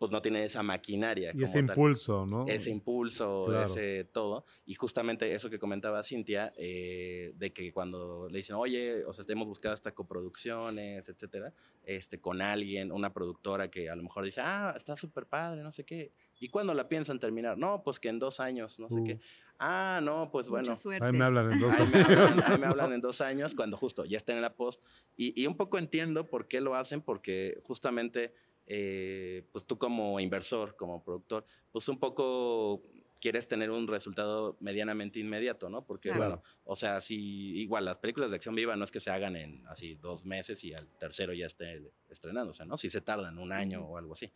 pues 0.00 0.10
no 0.10 0.22
tiene 0.22 0.46
esa 0.46 0.62
maquinaria. 0.62 1.30
Y 1.34 1.44
ese 1.44 1.52
como 1.58 1.66
tal 1.66 1.76
impulso, 1.76 2.24
¿no? 2.26 2.46
ese 2.48 2.70
impulso, 2.70 3.44
Claro. 3.48 3.66
ese 3.74 4.04
todo. 4.04 4.46
Y 4.64 4.72
justamente 4.74 5.30
eso 5.34 5.50
que 5.50 5.58
comentaba 5.58 6.02
Cintia, 6.02 6.54
eh, 6.56 7.34
de 7.36 7.52
que 7.52 7.70
cuando 7.70 8.26
le 8.30 8.38
dicen, 8.38 8.56
oye, 8.56 9.04
o 9.04 9.12
sea, 9.12 9.26
hemos 9.28 9.46
buscado 9.46 9.74
hasta 9.74 9.92
coproducciones, 9.92 11.06
etcétera, 11.08 11.52
este, 11.84 12.18
con 12.18 12.40
alguien, 12.40 12.92
una 12.92 13.12
productora 13.12 13.70
que 13.70 13.90
a 13.90 13.94
lo 13.96 14.02
mejor 14.02 14.24
dice, 14.24 14.40
ah, 14.42 14.72
está 14.74 14.96
súper 14.96 15.26
padre, 15.26 15.62
no 15.62 15.70
sé 15.70 15.84
qué. 15.84 16.12
¿Y 16.38 16.48
cuándo 16.48 16.72
la 16.72 16.88
piensan 16.88 17.20
terminar? 17.20 17.58
No, 17.58 17.82
pues 17.82 18.00
que 18.00 18.08
en 18.08 18.18
dos 18.18 18.40
años, 18.40 18.80
no 18.80 18.88
sé 18.88 19.00
Uh. 19.00 19.04
qué. 19.04 19.20
Ah, 19.58 20.00
no, 20.02 20.30
pues 20.32 20.48
bueno. 20.48 20.62
Mucha 20.62 20.76
suerte. 20.76 21.04
Ahí 21.04 21.12
me 21.12 21.22
hablan 21.22 21.52
en 21.52 21.60
dos 21.60 21.74
Ahí 21.78 21.86
me, 21.92 21.98
años. 21.98 22.08
hablan, 22.30 22.52
ahí 22.52 22.58
me 22.58 22.66
hablan 22.66 22.92
en 22.94 23.00
dos 23.02 23.20
años 23.20 23.54
cuando 23.54 23.76
justo 23.76 24.06
ya 24.06 24.16
estén 24.16 24.36
en 24.36 24.42
la 24.42 24.54
post. 24.56 24.82
Y, 25.18 25.38
y 25.38 25.46
un 25.46 25.58
poco 25.58 25.76
entiendo 25.76 26.30
por 26.30 26.48
qué 26.48 26.62
lo 26.62 26.74
hacen, 26.74 27.02
porque 27.02 27.60
justamente, 27.64 28.32
eh, 28.72 29.48
pues 29.50 29.66
tú 29.66 29.76
como 29.78 30.20
inversor, 30.20 30.76
como 30.76 31.02
productor, 31.02 31.44
pues 31.72 31.88
un 31.88 31.98
poco 31.98 32.84
quieres 33.20 33.48
tener 33.48 33.68
un 33.72 33.88
resultado 33.88 34.56
medianamente 34.60 35.18
inmediato, 35.18 35.68
¿no? 35.68 35.84
Porque, 35.84 36.10
Claro. 36.10 36.20
bueno, 36.24 36.42
o 36.64 36.76
sea, 36.76 37.00
si 37.00 37.58
igual 37.60 37.84
las 37.84 37.98
películas 37.98 38.30
de 38.30 38.36
acción 38.36 38.54
viva 38.54 38.76
no 38.76 38.84
es 38.84 38.92
que 38.92 39.00
se 39.00 39.10
hagan 39.10 39.34
en 39.34 39.66
así 39.66 39.96
dos 39.96 40.24
meses 40.24 40.62
y 40.62 40.72
al 40.72 40.86
tercero 40.98 41.32
ya 41.34 41.46
esté 41.46 41.82
estrenándose, 42.08 42.64
¿no? 42.64 42.76
Si 42.76 42.88
se 42.90 43.00
tardan 43.00 43.38
un 43.38 43.50
año 43.52 43.82
Ujú. 43.82 43.94
o 43.94 43.98
algo 43.98 44.12
así. 44.12 44.32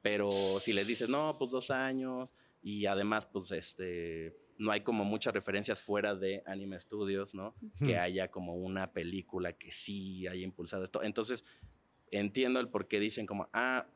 Pero 0.00 0.56
si 0.60 0.72
les 0.72 0.86
dices, 0.86 1.08
no, 1.10 1.36
pues 1.38 1.50
dos 1.50 1.70
años 1.70 2.32
y 2.62 2.86
además, 2.86 3.26
pues, 3.26 3.50
este, 3.52 4.34
no 4.56 4.72
hay 4.72 4.80
como 4.80 5.04
muchas 5.04 5.34
referencias 5.34 5.80
fuera 5.80 6.14
de 6.14 6.42
Anime 6.46 6.80
Studios, 6.80 7.34
¿no? 7.34 7.54
Que 7.84 7.96
Hmm. 7.96 8.00
haya 8.00 8.30
como 8.30 8.54
una 8.56 8.92
película 8.92 9.52
que 9.52 9.70
sí 9.70 10.26
haya 10.26 10.42
impulsado 10.42 10.84
esto. 10.84 11.02
Entonces, 11.02 11.44
entiendo 12.10 12.60
el 12.60 12.68
por 12.68 12.88
qué 12.88 13.00
dicen 13.00 13.26
como, 13.26 13.48
ah, 13.52 13.86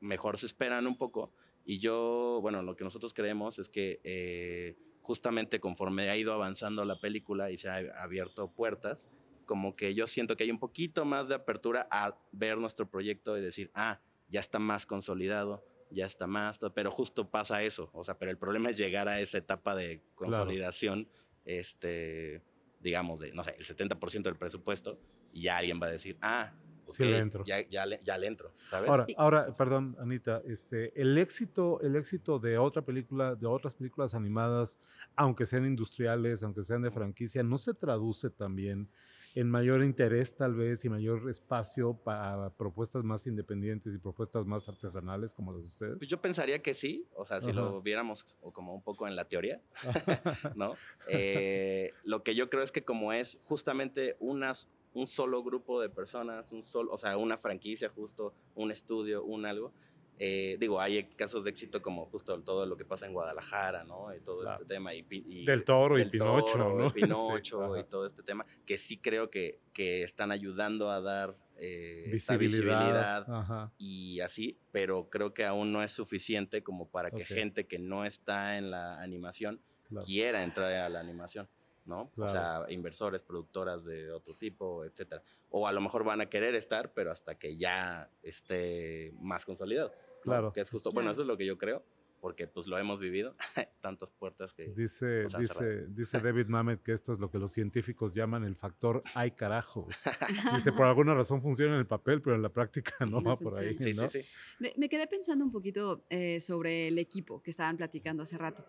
mejor 0.00 0.38
se 0.38 0.46
esperan 0.46 0.86
un 0.86 0.96
poco. 0.96 1.32
Y 1.64 1.78
yo, 1.78 2.38
bueno, 2.42 2.62
lo 2.62 2.76
que 2.76 2.84
nosotros 2.84 3.14
creemos 3.14 3.58
es 3.58 3.68
que 3.68 4.00
eh, 4.04 4.76
justamente 5.00 5.60
conforme 5.60 6.08
ha 6.10 6.16
ido 6.16 6.32
avanzando 6.32 6.84
la 6.84 7.00
película 7.00 7.50
y 7.50 7.58
se 7.58 7.68
ha 7.68 7.76
abierto 8.02 8.50
puertas, 8.50 9.06
como 9.46 9.76
que 9.76 9.94
yo 9.94 10.06
siento 10.06 10.36
que 10.36 10.44
hay 10.44 10.50
un 10.50 10.58
poquito 10.58 11.04
más 11.04 11.28
de 11.28 11.34
apertura 11.34 11.86
a 11.90 12.16
ver 12.32 12.58
nuestro 12.58 12.88
proyecto 12.88 13.36
y 13.36 13.40
decir, 13.40 13.70
ah, 13.74 14.00
ya 14.28 14.40
está 14.40 14.58
más 14.58 14.86
consolidado, 14.86 15.64
ya 15.90 16.06
está 16.06 16.26
más, 16.26 16.58
todo", 16.58 16.72
pero 16.72 16.90
justo 16.90 17.30
pasa 17.30 17.62
eso, 17.62 17.90
o 17.92 18.04
sea, 18.04 18.18
pero 18.18 18.30
el 18.30 18.38
problema 18.38 18.70
es 18.70 18.78
llegar 18.78 19.08
a 19.08 19.20
esa 19.20 19.38
etapa 19.38 19.74
de 19.74 20.00
consolidación, 20.14 21.08
este, 21.44 22.42
digamos, 22.80 23.20
de, 23.20 23.32
no 23.32 23.44
sé, 23.44 23.54
el 23.58 23.64
70% 23.64 24.22
del 24.22 24.36
presupuesto, 24.36 24.98
y 25.32 25.42
ya 25.42 25.58
alguien 25.58 25.80
va 25.82 25.86
a 25.86 25.90
decir, 25.90 26.16
ah, 26.22 26.52
Sí 26.92 27.04
le 27.04 27.18
entro. 27.18 27.44
Ya, 27.44 27.66
ya, 27.68 27.86
le, 27.86 27.98
ya 28.02 28.18
le 28.18 28.26
entro, 28.26 28.52
¿sabes? 28.70 28.88
Ahora, 28.88 29.06
ahora, 29.16 29.52
perdón, 29.52 29.96
Anita, 30.00 30.42
este, 30.46 30.98
el 31.00 31.16
éxito, 31.18 31.80
el 31.80 31.96
éxito 31.96 32.38
de 32.38 32.58
otra 32.58 32.82
película, 32.82 33.34
de 33.34 33.46
otras 33.46 33.74
películas 33.74 34.14
animadas, 34.14 34.78
aunque 35.16 35.46
sean 35.46 35.66
industriales, 35.66 36.42
aunque 36.42 36.62
sean 36.62 36.82
de 36.82 36.90
franquicia, 36.90 37.42
no 37.42 37.58
se 37.58 37.74
traduce 37.74 38.30
también 38.30 38.88
en 39.34 39.50
mayor 39.50 39.82
interés 39.82 40.36
tal 40.36 40.54
vez 40.54 40.84
y 40.84 40.88
mayor 40.88 41.28
espacio 41.30 41.94
para 41.94 42.50
propuestas 42.50 43.02
más 43.02 43.26
independientes 43.26 43.94
y 43.94 43.98
propuestas 43.98 44.44
más 44.46 44.68
artesanales 44.68 45.32
como 45.32 45.52
las 45.52 45.62
de 45.62 45.68
ustedes. 45.68 45.98
Pues 45.98 46.08
yo 46.08 46.20
pensaría 46.20 46.60
que 46.60 46.74
sí, 46.74 47.06
o 47.14 47.24
sea, 47.24 47.40
si 47.40 47.50
Ajá. 47.50 47.60
lo 47.60 47.80
viéramos 47.80 48.26
o 48.42 48.52
como 48.52 48.74
un 48.74 48.82
poco 48.82 49.08
en 49.08 49.16
la 49.16 49.26
teoría, 49.26 49.60
¿no? 50.54 50.76
Eh, 51.08 51.92
lo 52.04 52.22
que 52.22 52.34
yo 52.34 52.50
creo 52.50 52.62
es 52.62 52.72
que 52.72 52.84
como 52.84 53.12
es 53.12 53.38
justamente 53.44 54.16
unas, 54.20 54.68
un 54.94 55.06
solo 55.06 55.42
grupo 55.42 55.80
de 55.80 55.88
personas, 55.88 56.52
un 56.52 56.64
solo, 56.64 56.92
o 56.92 56.98
sea, 56.98 57.16
una 57.16 57.38
franquicia 57.38 57.88
justo, 57.88 58.34
un 58.54 58.70
estudio, 58.70 59.24
un 59.24 59.46
algo, 59.46 59.72
eh, 60.18 60.56
digo, 60.60 60.80
hay 60.80 61.02
casos 61.04 61.42
de 61.44 61.50
éxito 61.50 61.80
como 61.82 62.06
justo 62.06 62.38
todo 62.42 62.66
lo 62.66 62.76
que 62.76 62.84
pasa 62.84 63.06
en 63.06 63.12
Guadalajara, 63.14 63.82
¿no? 63.84 64.14
Y 64.14 64.20
todo 64.20 64.42
Claro. 64.42 64.62
este 64.62 64.74
tema. 64.74 64.94
Y, 64.94 65.04
y- 65.10 65.44
Del 65.46 65.64
Toro 65.64 65.96
y 65.96 66.00
del 66.02 66.10
Pinocho, 66.10 66.52
Toro, 66.58 66.78
¿no? 66.78 66.86
y 66.88 66.90
Pinocho 67.40 67.74
Sí, 67.74 67.80
y 67.80 67.84
todo 67.84 68.06
este 68.06 68.22
tema, 68.22 68.44
que 68.66 68.76
sí 68.78 68.98
creo 68.98 69.30
que, 69.30 69.58
que 69.72 70.02
están 70.02 70.30
ayudando 70.30 70.90
a 70.90 71.00
dar 71.00 71.36
eh, 71.56 72.10
esta 72.12 72.36
visibilidad. 72.36 73.24
Ajá. 73.32 73.72
y 73.78 74.20
así, 74.20 74.58
pero 74.70 75.08
creo 75.08 75.32
que 75.32 75.44
aún 75.44 75.72
no 75.72 75.82
es 75.82 75.92
suficiente 75.92 76.62
como 76.62 76.88
para 76.90 77.10
que 77.10 77.24
gente 77.24 77.66
que 77.66 77.78
no 77.78 78.04
está 78.04 78.58
en 78.58 78.70
la 78.70 79.00
animación 79.00 79.60
Claro. 79.88 80.06
quiera 80.06 80.42
entrar 80.42 80.72
a 80.72 80.88
la 80.88 81.00
animación, 81.00 81.48
¿no? 81.84 82.12
O 82.16 82.28
sea, 82.28 82.64
inversores, 82.68 83.22
productoras 83.22 83.84
de 83.84 84.12
otro 84.12 84.34
tipo, 84.34 84.84
etcétera. 84.84 85.22
O 85.50 85.66
a 85.66 85.72
lo 85.72 85.80
mejor 85.80 86.04
van 86.04 86.20
a 86.20 86.26
querer 86.26 86.54
estar, 86.54 86.92
pero 86.92 87.10
hasta 87.10 87.38
que 87.38 87.56
ya 87.56 88.10
esté 88.22 89.12
más 89.18 89.44
consolidado. 89.44 89.90
¿no? 89.90 90.22
Claro. 90.22 90.52
Que 90.52 90.60
es 90.60 90.70
justo, 90.70 90.90
bueno, 90.92 91.10
eso 91.10 91.22
es 91.22 91.26
lo 91.26 91.36
que 91.36 91.46
yo 91.46 91.58
creo, 91.58 91.84
porque 92.22 92.46
pues 92.46 92.68
lo 92.68 92.78
hemos 92.78 93.00
vivido, 93.00 93.34
tantas 93.80 94.12
puertas 94.12 94.54
que... 94.54 94.68
Dice, 94.68 95.26
dice, 95.40 95.88
dice 95.88 96.20
David 96.22 96.46
Mamet 96.46 96.80
que 96.80 96.92
esto 96.92 97.12
es 97.12 97.18
lo 97.18 97.28
que 97.28 97.36
los 97.36 97.50
científicos 97.50 98.14
llaman 98.14 98.44
el 98.44 98.54
factor 98.54 99.02
ay 99.14 99.32
carajo. 99.32 99.88
Dice, 100.54 100.70
por 100.70 100.86
alguna 100.86 101.14
razón 101.14 101.42
funciona 101.42 101.72
en 101.72 101.80
el 101.80 101.86
papel, 101.88 102.22
pero 102.22 102.36
en 102.36 102.42
la 102.42 102.48
práctica 102.48 102.94
no, 103.00 103.20
No 103.20 103.30
va 103.30 103.36
por 103.36 103.58
ahí. 103.58 103.76
Sí, 103.76 103.92
¿no? 103.92 104.06
sí, 104.06 104.22
sí. 104.22 104.28
Me, 104.60 104.72
me 104.76 104.88
quedé 104.88 105.08
pensando 105.08 105.44
un 105.44 105.50
poquito 105.50 106.06
eh, 106.10 106.38
sobre 106.38 106.86
el 106.86 106.98
equipo 106.98 107.42
que 107.42 107.50
estaban 107.50 107.76
platicando 107.76 108.22
hace 108.22 108.38
rato. 108.38 108.64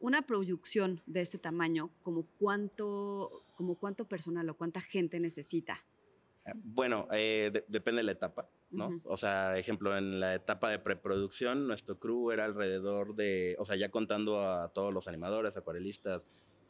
Una 0.00 0.20
producción 0.20 1.00
de 1.06 1.22
este 1.22 1.38
tamaño, 1.38 1.90
como 2.02 2.26
cuánto, 2.38 3.42
como 3.56 3.76
cuánto 3.76 4.06
personal 4.06 4.50
o 4.50 4.54
cuánta 4.54 4.82
gente 4.82 5.18
necesita. 5.18 5.82
Bueno, 6.56 7.08
eh, 7.12 7.50
de- 7.52 7.64
depende 7.68 8.00
de 8.00 8.04
la 8.04 8.12
etapa, 8.12 8.48
¿no? 8.70 9.00
O 9.04 9.16
sea, 9.16 9.56
ejemplo, 9.58 9.96
en 9.96 10.20
la 10.20 10.34
etapa 10.34 10.70
de 10.70 10.78
preproducción, 10.78 11.66
nuestro 11.66 11.98
crew 11.98 12.30
era 12.30 12.44
alrededor 12.44 13.14
de, 13.14 13.56
o 13.58 13.64
sea, 13.64 13.76
ya 13.76 13.90
contando 13.90 14.40
a 14.40 14.68
todos 14.72 14.92
los 14.92 15.08
animadores, 15.08 15.56
acuarelistas, 15.56 16.26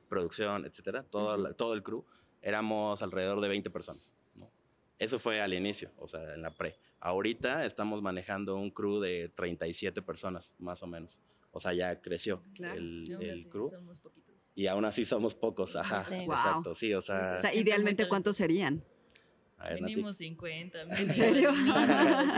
producción, 0.09 0.64
etcétera, 0.64 1.03
todo, 1.05 1.35
Ujú. 1.35 1.43
la- 1.43 1.53
todo 1.55 1.74
el 1.74 1.83
crew, 1.83 2.05
éramos 2.43 3.03
alrededor 3.03 3.41
de 3.41 3.49
20 3.49 3.70
personas, 3.70 4.14
¿no? 4.35 4.51
Eso 4.99 5.18
fue 5.18 5.41
al 5.41 5.53
inicio, 5.55 5.91
o 5.99 6.09
sea, 6.09 6.35
en 6.35 6.43
la 6.43 6.51
pre. 6.51 6.74
Ahorita 7.01 7.64
estamos 7.66 8.03
manejando 8.03 8.57
un 8.57 8.70
crew 8.70 9.01
de 9.01 9.29
37 9.29 10.03
personas, 10.03 10.55
más 10.59 10.83
o 10.83 10.87
menos. 10.87 11.20
O 11.51 11.61
sea, 11.61 11.72
ya 11.72 12.01
creció 12.01 12.43
Claro. 12.55 12.79
el, 12.79 13.05
el 13.20 13.49
crew. 13.49 13.68
somos 13.70 14.01
poquitos. 14.01 14.51
Y 14.55 14.66
aún 14.66 14.85
así 14.85 15.05
somos 15.05 15.35
pocos, 15.35 15.76
ajá. 15.76 16.05
Sí. 16.05 16.14
Wow. 16.26 16.35
Exacto, 16.35 16.74
sí, 16.74 16.93
o 16.95 16.99
O 16.99 17.03
sea. 17.03 17.55
idealmente, 17.55 18.09
¿cuántos 18.09 18.37
serían? 18.37 18.85
A 19.59 19.70
ver, 19.70 19.80
Nati. 19.82 19.94
Mínimo 19.94 20.12
50. 20.12 20.82
¿En 20.98 21.11
serio? 21.11 21.50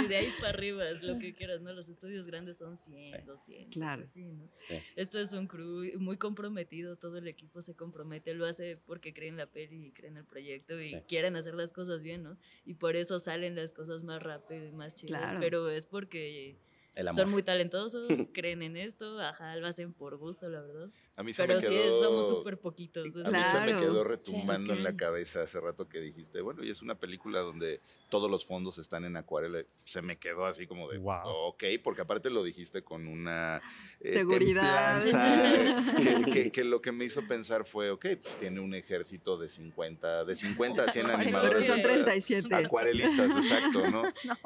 Y 0.04 0.08
de 0.08 0.16
ahí 0.16 0.28
para 0.40 0.50
arriba 0.50 0.88
es 0.88 1.02
lo 1.02 1.18
que 1.18 1.34
quieras, 1.34 1.60
¿no? 1.60 1.72
Los 1.72 1.88
estudios 1.88 2.26
grandes 2.26 2.58
son 2.58 2.76
100, 2.76 3.20
Sí. 3.20 3.26
200. 3.26 3.72
Claro. 3.74 4.02
Así, 4.04 4.24
¿no? 4.24 4.48
Sí. 4.68 4.74
Esto 4.96 5.18
es 5.20 5.32
un 5.32 5.46
crew 5.46 5.98
muy 5.98 6.16
comprometido, 6.16 6.96
todo 6.96 7.18
el 7.18 7.28
equipo 7.28 7.60
se 7.62 7.74
compromete, 7.76 8.34
lo 8.34 8.46
hace 8.46 8.76
porque 8.86 9.12
creen 9.12 9.36
la 9.36 9.46
peli 9.46 9.86
y 9.88 9.92
creen 9.92 10.16
el 10.16 10.24
proyecto 10.24 10.80
y 10.80 10.88
Sí. 10.88 10.96
quieren 11.06 11.36
hacer 11.36 11.54
las 11.54 11.72
cosas 11.72 12.02
bien, 12.02 12.22
¿no? 12.22 12.38
Y 12.64 12.74
por 12.74 12.96
eso 12.96 13.18
salen 13.18 13.54
las 13.54 13.72
cosas 13.72 14.02
más 14.02 14.22
rápido 14.22 14.66
y 14.66 14.72
más 14.72 14.94
chidas, 14.94 15.20
Claro. 15.22 15.40
pero 15.40 15.68
es 15.70 15.86
porque 15.86 16.56
El 16.94 17.06
amor. 17.08 17.22
son 17.22 17.30
muy 17.30 17.42
talentosos, 17.42 18.08
creen 18.32 18.62
en 18.62 18.76
esto, 18.76 19.20
ajá, 19.20 19.54
lo 19.56 19.66
hacen 19.68 19.92
por 19.92 20.16
gusto, 20.16 20.48
la 20.48 20.60
verdad. 20.60 20.90
A 21.16 21.22
mí 21.22 21.32
se 21.32 21.44
Pero 21.46 21.60
me 21.60 21.66
sí, 21.66 21.72
quedó... 21.72 22.02
somos 22.02 22.28
súper 22.28 22.58
poquitos. 22.58 23.04
A 23.24 23.30
mí 23.30 23.38
se 23.44 23.72
me 23.72 23.78
quedó 23.80 24.02
retumbando 24.04 24.72
en 24.72 24.82
la 24.82 24.96
cabeza 24.96 25.42
hace 25.42 25.60
rato 25.60 25.88
que 25.88 26.00
dijiste, 26.00 26.40
bueno, 26.40 26.64
y 26.64 26.70
es 26.70 26.82
una 26.82 26.96
película 26.96 27.40
donde 27.40 27.80
todos 28.08 28.30
los 28.30 28.44
fondos 28.44 28.78
están 28.78 29.04
en 29.04 29.16
acuarela. 29.16 29.62
Se 29.84 30.02
me 30.02 30.18
quedó 30.18 30.46
así 30.46 30.66
como 30.66 30.88
de, 30.90 30.98
Wow. 30.98 31.28
ok, 31.48 31.64
porque 31.84 32.00
aparte 32.02 32.28
lo 32.30 32.42
dijiste 32.42 32.82
con 32.82 33.06
una 33.06 33.60
eh, 34.00 34.12
Seguridad. 34.14 35.00
que, 35.96 36.30
que- 36.32 36.50
que 36.52 36.64
lo 36.64 36.80
que 36.80 36.90
me 36.92 37.04
hizo 37.04 37.22
pensar 37.26 37.64
fue, 37.64 37.90
ok, 37.90 38.06
pues 38.22 38.36
tiene 38.38 38.60
un 38.60 38.74
ejército 38.74 39.36
de 39.38 39.48
50, 39.48 40.24
de 40.24 40.34
50 40.34 40.82
a 40.84 40.88
100 40.88 41.06
Acuarelistas. 41.06 41.20
animadores. 41.44 41.66
Son 41.66 41.76
Sí. 41.76 41.82
37. 41.82 42.54
Acuarelistas, 42.54 43.36
exacto, 43.36 43.88
¿no? 43.90 44.02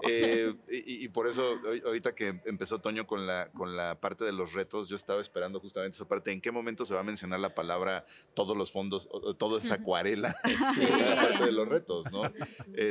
Eh, 0.09 0.55
y, 0.71 1.05
y 1.05 1.09
por 1.09 1.27
eso, 1.29 1.59
ahorita 1.87 2.15
que 2.15 2.34
que 2.43 2.49
empezó 2.51 2.81
Toño 2.81 3.07
con 3.07 3.27
la, 3.27 3.51
con 3.53 3.77
la 3.77 4.01
parte 4.01 4.25
de 4.25 4.33
los 4.33 4.53
retos, 4.53 4.89
yo 4.89 4.97
estaba 4.97 5.21
esperando 5.21 5.61
justamente 5.61 5.95
esa 5.97 6.07
parte. 6.09 6.33
¿En 6.33 6.41
qué 6.41 6.51
momento 6.51 6.85
se 6.85 6.95
va 6.95 7.01
a 7.01 7.05
mencionar 7.05 7.41
la 7.41 7.55
palabra 7.55 8.05
todos 8.35 8.57
los 8.57 8.73
fondos, 8.73 9.09
o- 9.11 9.19
o 9.31 9.35
todo 9.35 9.59
es 9.59 9.71
acuarela? 9.73 10.37
Este, 10.45 10.89
la 11.15 11.17
parte 11.17 11.45
de 11.47 11.53
los 11.53 11.69
retos, 11.69 12.11
¿no? 12.13 12.23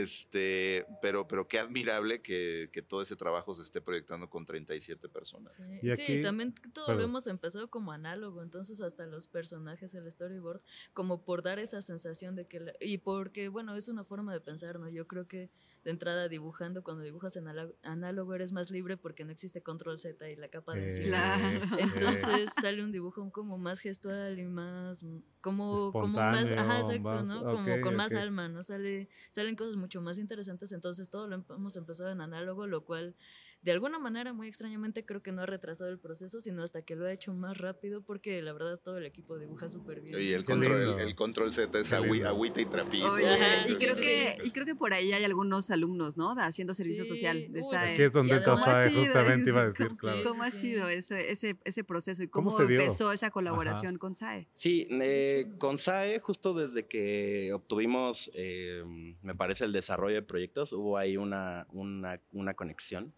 Este, 0.04 0.86
pero, 1.02 1.28
pero 1.28 1.48
qué 1.48 1.60
admirable 1.60 2.22
que, 2.22 2.70
que 2.72 2.82
todo 2.82 3.02
ese 3.02 3.16
trabajo 3.16 3.54
se 3.56 3.62
esté 3.64 3.82
proyectando 3.82 4.30
con 4.30 4.46
37 4.46 5.08
personas. 5.10 5.54
Sí, 5.54 5.80
Y 5.89 5.96
sí, 5.96 6.22
también 6.22 6.54
todo 6.74 6.86
perdón. 6.88 6.98
lo 7.02 7.04
hemos 7.10 7.28
empezado 7.28 7.70
como 7.70 7.91
análogo, 7.91 8.41
entonces 8.41 8.82
hasta 8.82 9.06
los 9.06 9.28
personajes, 9.28 9.94
el 9.94 10.10
storyboard, 10.10 10.62
como 10.94 11.24
por 11.24 11.44
dar 11.44 11.60
esa 11.60 11.82
sensación 11.82 12.36
de 12.36 12.48
que, 12.48 12.60
la- 12.60 12.74
y 12.80 12.98
porque, 12.98 13.50
bueno, 13.50 13.76
es 13.76 13.88
una 13.88 14.04
forma 14.04 14.34
de 14.34 14.41
pensar, 14.41 14.80
¿no? 14.80 14.89
Yo 14.89 15.08
creo 15.08 15.28
que 15.28 15.50
de 15.84 15.91
entrada 15.91 16.30
dibujando, 16.30 16.82
cuando 16.84 17.04
dibujas 17.04 17.36
en 17.36 17.48
análogo 17.84 18.34
eres 18.34 18.52
más 18.54 18.72
libre 18.72 18.96
porque 18.98 19.26
no 19.26 19.32
existe 19.34 19.61
control 19.61 19.99
Z 19.99 20.29
y 20.29 20.36
la 20.38 20.47
capa 20.47 20.73
de 20.75 20.84
Eh, 20.84 20.86
encima. 20.86 21.59
Entonces 21.79 22.51
sale 22.61 22.84
un 22.84 22.91
dibujo 22.91 23.29
como 23.31 23.57
más 23.57 23.79
gestual 23.81 24.39
y 24.39 24.45
más 24.45 25.03
como, 25.41 25.91
como 25.91 26.19
más, 26.31 26.49
ajá, 26.51 26.79
exacto, 26.79 27.03
más- 27.03 27.27
¿no? 27.27 27.43
Como 27.51 27.81
con 27.81 27.95
más 27.97 28.11
alma, 28.21 28.47
¿no? 28.47 28.63
Sale, 28.63 29.09
salen 29.29 29.55
cosas 29.57 29.75
mucho 29.75 30.01
más 30.01 30.17
interesantes, 30.17 30.71
entonces 30.71 31.09
todo 31.09 31.27
lo 31.27 31.36
em- 31.36 31.45
hemos 31.49 31.75
empezado 31.75 32.09
en 32.11 32.21
análogo, 32.21 32.65
lo 32.65 32.86
cual 32.86 33.15
de 33.64 33.72
alguna 33.72 33.99
manera, 33.99 34.34
muy 34.34 34.47
extrañamente, 34.47 35.05
creo 35.05 35.22
que 35.22 35.32
no 35.32 35.41
ha 35.41 35.45
retrasado 35.45 35.89
el 35.89 35.99
proceso, 35.99 36.41
sino 36.41 36.64
hasta 36.64 36.82
que 36.82 36.95
lo 36.95 37.05
ha 37.05 37.11
hecho 37.11 37.34
más 37.34 37.57
rápido, 37.57 38.01
porque 38.01 38.41
la 38.41 38.53
verdad 38.53 38.80
todo 38.80 38.97
el 38.97 39.05
equipo 39.05 39.38
dibuja 39.38 39.70
súper 39.70 40.01
bien. 40.01 40.20
Y 40.20 40.34
el 40.34 40.43
control, 40.43 40.82
el, 40.82 40.88
lindo. 40.88 40.99
el 40.99 41.16
control 41.16 41.53
Z 41.53 41.80
es 41.80 41.93
agüita 41.93 42.61
y 42.61 42.66
trapito. 42.66 43.14
Oye, 43.14 43.26
y, 43.70 43.76
creo 43.76 43.95
que, 43.95 44.38
sí. 44.41 44.47
y 44.47 44.51
creo 44.51 44.66
que 44.66 44.76
por 44.76 44.93
ahí 44.93 45.14
hay 45.14 45.24
algunos 45.24 45.70
alumnos, 45.72 46.18
¿no? 46.18 46.32
Haciendo 46.38 46.74
servicio 46.74 47.03
Sí, 47.03 47.09
social 47.09 47.51
de 47.51 47.59
uy, 47.59 47.66
SAE. 47.72 47.93
Aquí 47.93 48.01
es 48.03 48.14
donde 48.14 48.36
ha 48.36 48.89
sido 48.89 49.01
justamente 49.03 49.49
iba 49.49 49.61
a 49.61 49.68
decir, 49.68 49.88
¿Cómo, 49.88 49.97
claro. 49.97 50.30
cómo 50.30 50.43
ha 50.43 50.51
sido 50.51 50.89
ese, 50.89 51.32
ese, 51.32 51.57
ese 51.64 51.84
proceso 51.84 52.24
y 52.24 52.28
¿Cómo 52.28 52.59
empezó 52.59 53.11
esa 53.11 53.32
colaboración 53.32 53.97
con 53.97 54.16
SAE? 54.16 54.47
Sí, 54.53 54.88
eh, 54.91 55.47
con 55.57 55.78
SAE, 55.78 56.20
justo 56.20 56.53
desde 56.53 56.86
que 56.86 57.51
obtuvimos, 57.53 58.32
eh, 58.34 58.84
me 59.22 59.36
parece, 59.36 59.66
el 59.66 59.72
desarrollo 59.72 60.16
de 60.16 60.22
proyectos, 60.22 60.74
hubo 60.74 60.97
ahí 60.97 61.18
una, 61.18 61.68
una, 61.72 62.20
una 62.32 62.53
conexión, 62.53 63.14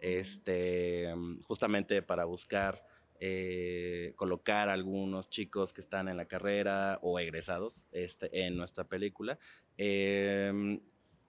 este, 0.00 1.14
mm, 1.14 1.40
justamente 1.42 2.02
para 2.02 2.24
buscar 2.24 2.84
eh, 3.20 4.12
colocar 4.16 4.68
a 4.68 4.72
algunos 4.72 5.30
chicos 5.30 5.72
que 5.72 5.80
están 5.80 6.08
en 6.08 6.16
la 6.16 6.26
carrera 6.26 6.98
o 7.00 7.18
egresados 7.18 7.86
este, 7.92 8.46
en 8.46 8.56
nuestra 8.56 8.84
película. 8.84 9.38
Em, 9.78 10.80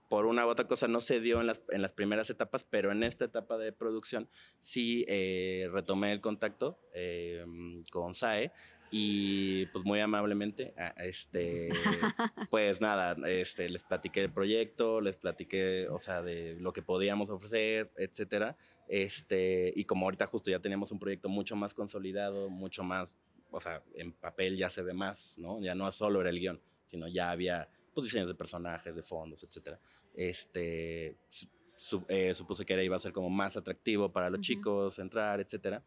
por 0.09 0.25
una 0.25 0.45
u 0.45 0.49
otra 0.49 0.67
cosa 0.67 0.87
no 0.87 1.01
se 1.01 1.19
dio 1.19 1.41
en 1.41 1.47
las, 1.47 1.61
en 1.69 1.81
las 1.81 1.93
primeras 1.93 2.29
etapas, 2.29 2.63
pero 2.63 2.91
en 2.91 3.03
esta 3.03 3.25
etapa 3.25 3.57
de 3.57 3.71
producción 3.71 4.29
sí 4.59 5.05
eh, 5.07 5.69
retomé 5.71 6.11
el 6.11 6.21
contacto 6.21 6.79
em, 6.93 7.83
con 7.91 8.13
SAE 8.13 8.51
y 8.91 9.65
pues 9.67 9.83
muy 9.85 9.99
amablemente, 9.99 10.73
este, 10.97 11.69
pues 12.51 12.81
nada, 12.81 13.15
este, 13.27 13.69
les 13.69 13.83
platiqué 13.83 14.23
el 14.23 14.31
proyecto, 14.31 15.01
les 15.01 15.17
platiqué, 15.17 15.87
o 15.89 15.99
sea, 15.99 16.21
de 16.21 16.55
lo 16.59 16.71
que 16.73 16.81
podíamos 16.81 17.29
ofrecer, 17.29 17.91
etcétera. 17.97 18.55
Este, 18.87 19.73
y 19.75 19.85
como 19.85 20.05
ahorita 20.05 20.27
justo 20.27 20.51
ya 20.51 20.59
teníamos 20.59 20.91
un 20.91 20.99
proyecto 20.99 21.27
mucho 21.29 21.55
más 21.55 21.73
consolidado, 21.73 22.49
mucho 22.49 22.83
más, 22.83 23.17
o 23.51 23.59
sea, 23.59 23.83
en 23.95 24.13
papel 24.13 24.57
ya 24.57 24.69
se 24.69 24.81
ve 24.83 24.93
más, 24.93 25.37
¿no? 25.37 25.59
Ya 25.61 25.73
no 25.75 25.91
solo 25.91 26.21
era 26.21 26.29
el 26.29 26.39
guion, 26.39 26.61
sino 26.85 27.07
ya 27.07 27.31
había 27.31 27.67
pues, 27.93 28.05
diseños 28.05 28.27
de 28.27 28.35
personajes, 28.35 28.95
de 28.95 29.01
fondos, 29.01 29.43
etcétera. 29.43 29.79
Este, 30.13 31.17
su- 31.75 32.05
eh, 32.07 32.33
supuse 32.33 32.65
que 32.65 32.73
era, 32.73 32.83
iba 32.83 32.95
a 32.95 32.99
ser 32.99 33.11
como 33.11 33.29
más 33.29 33.57
atractivo 33.57 34.11
para 34.11 34.29
los 34.29 34.41
chicos 34.41 34.99
entrar, 34.99 35.39
etcétera. 35.39 35.83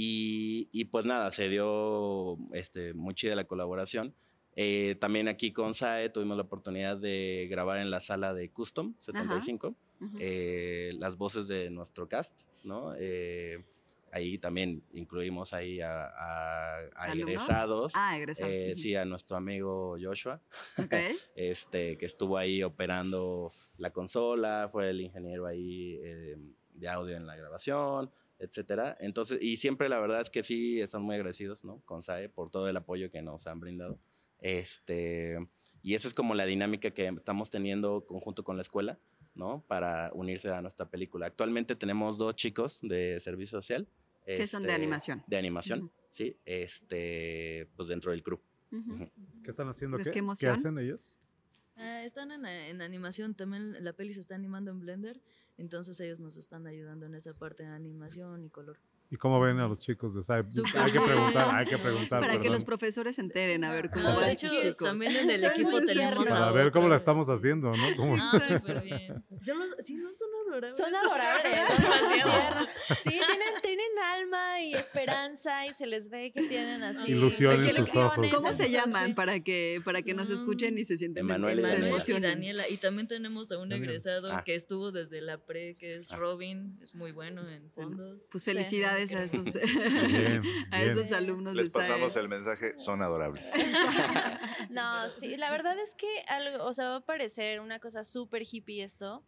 Y, 0.00 0.68
y 0.70 0.84
pues 0.84 1.04
nada, 1.06 1.32
se 1.32 1.48
dio 1.48 2.38
este, 2.52 2.94
muy 2.94 3.14
chida 3.14 3.34
la 3.34 3.48
colaboración. 3.48 4.14
Eh, 4.54 4.94
también 5.00 5.26
aquí 5.26 5.52
con 5.52 5.74
SAE 5.74 6.08
tuvimos 6.10 6.36
la 6.36 6.44
oportunidad 6.44 6.96
de 6.96 7.48
grabar 7.50 7.80
en 7.80 7.90
la 7.90 7.98
sala 7.98 8.32
de 8.32 8.48
Custom 8.52 8.94
75 8.96 9.74
Ujú. 10.00 10.16
eh, 10.20 10.92
las 10.98 11.16
voces 11.16 11.48
de 11.48 11.70
nuestro 11.70 12.08
cast, 12.08 12.38
¿no? 12.62 12.94
Eh, 12.96 13.64
ahí 14.12 14.38
también 14.38 14.84
incluimos 14.92 15.52
ahí 15.52 15.80
a, 15.80 16.04
a- 16.06 16.78
a 16.94 17.12
egresados. 17.12 17.92
Ah, 17.96 18.16
egresados. 18.16 18.52
eh, 18.52 18.74
sí, 18.76 18.94
a 18.94 19.04
nuestro 19.04 19.36
amigo 19.36 19.96
Joshua, 20.00 20.40
Ok. 20.78 20.94
este, 21.34 21.98
que 21.98 22.06
estuvo 22.06 22.38
ahí 22.38 22.62
operando 22.62 23.50
la 23.78 23.90
consola, 23.92 24.68
fue 24.70 24.90
el 24.90 25.00
ingeniero 25.00 25.44
ahí 25.46 25.98
eh, 26.04 26.36
de 26.74 26.88
audio 26.88 27.16
en 27.16 27.26
la 27.26 27.34
grabación, 27.34 28.10
etcétera. 28.38 28.96
Entonces, 29.00 29.38
y 29.40 29.56
siempre 29.56 29.88
la 29.88 29.98
verdad 29.98 30.20
es 30.20 30.30
que 30.30 30.42
sí 30.42 30.80
están 30.80 31.02
muy 31.02 31.16
agradecidos, 31.16 31.64
¿no? 31.64 31.80
Con 31.84 32.02
SAE 32.02 32.28
por 32.28 32.50
todo 32.50 32.68
el 32.68 32.76
apoyo 32.76 33.10
que 33.10 33.22
nos 33.22 33.46
han 33.46 33.60
brindado. 33.60 33.98
Este, 34.40 35.38
y 35.82 35.94
esa 35.94 36.08
es 36.08 36.14
como 36.14 36.34
la 36.34 36.46
dinámica 36.46 36.90
que 36.90 37.08
estamos 37.08 37.50
teniendo 37.50 38.04
conjunto 38.06 38.44
con 38.44 38.56
la 38.56 38.62
escuela, 38.62 38.98
¿no? 39.34 39.64
Para 39.66 40.10
unirse 40.14 40.50
a 40.50 40.60
nuestra 40.60 40.88
película. 40.88 41.26
Actualmente 41.26 41.76
tenemos 41.76 42.18
dos 42.18 42.36
chicos 42.36 42.78
de 42.82 43.20
servicio 43.20 43.58
social. 43.58 43.88
Que 44.24 44.46
son 44.46 44.62
de 44.62 44.68
este, 44.68 44.74
animación. 44.74 45.24
De 45.26 45.38
animación, 45.38 45.84
Ujú. 45.84 45.92
sí. 46.10 46.36
Este, 46.44 47.68
pues 47.76 47.88
dentro 47.88 48.10
del 48.10 48.22
crew. 48.22 48.40
Ujú. 48.70 48.94
Ujú. 48.94 49.10
¿Qué 49.42 49.50
están 49.50 49.68
haciendo? 49.68 49.96
Pues 49.96 50.10
¿Qué, 50.10 50.20
qué 50.20 50.26
¿Qué 50.38 50.48
hacen 50.48 50.78
ellos? 50.78 51.16
Ah, 51.78 52.02
están 52.04 52.30
en, 52.32 52.44
en 52.44 52.82
animación, 52.82 53.34
también 53.34 53.82
la 53.84 53.92
peli 53.92 54.12
se 54.12 54.20
está 54.20 54.34
animando 54.34 54.70
en 54.70 54.80
Blender, 54.80 55.20
entonces 55.56 55.98
ellos 56.00 56.18
nos 56.20 56.36
están 56.36 56.66
ayudando 56.66 57.06
en 57.06 57.14
esa 57.14 57.34
parte 57.34 57.62
de 57.62 57.68
animación 57.70 58.44
y 58.44 58.50
color. 58.50 58.78
¿Y 59.10 59.16
cómo 59.16 59.40
ven 59.40 59.58
a 59.58 59.66
los 59.66 59.80
chicos 59.80 60.12
de 60.12 60.22
SAE? 60.22 60.50
Súper 60.50 60.82
Hay 60.82 60.92
que 60.92 61.00
preguntar, 61.00 61.54
hay 61.56 61.64
que 61.64 61.78
preguntar. 61.78 62.20
Para 62.20 62.32
que 62.34 62.38
perdón. 62.40 62.52
los 62.52 62.64
profesores 62.64 63.14
se 63.14 63.22
enteren 63.22 63.64
a 63.64 63.72
ver 63.72 63.88
cómo 63.88 64.06
No, 64.06 64.16
van 64.16 64.28
hecho, 64.30 64.48
chicos. 64.48 64.86
también 64.86 65.16
en 65.16 65.30
el 65.30 65.40
Son 65.40 65.50
equipo 65.52 65.80
tenemos. 65.80 66.28
Para 66.28 66.52
ver 66.52 66.70
cómo 66.72 66.88
la 66.90 66.96
estamos 66.96 67.26
haciendo, 67.30 67.72
¿no? 67.74 67.96
¿Cómo- 67.96 68.16
Ah, 68.20 68.32
súper 68.60 68.82
bien. 68.82 69.24
Sí, 69.40 69.94
no 69.94 70.12
son 70.12 70.28
adorables. 70.50 70.76
Son 70.76 70.94
adorables, 70.94 71.58
son 71.68 72.12
tiernos. 72.12 72.68
Sí, 73.02 73.08
tienen, 73.10 73.62
tienen 73.62 73.98
alma 73.98 74.47
y 74.62 74.74
esperanza 74.74 75.66
y 75.66 75.74
se 75.74 75.86
les 75.86 76.10
ve 76.10 76.32
que 76.32 76.42
tienen 76.48 76.82
así. 76.82 77.10
Ilusión 77.12 77.62
en 77.64 77.70
sus 77.74 77.94
ojos. 77.96 78.18
ilusiones, 78.18 78.34
¿Cómo 78.34 78.52
se 78.52 78.70
llaman 78.70 79.08
sí. 79.08 79.12
para 79.14 79.40
que, 79.40 79.80
para 79.84 80.02
que 80.02 80.14
nos 80.14 80.28
Son 80.28 80.36
escuchen 80.36 80.78
y 80.78 80.84
se 80.84 80.98
sienten 80.98 81.24
Emanuel 81.24 81.58
y 81.58 81.62
se 81.62 81.68
Manuel 81.68 81.80
Daniela. 81.92 82.18
y? 82.18 82.20
Daniela. 82.22 82.68
Y 82.68 82.76
también 82.78 83.08
tenemos 83.08 83.50
a 83.52 83.58
un 83.58 83.72
egresado 83.72 84.32
Ah. 84.32 84.42
que 84.44 84.54
estuvo 84.54 84.92
desde 84.92 85.20
la 85.20 85.38
pre, 85.38 85.76
que 85.76 85.96
es 85.96 86.12
Ah. 86.12 86.16
Robin, 86.16 86.78
es 86.82 86.94
muy 86.94 87.12
bueno 87.12 87.48
en 87.48 87.70
fondos. 87.72 88.22
Pues 88.30 88.44
felicidades 88.44 89.12
a 89.14 89.22
esos, 89.24 89.44
Bien, 89.54 90.42
a 90.72 90.78
bien. 90.78 90.90
esos 90.90 91.12
alumnos 91.12 91.54
Les 91.54 91.66
de 91.66 91.70
SAE. 91.72 91.80
pasamos 91.82 92.16
el 92.16 92.28
mensaje, 92.28 92.76
son 92.78 93.02
adorables. 93.02 93.52
No, 94.70 95.08
sí, 95.18 95.36
la 95.36 95.50
verdad 95.50 95.76
es 95.78 95.94
que 95.94 96.06
algo, 96.28 96.64
o 96.64 96.72
sea, 96.72 96.88
va 96.90 96.96
a 96.96 97.00
parecer 97.04 97.60
una 97.60 97.78
cosa 97.78 98.04
súper 98.04 98.42
hippie 98.50 98.82
esto, 98.84 99.24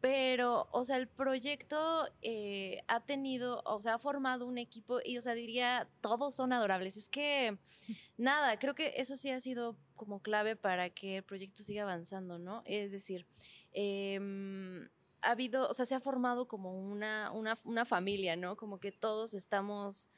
pero, 0.00 0.66
o 0.72 0.82
sea, 0.84 0.96
el 0.96 1.08
proyecto 1.08 2.08
eh, 2.22 2.82
ha 2.88 3.00
tenido, 3.00 3.62
o 3.66 3.80
sea, 3.82 3.94
ha 3.94 3.98
formado 3.98 4.46
un 4.46 4.56
equipo 4.56 5.00
y, 5.04 5.18
o 5.18 5.22
sea, 5.22 5.34
diría, 5.34 5.88
todos 6.00 6.34
son 6.34 6.54
adorables. 6.54 6.96
Es 6.96 7.08
que, 7.08 7.58
nada, 8.16 8.58
creo 8.58 8.74
que 8.74 8.94
eso 8.96 9.16
sí 9.16 9.30
ha 9.30 9.40
sido 9.40 9.76
como 9.96 10.20
clave 10.20 10.56
para 10.56 10.88
que 10.88 11.18
el 11.18 11.22
proyecto 11.22 11.62
siga 11.62 11.82
avanzando, 11.82 12.38
¿no? 12.38 12.62
Es 12.64 12.92
decir, 12.92 13.26
em, 13.72 14.88
ha 15.20 15.32
habido, 15.32 15.68
o 15.68 15.74
sea, 15.74 15.84
se 15.84 15.94
ha 15.94 16.00
formado 16.00 16.48
como 16.48 16.72
una, 16.72 17.30
una, 17.32 17.58
una 17.64 17.84
familia, 17.84 18.36
¿no? 18.36 18.56
Como 18.56 18.80
que 18.80 18.92
todos 18.92 19.34
estamos, 19.34 20.08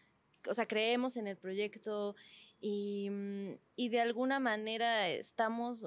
o 0.48 0.54
sea, 0.54 0.66
creemos 0.66 1.16
en 1.16 1.26
el 1.26 1.36
proyecto 1.36 2.14
y, 2.60 3.08
mm, 3.10 3.58
y 3.74 3.88
de 3.88 4.00
alguna 4.00 4.38
manera 4.38 5.08
estamos 5.08 5.86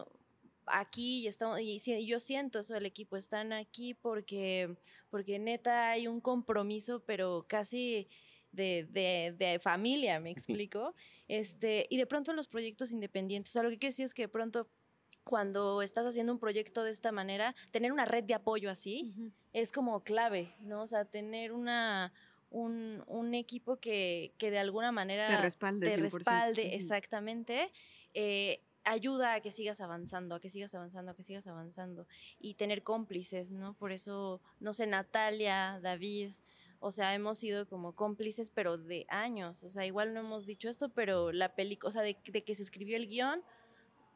aquí 0.67 1.19
y 1.21 1.27
estamos 1.27 1.59
y 1.61 1.79
yo 2.05 2.19
siento 2.19 2.59
eso 2.59 2.73
del 2.73 2.85
equipo 2.85 3.17
están 3.17 3.53
aquí 3.53 3.93
porque 3.93 4.75
porque 5.09 5.39
neta 5.39 5.89
hay 5.91 6.07
un 6.07 6.19
compromiso 6.21 7.01
pero 7.05 7.45
casi 7.47 8.07
de, 8.51 8.87
de- 8.89 9.35
de 9.37 9.59
familia 9.59 10.19
me 10.19 10.31
explico 10.35 10.93
este 11.27 11.85
y 11.89 11.97
de 11.97 12.05
pronto 12.05 12.31
en 12.31 12.37
los 12.37 12.47
proyectos 12.47 12.91
independientes 12.91 13.51
o 13.51 13.53
sea 13.53 13.63
lo 13.63 13.69
que 13.69 13.77
quiero 13.77 13.91
decir 13.91 14.05
es 14.05 14.13
que 14.13 14.23
de 14.23 14.29
pronto 14.29 14.67
cuando 15.23 15.81
estás 15.81 16.05
haciendo 16.05 16.31
un 16.33 16.39
proyecto 16.39 16.83
de 16.83 16.91
esta 16.91 17.11
manera 17.11 17.55
tener 17.71 17.91
una 17.91 18.05
red 18.05 18.23
de 18.23 18.33
apoyo 18.35 18.69
así 18.69 19.13
es 19.53 19.71
como 19.71 20.03
clave, 20.03 20.53
¿no? 20.59 20.81
O 20.81 20.87
sea, 20.87 21.05
tener 21.05 21.51
una, 21.53 22.11
un, 22.51 23.03
un 23.07 23.33
equipo 23.33 23.77
que, 23.77 24.33
que 24.37 24.51
de 24.51 24.59
alguna 24.59 24.91
manera 24.91 25.27
Te 25.29 25.37
respalde. 25.37 25.87
te 25.89 25.95
100%. 25.97 26.01
respalde, 26.11 26.75
exactamente, 26.75 27.71
eh, 28.13 28.61
ayuda 28.85 29.33
a 29.33 29.41
que 29.41 29.51
sigas 29.51 29.81
avanzando, 29.81 30.35
a 30.35 30.39
que 30.39 30.49
sigas 30.49 30.73
avanzando, 30.73 31.11
a 31.11 31.15
que 31.15 31.23
sigas 31.23 31.47
avanzando. 31.47 32.07
Y 32.39 32.53
tener 32.53 32.83
cómplices, 32.83 33.51
¿no? 33.51 33.73
Por 33.73 33.91
eso, 33.91 34.41
no 34.59 34.73
sé, 34.73 34.87
Natalia, 34.87 35.79
David, 35.81 36.31
o 36.79 36.91
sea, 36.91 37.13
hemos 37.13 37.39
sido 37.39 37.67
como 37.67 37.93
cómplices, 37.93 38.49
pero 38.49 38.77
de 38.77 39.05
años. 39.09 39.63
O 39.63 39.69
sea, 39.69 39.85
igual 39.85 40.13
no 40.13 40.21
hemos 40.21 40.45
dicho 40.45 40.69
esto, 40.69 40.89
pero 40.89 41.31
la 41.31 41.55
película, 41.55 41.89
o 41.89 41.91
sea, 41.91 42.03
de, 42.03 42.17
de 42.27 42.43
que 42.43 42.55
se 42.55 42.63
escribió 42.63 42.95
el 42.95 43.07
guion, 43.07 43.41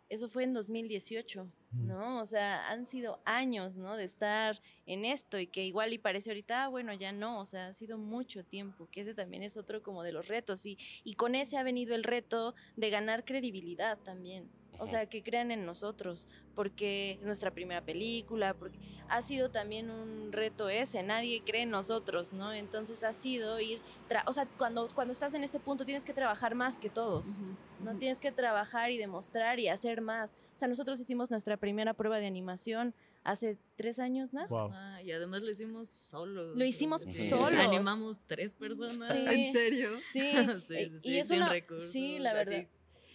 eso 0.09 0.30
fue 0.30 0.43
en 0.43 0.53
2018, 0.53 1.47
Mm. 1.72 1.88
¿no? 1.88 2.22
O 2.22 2.26
sea, 2.26 2.67
han 2.70 2.88
sido 2.88 3.20
años, 3.26 3.76
¿no? 3.78 3.95
De 3.95 4.03
estar 4.03 4.59
en 4.86 5.05
esto 5.05 5.39
y 5.39 5.47
que 5.47 5.65
igual 5.65 5.93
y 5.93 5.99
parece 5.99 6.32
ahorita, 6.32 6.65
ah, 6.65 6.67
bueno, 6.67 6.93
ya 6.93 7.11
no, 7.11 7.39
o 7.39 7.45
sea, 7.45 7.67
ha 7.67 7.74
sido 7.74 7.97
mucho 7.97 8.43
tiempo, 8.43 8.88
que 8.91 9.01
ese 9.01 9.13
también 9.13 9.43
es 9.43 9.55
otro 9.57 9.84
como 9.84 10.03
de 10.03 10.11
los 10.11 10.28
retos 10.28 10.65
y, 10.65 10.78
y 11.03 11.13
con 11.13 11.36
ese 11.36 11.57
ha 11.57 11.63
venido 11.63 11.95
el 11.95 12.03
reto 12.03 12.55
de 12.76 12.89
ganar 12.89 13.24
credibilidad 13.24 13.97
también. 13.99 14.49
O 14.80 14.88
sea, 14.88 15.05
que 15.07 15.21
crean 15.23 15.51
en 15.51 15.65
nosotros, 15.65 16.27
porque 16.55 17.11
es 17.19 17.21
nuestra 17.21 17.51
primera 17.51 17.82
película, 17.84 18.53
porque 18.53 18.77
ha 19.09 19.21
sido 19.21 19.49
también 19.49 19.91
un 19.91 20.32
reto 20.32 20.69
ese, 20.69 21.03
nadie 21.03 21.41
cree 21.45 21.63
en 21.63 21.69
nosotros, 21.69 22.32
¿no? 22.34 22.53
Entonces 22.53 23.03
ha 23.03 23.13
sido 23.13 23.59
ir, 23.59 23.80
tra- 24.09 24.23
o 24.25 24.34
sea, 24.34 24.45
cuando, 24.57 24.88
cuando 24.95 25.11
estás 25.11 25.34
en 25.34 25.43
este 25.43 25.59
punto 25.59 25.84
tienes 25.86 26.03
que 26.05 26.13
trabajar 26.13 26.55
más 26.55 26.80
que 26.80 26.89
todos. 26.89 27.39
No 27.84 27.95
tienes 27.97 28.19
que 28.19 28.32
trabajar 28.32 28.91
y 28.91 28.97
demostrar 28.97 29.59
y 29.59 29.67
hacer 29.67 30.01
más. 30.01 30.34
O 30.55 30.57
sea, 30.57 30.67
nosotros 30.67 30.99
hicimos 30.99 31.30
nuestra 31.32 31.55
primera 31.57 31.93
prueba 31.93 32.19
de 32.19 32.27
animación 32.27 32.93
hace 33.23 33.57
tres 33.75 33.99
años, 33.99 34.34
¿no? 34.34 34.47
Wow. 34.47 34.71
Ah, 34.73 35.01
y 35.03 35.11
además 35.11 35.41
lo 35.43 35.49
hicimos 35.51 35.89
solos. 35.89 36.57
Lo 36.57 36.65
hicimos 36.65 37.01
Sí. 37.01 37.30
solos. 37.30 37.59
Animamos 37.59 38.19
tres 38.27 38.53
personas. 38.53 39.11
Sí. 39.13 39.25
¿En 39.27 39.53
serio? 39.53 39.97
Sí, 39.97 40.19
Sí, 40.19 40.27
eh, 40.36 40.59
sí, 40.59 40.99
sí, 40.99 41.09
y 41.09 41.17
es 41.19 41.27
sin 41.27 41.38
una, 41.38 41.49
recursos, 41.49 41.91
sí, 41.91 42.19
la 42.19 42.32
así. 42.32 42.67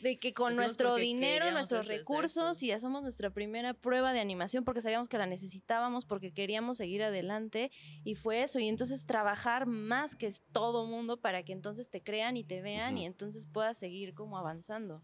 De 0.03 0.19
que 0.19 0.35
con 0.35 0.57
nuestro 0.57 0.97
dinero, 0.97 1.51
nuestros 1.51 1.87
recursos 1.87 2.63
y 2.63 2.73
hacemos 2.73 3.03
nuestra 3.03 3.31
primera 3.31 3.75
prueba 3.75 4.13
de 4.13 4.21
animación 4.21 4.65
porque 4.65 4.81
sabíamos 4.81 5.09
que 5.09 5.19
la 5.19 5.27
necesitábamos, 5.27 6.05
porque 6.05 6.33
queríamos 6.33 6.77
seguir 6.77 7.03
adelante 7.03 7.71
y 8.05 8.15
fue 8.15 8.43
eso. 8.43 8.59
Y 8.59 8.69
entonces 8.69 9.07
trabajar 9.07 9.67
más 9.67 10.15
que 10.15 10.33
todo 10.53 10.87
mundo 10.87 11.21
para 11.21 11.43
que 11.43 11.53
entonces 11.53 11.91
te 11.91 12.03
crean 12.03 12.37
y 12.37 12.45
te 12.45 12.61
vean 12.61 12.99
y 12.99 13.07
entonces 13.07 13.47
puedas 13.47 13.79
seguir 13.79 14.15
como 14.15 14.39
avanzando. 14.39 15.03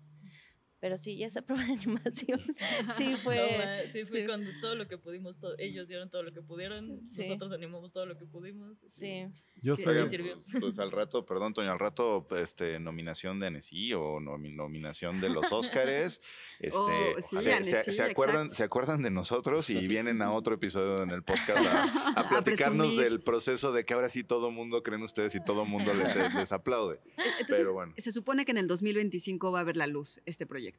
Pero 0.80 0.96
sí, 0.96 1.12
y 1.12 1.24
esa 1.24 1.42
prueba 1.46 1.64
de 1.64 1.72
animación 1.72 2.40
sí 2.96 3.14
fue... 3.16 3.86
sí, 3.92 4.04
fue 4.06 4.20
sí. 4.22 4.26
cuando 4.26 4.50
todo 4.60 4.74
lo 4.74 4.88
que 4.88 4.96
pudimos, 4.98 5.38
ellos 5.58 5.88
dieron 5.88 6.10
todo 6.10 6.22
lo 6.22 6.32
que 6.32 6.40
pudieron, 6.42 7.00
Sí. 7.10 7.22
nosotros 7.22 7.52
animamos 7.52 7.92
todo 7.92 8.06
lo 8.06 8.16
que 8.16 8.24
pudimos. 8.26 8.78
Sí. 8.88 9.26
Yo 9.62 9.76
sirvió. 9.76 10.06
Pues, 10.06 10.60
pues 10.60 10.78
al 10.78 10.90
rato, 10.90 11.26
perdón, 11.26 11.52
Toño, 11.52 11.70
al 11.70 11.78
rato, 11.78 12.26
este, 12.38 12.80
nominación 12.80 13.38
de 13.38 13.48
Annecy 13.48 13.92
o 13.92 14.18
nomi- 14.20 14.54
nominación 14.54 15.20
de 15.20 15.28
los 15.30 15.52
Óscares. 15.52 16.20
Este, 16.60 16.76
Oh, 16.78 17.22
sí, 17.22 17.36
se, 17.38 17.40
se- 17.40 17.52
Annecy, 17.54 17.92
se 17.92 18.02
acuerdan, 18.02 18.46
exacto. 18.46 18.54
se 18.54 18.64
acuerdan 18.64 19.02
de 19.02 19.10
nosotros 19.10 19.70
y 19.70 19.86
vienen 19.86 20.20
a 20.20 20.30
otro 20.32 20.54
episodio 20.54 21.02
en 21.02 21.10
el 21.10 21.22
podcast 21.22 21.64
a, 21.66 22.20
a 22.20 22.28
platicarnos 22.28 22.96
del 22.98 23.20
proceso 23.22 23.72
de 23.72 23.84
que 23.86 23.94
ahora 23.94 24.10
sí 24.10 24.24
todo 24.24 24.50
mundo 24.50 24.82
creen 24.82 25.02
ustedes 25.02 25.34
y 25.34 25.42
todo 25.42 25.64
mundo 25.64 25.92
les, 25.94 26.14
les 26.34 26.52
aplaude. 26.52 27.00
Entonces, 27.16 27.46
Pero 27.48 27.72
bueno. 27.72 27.94
se 27.96 28.12
supone 28.12 28.44
que 28.44 28.50
en 28.50 28.58
el 28.58 28.68
2025 28.68 29.50
va 29.52 29.60
a 29.60 29.64
ver 29.64 29.76
la 29.78 29.86
luz 29.86 30.20
este 30.26 30.46
proyecto. 30.46 30.69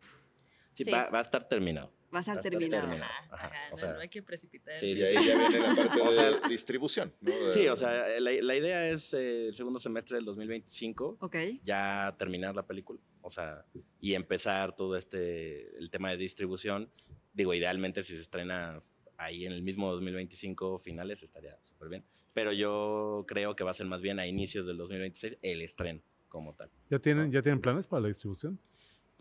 Sí, 0.74 0.84
Sí. 0.86 0.92
Va, 0.92 1.10
va 1.10 1.20
a 1.20 1.22
estar 1.22 1.48
terminado. 1.48 1.92
Va 2.14 2.18
a 2.18 2.22
estar 2.22 2.36
Va 2.36 2.40
a 2.40 2.42
estar 2.42 2.52
terminado. 2.52 2.88
terminado. 2.88 3.12
Ajá, 3.32 3.48
Ajá, 3.48 3.56
o 3.68 3.72
no, 3.72 3.78
sea, 3.78 3.94
no 3.94 4.00
hay 4.00 4.10
que 4.10 4.22
precipitarse. 4.22 4.80
sí, 4.86 4.96
sí, 4.96 5.04
ahí 5.04 5.26
ya 5.28 5.38
viene 5.38 5.60
la 5.60 5.76
parte 5.76 6.02
O 6.02 6.10
de 6.10 6.16
sea, 6.16 6.50
distribución. 6.50 7.14
¿no? 7.22 7.32
Sí, 7.54 7.68
o 7.68 7.78
sea, 7.78 8.20
la, 8.20 8.32
la 8.32 8.56
idea 8.56 8.90
es 8.90 9.14
eh, 9.14 9.48
el 9.48 9.54
segundo 9.54 9.80
semestre 9.80 10.16
del 10.18 10.26
2025 10.26 11.18
Ok. 11.22 11.36
ya 11.64 12.14
terminar 12.18 12.54
la 12.56 12.66
película, 12.68 13.00
o 13.22 13.30
sea, 13.30 13.66
y 14.00 14.14
empezar 14.14 14.76
todo 14.76 14.98
este, 14.98 15.78
el 15.78 15.90
tema 15.90 16.10
de 16.12 16.18
distribución. 16.18 16.90
Digo, 17.34 17.54
idealmente 17.54 18.04
si 18.04 18.16
se 18.16 18.22
estrena 18.24 18.80
ahí 19.18 19.46
en 19.46 19.54
el 19.54 19.62
mismo 19.62 19.90
2025 19.94 20.80
finales 20.80 21.24
estaría 21.24 21.58
súper 21.62 21.88
bien, 21.90 22.04
pero 22.34 22.52
yo 22.52 23.24
creo 23.28 23.56
que 23.56 23.64
va 23.64 23.72
a 23.72 23.74
ser 23.74 23.86
más 23.86 24.02
bien 24.02 24.20
a 24.20 24.28
inicios 24.28 24.66
del 24.66 24.76
2026 24.78 25.38
el 25.44 25.62
estreno 25.62 26.02
como 26.28 26.56
tal. 26.56 26.70
¿Ya 26.90 27.00
tienen, 27.00 27.32
¿Ya 27.32 27.42
tienen 27.42 27.62
planes 27.62 27.88
para 27.88 28.02
la 28.02 28.08
distribución? 28.10 28.60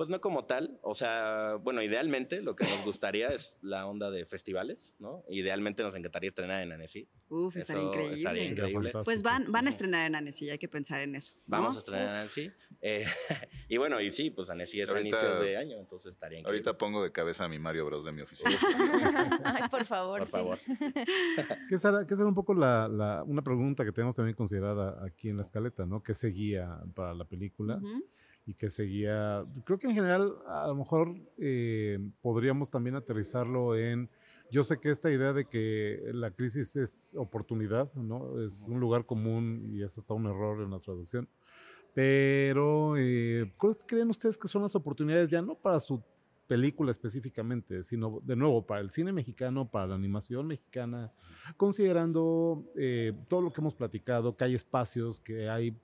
Pues 0.01 0.09
no 0.09 0.19
como 0.23 0.47
tal, 0.47 0.79
o 0.81 0.95
sea, 0.95 1.57
bueno, 1.63 1.83
idealmente 1.83 2.41
lo 2.41 2.57
que 2.57 2.65
nos 2.65 2.83
gustaría 2.87 3.29
es 3.29 3.59
la 3.61 3.87
onda 3.87 4.11
de 4.11 4.25
festivales, 4.25 4.95
¿no? 4.99 5.25
Idealmente 5.29 5.83
nos 5.83 5.95
encantaría 5.95 6.29
estrenar 6.29 6.63
en 6.63 6.73
Annecy. 6.73 7.07
Uf, 7.29 7.55
estaría 7.55 7.83
increíble. 7.83 8.17
estaría 8.17 8.45
increíble. 8.47 8.93
Pues 9.05 9.23
van, 9.23 9.53
van 9.53 9.67
a 9.67 9.69
estrenar 9.69 10.07
en 10.07 10.15
Annecy, 10.15 10.49
hay 10.49 10.57
que 10.57 10.69
pensar 10.69 11.03
en 11.03 11.17
eso. 11.17 11.35
¿no? 11.37 11.43
Vamos 11.49 11.77
a 11.77 11.81
estrenar 11.81 12.05
en 12.09 12.15
Annecy. 12.15 12.51
Eh, 12.81 13.05
y 13.69 13.77
bueno, 13.77 14.01
y 14.01 14.11
sí, 14.11 14.31
pues 14.31 14.49
Annecy 14.49 14.81
es 14.81 14.89
a 14.89 14.93
Ahorita- 14.93 15.19
inicios 15.19 15.41
de 15.43 15.57
año, 15.59 15.77
entonces 15.79 16.13
estaría 16.13 16.39
increíble. 16.39 16.67
Ahorita 16.67 16.79
pongo 16.79 17.03
de 17.03 17.13
cabeza 17.13 17.45
a 17.45 17.49
mi 17.51 17.59
Mario 17.59 17.85
Bros 17.85 18.03
de 18.07 18.13
mi 18.13 18.23
oficina. 18.23 18.53
Ay, 19.45 19.65
por 19.71 19.85
favor. 19.85 20.21
Por 20.21 20.29
sí. 20.29 20.33
favor. 20.33 20.59
Que 21.69 21.77
será, 21.77 22.07
que 22.07 22.17
será 22.17 22.27
un 22.27 22.35
poco 22.35 22.55
la, 22.55 22.89
la- 22.89 23.23
una 23.25 23.43
pregunta 23.43 23.85
que 23.85 23.93
tenemos 23.93 24.17
también 24.17 24.35
considerada 24.35 25.05
aquí 25.05 25.29
en 25.29 25.37
la 25.37 25.43
escaleta, 25.43 25.85
¿no? 25.85 26.03
¿Qué 26.03 26.15
seguía 26.15 26.81
para 26.95 27.13
la 27.13 27.27
película? 27.27 27.79
Y 28.51 28.55
que 28.55 28.69
seguía, 28.69 29.45
creo 29.65 29.79
que 29.79 29.87
en 29.87 29.95
general 29.95 30.35
a 30.49 30.67
lo 30.67 30.75
mejor 30.75 31.15
eh, 31.39 32.01
podríamos 32.21 32.69
también 32.69 32.97
aterrizarlo 32.97 33.77
en, 33.77 34.11
yo 34.51 34.65
sé 34.65 34.81
que 34.81 34.91
esta 34.91 35.09
idea 35.09 35.33
de 35.33 35.45
que 35.45 36.11
la 36.13 36.33
crisis 36.33 36.75
es 36.75 37.15
oportunidad, 37.17 37.95
¿no? 37.95 38.45
Es 38.45 38.65
un 38.67 38.81
lugar 38.81 39.07
común 39.07 39.69
y 39.71 39.85
es 39.85 39.97
hasta 39.97 40.15
un 40.15 40.27
error 40.27 40.63
en 40.63 40.71
la 40.73 40.81
traducción, 40.81 41.29
pero 41.95 42.97
eh, 42.97 43.53
¿cuáles 43.57 43.85
creen 43.87 44.11
ustedes 44.11 44.37
que 44.37 44.49
son 44.49 44.63
las 44.63 44.75
oportunidades 44.75 45.31
ya 45.31 45.43
no 45.43 45.55
para 45.55 45.79
su 45.79 46.03
película 46.51 46.91
específicamente, 46.91 47.85
sino 47.85 48.19
de 48.25 48.35
nuevo 48.35 48.67
para 48.67 48.81
el 48.81 48.91
cine 48.91 49.13
mexicano, 49.13 49.71
para 49.71 49.87
la 49.87 49.95
animación 49.95 50.49
mexicana, 50.49 51.13
considerando 51.57 52.65
eh, 52.77 53.13
todo 53.29 53.41
lo 53.41 53.53
que 53.53 53.61
hemos 53.61 53.73
platicado, 53.75 54.37
que 54.37 54.43
hay 54.43 54.57
espacios, 54.57 55.21
que 55.21 55.49
hay 55.49 55.77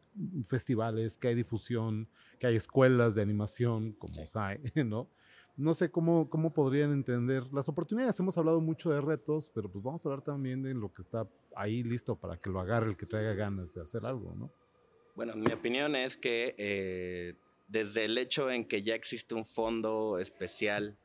festivales, 0.42 1.18
que 1.18 1.28
hay 1.28 1.36
difusión, 1.36 2.08
que 2.40 2.48
hay 2.48 2.56
escuelas 2.56 3.14
de 3.14 3.22
animación 3.22 3.92
como 3.92 4.14
Sí. 4.14 4.26
SAE, 4.26 4.60
¿no? 4.84 5.08
No 5.56 5.72
sé 5.72 5.92
cómo, 5.92 6.28
cómo 6.28 6.52
podrían 6.52 6.92
entender 6.92 7.44
las 7.52 7.68
oportunidades. 7.68 8.18
Hemos 8.18 8.36
hablado 8.36 8.60
mucho 8.60 8.90
de 8.90 9.00
retos, 9.00 9.48
pero 9.54 9.70
pues 9.70 9.84
vamos 9.84 10.04
a 10.04 10.08
hablar 10.08 10.24
también 10.24 10.62
de 10.62 10.74
lo 10.74 10.92
que 10.92 11.00
está 11.00 11.28
ahí 11.54 11.84
listo 11.84 12.16
para 12.16 12.38
que 12.38 12.50
lo 12.50 12.58
agarre 12.58 12.88
el 12.90 12.96
que 12.96 13.06
traiga 13.06 13.34
ganas 13.34 13.72
de 13.72 13.82
hacer 13.82 14.04
algo, 14.04 14.34
¿no? 14.34 14.50
Bueno, 15.14 15.36
mi 15.36 15.52
opinión 15.52 15.94
es 15.94 16.16
que 16.16 16.56
eh, 16.58 17.34
desde 17.68 18.04
el 18.04 18.16
hecho 18.18 18.50
en 18.50 18.64
que 18.64 18.82
ya 18.82 18.94
existe 18.94 19.34
un 19.34 19.44
fondo 19.44 20.18
especial 20.18 20.96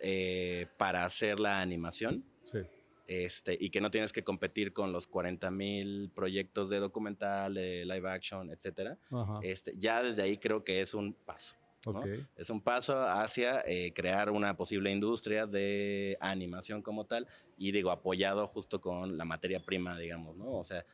eh, 0.00 0.66
para 0.76 1.04
hacer 1.04 1.38
la 1.40 1.60
animación, 1.60 2.24
Sí. 2.44 2.58
este, 3.06 3.56
y 3.60 3.70
que 3.70 3.80
no 3.80 3.90
tienes 3.90 4.12
que 4.12 4.24
competir 4.24 4.72
con 4.72 4.92
los 4.92 5.06
40 5.06 5.50
mil 5.50 6.10
proyectos 6.14 6.68
de 6.68 6.78
documental, 6.80 7.54
de 7.54 7.84
live 7.84 8.08
action, 8.10 8.50
etcétera, 8.50 8.98
Ajá. 9.10 9.38
este, 9.42 9.74
ya 9.78 10.02
desde 10.02 10.22
ahí 10.22 10.38
creo 10.38 10.64
que 10.64 10.80
es 10.80 10.94
un 10.94 11.12
paso. 11.14 11.54
¿no? 11.84 12.02
Es 12.34 12.50
un 12.50 12.60
paso 12.60 12.98
hacia 13.00 13.60
eh, 13.64 13.92
crear 13.94 14.30
una 14.32 14.56
posible 14.56 14.90
industria 14.90 15.46
de 15.46 16.16
animación 16.20 16.82
como 16.82 17.04
tal 17.06 17.28
y 17.56 17.70
digo, 17.70 17.92
apoyado 17.92 18.48
justo 18.48 18.80
con 18.80 19.16
la 19.16 19.24
materia 19.24 19.60
prima, 19.60 19.96
digamos, 19.96 20.36
¿no? 20.36 20.50
O 20.50 20.64
sea, 20.64 20.84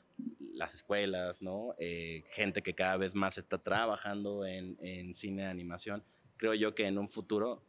las 0.63 0.75
escuelas, 0.75 1.43
¿no? 1.43 1.75
Eh, 1.79 2.23
gente 2.31 2.63
que 2.63 2.75
cada 2.75 2.97
vez 2.97 3.15
más 3.15 3.37
está 3.39 3.59
trabajando 3.59 4.47
en, 4.47 4.77
en 4.81 5.15
cine 5.15 5.43
de 5.43 5.49
animación. 5.49 6.05
Creo 6.37 6.55
yo 6.55 6.75
que 6.75 6.87
en 6.87 6.99
un 6.99 7.09
futuro, 7.09 7.63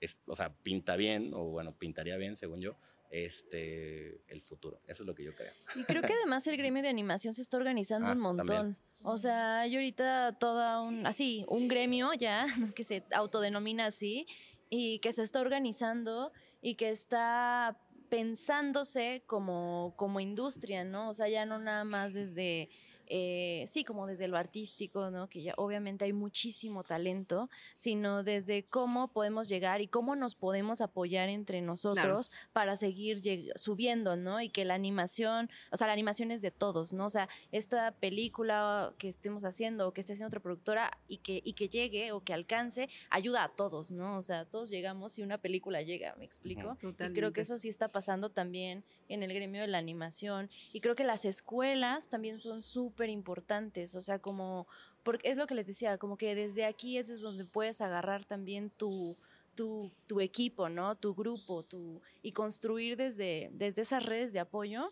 es, 0.00 0.18
o 0.26 0.36
sea, 0.36 0.52
pinta 0.62 0.96
bien, 0.96 1.32
o 1.34 1.44
bueno, 1.44 1.72
pintaría 1.76 2.16
bien, 2.16 2.36
según 2.36 2.60
yo, 2.60 2.76
este, 3.10 4.20
el 4.28 4.42
futuro. 4.42 4.80
Eso 4.86 5.02
es 5.02 5.06
lo 5.06 5.14
que 5.14 5.24
yo 5.24 5.34
creo. 5.34 5.52
Y 5.76 5.84
creo 5.84 6.02
que 6.02 6.12
además 6.12 6.46
el 6.46 6.56
gremio 6.56 6.82
de 6.82 6.88
animación 6.88 7.32
se 7.34 7.42
está 7.42 7.56
organizando 7.56 8.08
Ah, 8.08 8.12
un 8.12 8.20
montón. 8.20 8.46
también. 8.46 8.76
O 9.02 9.16
sea, 9.18 9.60
hay 9.60 9.74
ahorita 9.74 10.36
toda 10.38 10.80
un, 10.80 11.06
así, 11.06 11.44
un 11.48 11.68
gremio 11.68 12.12
ya, 12.14 12.46
que 12.76 12.84
se 12.84 13.04
autodenomina 13.12 13.86
así, 13.86 14.26
y 14.70 14.98
que 14.98 15.12
se 15.12 15.22
está 15.22 15.40
organizando 15.40 16.32
y 16.60 16.74
que 16.74 16.90
está 16.90 17.78
pensándose 18.08 19.22
como, 19.26 19.94
como 19.96 20.20
industria, 20.20 20.84
¿no? 20.84 21.10
O 21.10 21.14
sea, 21.14 21.28
ya 21.28 21.46
no 21.46 21.58
nada 21.58 21.84
más 21.84 22.14
desde, 22.14 22.68
eh, 23.06 23.66
sí, 23.68 23.84
como 23.84 24.06
desde 24.06 24.28
lo 24.28 24.36
artístico, 24.36 25.10
¿no? 25.10 25.28
Que 25.28 25.42
ya 25.42 25.54
obviamente 25.56 26.04
hay 26.04 26.12
muchísimo 26.12 26.84
talento, 26.84 27.50
sino 27.76 28.22
desde 28.22 28.64
cómo 28.64 29.08
podemos 29.08 29.48
llegar 29.48 29.80
y 29.80 29.88
cómo 29.88 30.16
nos 30.16 30.34
podemos 30.34 30.80
apoyar 30.80 31.28
entre 31.28 31.60
nosotros 31.60 32.30
para 32.52 32.76
seguir 32.76 33.20
subiendo, 33.56 34.16
¿no? 34.16 34.40
Y 34.40 34.48
que 34.48 34.64
la 34.64 34.74
animación, 34.74 35.50
o 35.70 35.76
sea, 35.76 35.86
la 35.86 35.92
animación 35.92 36.30
es 36.30 36.42
de 36.42 36.50
todos, 36.50 36.92
¿no? 36.92 37.06
O 37.06 37.10
sea, 37.10 37.28
esta 37.52 37.92
película 37.92 38.94
que 38.98 39.08
estemos 39.08 39.44
haciendo 39.44 39.88
o 39.88 39.92
que 39.92 40.00
esté 40.00 40.14
haciendo 40.14 40.28
otra 40.28 40.40
productora 40.40 40.90
y 41.08 41.18
que, 41.18 41.42
y 41.44 41.52
que 41.52 41.68
llegue 41.68 42.12
o 42.12 42.20
que 42.20 42.32
alcance, 42.32 42.88
ayuda 43.10 43.44
a 43.44 43.48
todos, 43.50 43.90
¿no? 43.90 44.16
O 44.16 44.22
sea, 44.22 44.44
todos 44.44 44.70
llegamos 44.70 45.18
y 45.18 45.22
una 45.22 45.38
película 45.38 45.82
llega, 45.82 46.14
¿me 46.16 46.24
explico? 46.24 46.68
Ujú. 46.68 46.74
Y 46.74 46.78
creo 46.78 46.92
Totalmente. 46.92 47.32
que 47.32 47.40
eso 47.40 47.58
sí 47.58 47.68
está 47.68 47.88
pasando 47.88 48.30
también 48.30 48.84
en 49.08 49.22
el 49.22 49.32
gremio 49.32 49.60
de 49.60 49.68
la 49.68 49.78
animación. 49.78 50.50
Y 50.72 50.80
creo 50.80 50.94
que 50.94 51.04
las 51.04 51.24
escuelas 51.24 52.08
también 52.08 52.38
son 52.38 52.62
súper 52.62 52.93
importantes. 53.08 53.94
O 53.94 54.00
sea, 54.00 54.18
como, 54.18 54.66
porque 55.02 55.30
es 55.30 55.36
lo 55.36 55.46
que 55.46 55.54
les 55.54 55.66
decía, 55.66 55.98
como 55.98 56.16
que 56.16 56.34
desde 56.34 56.64
aquí 56.64 56.98
es 56.98 57.20
donde 57.20 57.44
puedes 57.44 57.80
agarrar 57.80 58.24
también 58.24 58.70
tu, 58.70 59.16
tu, 59.54 59.90
tu 60.06 60.20
equipo, 60.20 60.68
¿no? 60.68 60.96
Tu 60.96 61.14
grupo, 61.14 61.62
tu, 61.62 62.00
y 62.22 62.32
construir 62.32 62.96
desde, 62.96 63.50
desde 63.52 63.82
esas 63.82 64.04
redes 64.04 64.32
de 64.32 64.40
apoyo 64.40 64.84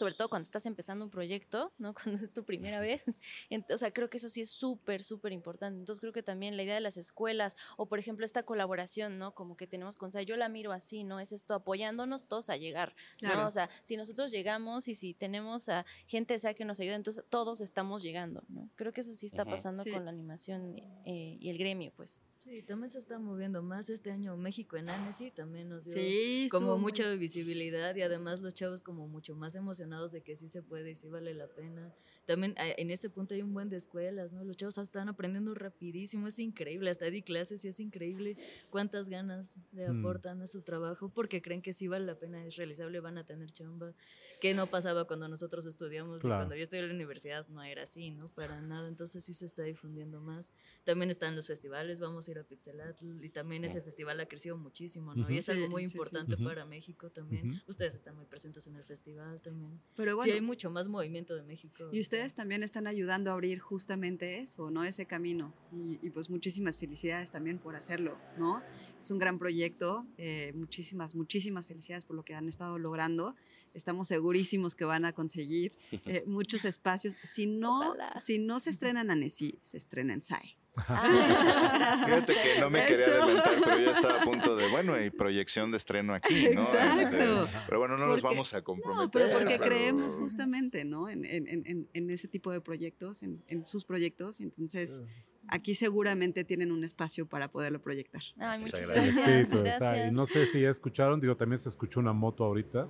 sobre 0.00 0.14
todo 0.14 0.28
cuando 0.28 0.44
estás 0.44 0.66
empezando 0.66 1.04
un 1.04 1.10
proyecto, 1.10 1.72
¿no? 1.78 1.94
Cuando 2.18 2.24
es 2.24 2.32
tu 2.32 2.42
primera 2.44 2.80
vez. 2.80 3.04
Ent- 3.50 3.72
o 3.72 3.78
sea, 3.78 3.92
creo 3.92 4.08
que 4.10 4.16
eso 4.16 4.28
sí 4.28 4.40
es 4.40 4.50
súper, 4.50 5.04
súper 5.04 5.32
importante. 5.32 5.78
Entonces 5.78 6.00
creo 6.00 6.12
que 6.12 6.22
también 6.22 6.56
la 6.56 6.62
idea 6.62 6.74
de 6.74 6.80
las 6.80 6.96
escuelas 6.96 7.54
o, 7.76 7.86
por 7.86 7.98
ejemplo, 7.98 8.24
esta 8.24 8.42
colaboración, 8.42 9.18
¿no? 9.18 9.34
Como 9.34 9.56
que 9.56 9.66
tenemos 9.66 9.96
con 9.96 10.10
SAI, 10.10 10.24
yo 10.26 10.36
la 10.36 10.48
miro 10.48 10.72
así, 10.72 11.04
¿no? 11.04 11.20
Es 11.20 11.32
esto, 11.32 11.54
apoyándonos 11.54 12.24
todos 12.26 12.50
a 12.50 12.56
llegar, 12.56 12.94
¿no? 13.20 13.28
Claro. 13.30 13.46
O 13.46 13.50
sea, 13.50 13.68
si 13.84 13.96
nosotros 13.96 14.30
llegamos 14.30 14.88
y 14.88 14.94
si 14.94 15.14
tenemos 15.14 15.68
a 15.68 15.84
gente 16.06 16.38
SAI 16.38 16.54
que 16.54 16.64
nos 16.64 16.80
ayuda, 16.80 16.96
entonces 16.96 17.24
todos 17.28 17.60
estamos 17.60 18.02
llegando, 18.02 18.42
¿no? 18.48 18.68
Creo 18.76 18.92
que 18.92 19.02
eso 19.02 19.14
sí 19.14 19.26
está 19.26 19.44
pasando 19.44 19.82
Sí. 19.84 19.90
con 19.92 20.04
la 20.04 20.10
animación 20.10 20.74
eh, 21.04 21.36
y 21.40 21.48
el 21.50 21.58
gremio, 21.58 21.92
pues. 21.96 22.22
Sí, 22.50 22.62
también 22.62 22.90
se 22.90 22.98
está 22.98 23.20
moviendo 23.20 23.62
más 23.62 23.88
este 23.90 24.10
año 24.10 24.36
México 24.36 24.76
en 24.76 24.88
Annecy 24.90 25.30
también 25.30 25.68
nos 25.68 25.84
dio 25.84 25.94
Sí, 25.94 26.48
como 26.50 26.64
estuvo 26.64 26.78
muy- 26.78 26.90
mucha 26.90 27.08
visibilidad 27.14 27.94
y 27.94 28.02
además 28.02 28.40
los 28.40 28.54
chavos 28.54 28.82
como 28.82 29.06
mucho 29.06 29.36
más 29.36 29.54
emocionados 29.54 30.10
de 30.10 30.20
que 30.22 30.34
sí 30.36 30.48
se 30.48 30.60
puede 30.60 30.90
y 30.90 30.94
sí 30.96 31.08
vale 31.08 31.32
la 31.32 31.46
pena. 31.46 31.94
También 32.26 32.56
eh, 32.58 32.74
en 32.78 32.90
este 32.90 33.08
punto 33.08 33.34
hay 33.34 33.42
un 33.42 33.54
buen 33.54 33.68
de 33.68 33.76
escuelas, 33.76 34.32
¿no? 34.32 34.42
Los 34.42 34.56
chavos 34.56 34.78
están 34.78 35.08
aprendiendo 35.08 35.54
rapidísimo, 35.54 36.26
es 36.26 36.40
increíble, 36.40 36.90
hasta 36.90 37.04
di 37.08 37.22
clases 37.22 37.64
y 37.64 37.68
es 37.68 37.78
increíble 37.78 38.36
cuántas 38.68 39.08
ganas 39.08 39.56
le 39.70 39.88
Mm. 39.88 40.00
aportan 40.00 40.42
a 40.42 40.48
su 40.48 40.62
trabajo 40.62 41.08
porque 41.08 41.40
creen 41.40 41.62
que 41.62 41.72
sí 41.72 41.86
vale 41.86 42.04
la 42.04 42.16
pena, 42.16 42.44
es 42.44 42.56
realizable, 42.56 42.98
van 42.98 43.16
a 43.18 43.24
tener 43.24 43.52
chamba, 43.52 43.94
que 44.40 44.54
no 44.54 44.66
pasaba 44.68 45.06
cuando 45.06 45.28
nosotros 45.28 45.66
estudiamos, 45.66 46.18
Claro. 46.18 46.38
cuando 46.40 46.56
yo 46.56 46.64
estudié 46.64 46.82
en 46.82 46.88
la 46.88 46.94
universidad 46.94 47.46
no 47.46 47.62
era 47.62 47.84
así, 47.84 48.10
¿no? 48.10 48.26
Para 48.34 48.60
nada, 48.60 48.88
entonces 48.88 49.24
sí 49.24 49.34
se 49.34 49.46
está 49.46 49.62
difundiendo 49.62 50.20
más. 50.20 50.52
También 50.82 51.10
están 51.10 51.36
los 51.36 51.46
festivales, 51.46 52.00
vamos 52.00 52.26
a 52.26 52.30
ir 52.32 52.39
a 52.40 52.44
Pixelatl 52.44 53.24
y 53.24 53.28
también 53.30 53.64
ese 53.64 53.80
festival 53.80 54.18
ha 54.20 54.26
crecido 54.26 54.56
muchísimo, 54.56 55.14
¿no? 55.14 55.22
Ujú. 55.24 55.32
Y 55.32 55.38
es 55.38 55.48
algo 55.48 55.66
Sí, 55.66 55.70
muy 55.70 55.82
sí, 55.84 55.90
sí. 55.90 55.96
importante 55.96 56.34
Ujú. 56.34 56.44
para 56.44 56.64
México 56.66 57.10
también. 57.10 57.50
Ujú. 57.50 57.60
Ustedes 57.68 57.94
están 57.94 58.16
muy 58.16 58.26
presentes 58.26 58.66
en 58.66 58.76
el 58.76 58.84
festival 58.84 59.40
también. 59.40 59.80
Pero 59.96 60.12
sí, 60.12 60.16
bueno, 60.16 60.34
hay 60.34 60.40
mucho 60.40 60.70
más 60.70 60.88
movimiento 60.88 61.34
de 61.34 61.42
México. 61.42 61.88
y 61.92 62.00
ustedes 62.00 62.34
también 62.34 62.62
están 62.62 62.86
ayudando 62.86 63.30
a 63.30 63.34
abrir 63.34 63.58
justamente 63.60 64.38
eso, 64.40 64.70
¿no? 64.70 64.84
Ese 64.84 65.06
camino. 65.06 65.52
Y, 65.72 65.98
y 66.02 66.10
pues 66.10 66.30
muchísimas 66.30 66.78
felicidades 66.78 67.30
también 67.30 67.58
por 67.58 67.76
hacerlo, 67.76 68.18
¿no? 68.36 68.62
Es 68.98 69.10
un 69.10 69.18
gran 69.18 69.38
proyecto. 69.38 70.06
eh, 70.18 70.52
muchísimas, 70.54 71.14
muchísimas 71.14 71.66
felicidades 71.66 72.04
por 72.04 72.16
lo 72.16 72.24
que 72.24 72.34
han 72.34 72.48
estado 72.48 72.78
logrando. 72.78 73.34
Estamos 73.74 74.08
segurísimos 74.08 74.74
que 74.74 74.84
van 74.84 75.04
a 75.04 75.12
conseguir 75.12 75.72
eh, 76.06 76.24
muchos 76.26 76.64
espacios. 76.64 77.14
Si 77.22 77.46
no, 77.46 77.80
Ojalá. 77.90 78.12
si 78.20 78.38
no 78.38 78.58
se 78.60 78.70
estrenan 78.70 79.06
en 79.06 79.10
Annecy, 79.12 79.58
se 79.60 79.76
estrena 79.76 80.12
en 80.12 80.22
SAE. 80.22 80.56
Fíjate 80.76 82.32
que 82.34 82.60
no 82.60 82.70
me 82.70 82.86
quería 82.86 83.06
Eso. 83.06 83.22
adelantar, 83.24 83.54
pero 83.64 83.78
ya 83.78 83.90
estaba 83.92 84.20
a 84.22 84.24
punto 84.24 84.56
de, 84.56 84.68
bueno, 84.70 85.00
y 85.02 85.10
proyección 85.10 85.70
de 85.70 85.76
estreno 85.76 86.14
aquí, 86.14 86.48
¿no? 86.54 86.62
Exacto. 86.62 87.42
Este, 87.44 87.58
pero 87.66 87.78
bueno, 87.80 87.96
no 87.98 88.06
nos 88.06 88.20
Porque- 88.20 88.34
vamos 88.34 88.54
a 88.54 88.62
comprometer. 88.62 89.04
No, 89.04 89.10
pero 89.10 89.32
porque 89.38 89.58
pero- 89.58 89.64
creemos 89.64 90.16
justamente, 90.16 90.84
¿no? 90.84 91.08
En, 91.08 91.24
en- 91.24 91.48
en- 91.48 91.66
en- 91.66 91.88
en 91.92 92.10
ese 92.10 92.28
tipo 92.28 92.50
de 92.52 92.60
proyectos, 92.60 93.22
en, 93.22 93.42
en 93.48 93.64
sus 93.66 93.84
proyectos. 93.84 94.40
y 94.40 94.44
Entonces, 94.44 95.00
aquí 95.48 95.74
seguramente 95.74 96.44
tienen 96.44 96.70
un 96.72 96.84
espacio 96.84 97.26
para 97.26 97.50
poderlo 97.50 97.80
proyectar. 97.82 98.22
Ay, 98.38 98.60
Muchas 98.60 98.88
gracias. 98.88 99.14
Sai. 99.14 99.46
gracias. 99.62 100.12
No 100.12 100.26
sé 100.26 100.46
si 100.46 100.60
ya 100.60 100.70
escucharon, 100.70 101.20
digo, 101.20 101.36
también 101.36 101.58
se 101.58 101.68
escuchó 101.68 102.00
una 102.00 102.12
moto 102.12 102.44
ahorita. 102.44 102.88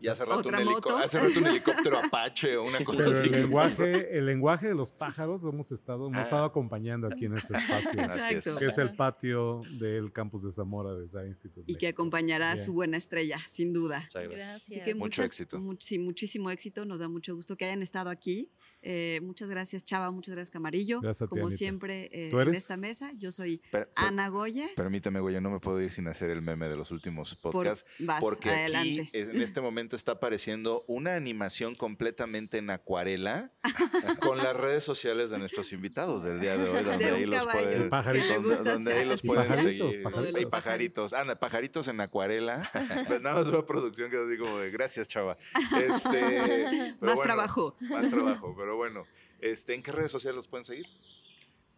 Y 0.00 0.08
hace 0.08 0.24
rato, 0.24 0.40
un 0.48 0.54
¿Otra 0.54 0.60
helico- 0.60 0.96
hace 0.98 1.18
rato 1.20 1.38
un 1.40 1.46
helicóptero 1.46 1.98
Apache 2.04 2.56
o 2.56 2.64
una 2.64 2.84
cosa 2.84 2.98
Pero 2.98 3.10
así. 3.10 3.24
el 3.26 3.32
lenguaje, 3.32 4.18
el 4.18 4.26
lenguaje 4.26 4.68
de 4.68 4.74
los 4.74 4.92
pájaros 4.92 5.42
lo 5.42 5.50
hemos 5.50 5.70
estado, 5.72 6.06
hemos 6.06 6.18
Ah. 6.18 6.22
estado 6.22 6.44
acompañando 6.44 7.06
aquí 7.06 7.26
en 7.26 7.36
este 7.36 7.56
espacio. 7.56 7.90
Exacto. 8.00 8.58
que 8.58 8.66
es 8.66 8.78
el 8.78 8.94
patio 8.94 9.62
del 9.78 10.12
campus 10.12 10.42
de 10.42 10.52
Zamora 10.52 10.94
de 10.94 11.08
SAI 11.08 11.28
Institute. 11.28 11.70
Y 11.70 11.76
que 11.76 11.88
acompañará 11.88 12.52
a 12.52 12.56
su 12.56 12.72
buena 12.72 12.96
estrella, 12.96 13.38
sin 13.50 13.72
duda. 13.72 14.00
Muchas 14.00 14.22
gracias. 14.24 14.38
Gracias. 14.38 14.62
Así 14.62 14.80
que 14.84 14.94
Mucho 14.94 15.04
muchas- 15.04 15.26
éxito. 15.26 15.58
mu- 15.60 15.76
sí, 15.78 15.98
muchísimo 15.98 16.50
éxito. 16.50 16.84
Nos 16.84 17.00
da 17.00 17.08
mucho 17.08 17.34
gusto 17.34 17.56
que 17.56 17.64
hayan 17.66 17.82
estado 17.82 18.10
aquí. 18.10 18.50
Eh, 18.82 19.20
muchas 19.22 19.48
gracias, 19.48 19.84
Chava. 19.84 20.10
Muchas 20.10 20.34
gracias, 20.34 20.50
Camarillo. 20.50 21.00
Gracias 21.00 21.22
a 21.22 21.26
ti, 21.26 21.30
Como 21.30 21.46
Anita. 21.46 21.56
siempre, 21.58 22.08
eh, 22.12 22.30
¿Tú 22.30 22.40
en 22.40 22.54
esta 22.54 22.76
mesa. 22.76 23.12
Yo 23.16 23.30
soy 23.32 23.58
Per- 23.70 23.86
per- 23.86 23.92
Ana 23.94 24.28
Goya. 24.28 24.68
Permíteme, 24.76 25.20
güey, 25.20 25.34
yo 25.34 25.40
no 25.40 25.50
me 25.50 25.60
puedo 25.60 25.80
ir 25.80 25.90
sin 25.92 26.08
hacer 26.08 26.30
el 26.30 26.42
meme 26.42 26.68
de 26.68 26.76
los 26.76 26.90
últimos 26.90 27.34
Por- 27.36 27.52
podcasts. 27.52 27.86
vas, 28.00 28.20
porque 28.20 28.50
adelante. 28.50 29.02
aquí 29.02 29.10
en 29.18 29.40
este 29.40 29.60
momento 29.60 29.94
está 29.96 30.12
apareciendo 30.12 30.84
una 30.88 31.14
animación 31.14 31.74
completamente 31.76 32.58
en 32.58 32.70
acuarela 32.70 33.52
con 34.20 34.38
las 34.38 34.56
redes 34.56 34.82
sociales 34.84 35.30
de 35.30 35.38
nuestros 35.38 35.72
invitados 35.72 36.24
del 36.24 36.40
día 36.40 36.56
de 36.56 36.68
hoy, 36.68 36.82
donde 36.84 37.04
De 37.04 37.10
ahí 37.10 37.26
los 37.26 37.44
pueden, 37.44 37.86
Y 37.86 37.88
pajaritos. 37.88 38.64
donde- 38.64 38.92
ahí 38.94 39.04
los 39.06 39.22
pueden 39.22 39.46
pajaritos, 39.48 39.90
seguir. 39.92 40.02
pajaritos. 40.02 40.42
Y 40.42 40.46
pajaritos, 40.46 41.12
anda, 41.12 41.38
pajaritos 41.38 41.88
en 41.88 42.00
acuarela. 42.00 42.68
Pues 43.12 43.20
nada 43.22 43.36
más 43.36 43.46
una 43.46 43.64
producción 43.64 44.10
que 44.10 44.16
así 44.16 44.36
como 44.38 44.58
de 44.58 44.70
gracias, 44.70 45.06
chava. 45.08 45.36
Este, 45.76 46.20
Más 47.00 47.14
bueno, 47.16 47.22
trabajo. 47.22 47.76
Más 47.80 48.10
trabajo, 48.10 48.54
pero 48.56 48.71
bueno. 48.76 49.06
Este, 49.40 49.74
¿En 49.74 49.82
qué 49.82 49.92
redes 49.92 50.12
sociales 50.12 50.36
los 50.36 50.48
pueden 50.48 50.64
seguir? 50.64 50.86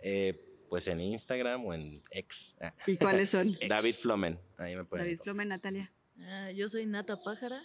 Eh, 0.00 0.34
pues 0.68 0.86
en 0.88 1.00
Instagram 1.00 1.64
o 1.64 1.74
en 1.74 2.02
X. 2.10 2.56
Ah, 2.60 2.74
¿Y 2.86 2.96
cuáles 2.96 3.30
son? 3.30 3.56
David. 3.68 3.94
Flomen. 3.94 4.38
Ahí 4.58 4.76
me 4.76 4.84
pueden. 4.84 5.06
David 5.06 5.20
Flome, 5.22 5.44
Natalia. 5.44 5.92
Ah, 6.20 6.50
yo 6.50 6.68
soy 6.68 6.86
Nata 6.86 7.20
Pájara. 7.22 7.62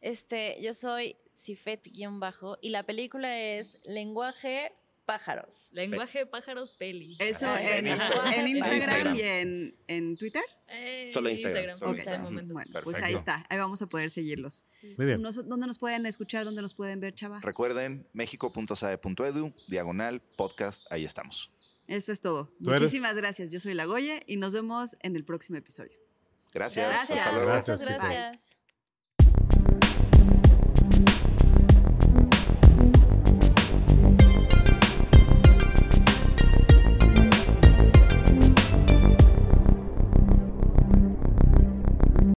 Este, 0.00 0.60
yo 0.60 0.74
soy 0.74 1.16
Cifet-bajo 1.34 2.58
y 2.60 2.70
la 2.70 2.84
película 2.84 3.40
es 3.40 3.80
Lenguaje 3.84 4.72
Pájaros. 5.06 5.68
Lenguaje 5.72 6.26
pájaros 6.26 6.72
peli. 6.72 7.16
Eso 7.20 7.46
Ah, 7.48 7.62
en, 7.62 7.86
en 7.86 7.92
Instagram. 7.92 8.32
en 8.32 8.48
Instagram, 8.48 8.76
Instagram. 8.76 9.14
y 9.14 9.20
en, 9.22 9.76
en 9.86 10.16
Twitter. 10.16 10.42
Eh, 10.68 11.10
Solo 11.14 11.30
Instagram, 11.30 11.78
solo 11.78 11.92
Ok. 11.92 11.98
hasta 12.00 12.14
el 12.16 12.22
momento. 12.22 12.52
Bueno, 12.54 12.70
pues 12.82 12.96
ahí 12.96 13.12
Perfecto. 13.14 13.18
está. 13.20 13.46
Ahí 13.48 13.56
vamos 13.58 13.80
a 13.82 13.86
poder 13.86 14.10
seguirlos. 14.10 14.64
Muy 14.96 15.06
bien. 15.06 15.22
Nos- 15.22 15.48
¿Dónde 15.48 15.66
nos 15.68 15.78
pueden 15.78 16.04
escuchar? 16.06 16.44
¿Dónde 16.44 16.60
nos 16.60 16.74
pueden 16.74 16.98
ver, 17.00 17.14
Chava? 17.14 17.40
Recuerden, 17.40 18.06
mexico.sae.edu, 18.12 19.54
diagonal, 19.68 20.20
podcast, 20.36 20.84
ahí 20.90 21.04
estamos. 21.04 21.52
Eso 21.86 22.10
es 22.10 22.20
todo. 22.20 22.50
Eres- 22.66 22.80
Muchísimas 22.80 23.14
gracias. 23.14 23.52
Yo 23.52 23.60
soy 23.60 23.74
La 23.74 23.84
Goya 23.84 24.20
y 24.26 24.36
nos 24.38 24.52
vemos 24.54 24.96
en 25.02 25.14
el 25.14 25.24
próximo 25.24 25.56
episodio. 25.56 25.96
Gracias. 26.52 26.88
Gracias, 26.88 27.18
Hasta 27.20 27.30
luego. 27.32 27.46
Gracias, 27.46 27.80
muchas 27.80 27.96
gracias. 27.98 28.55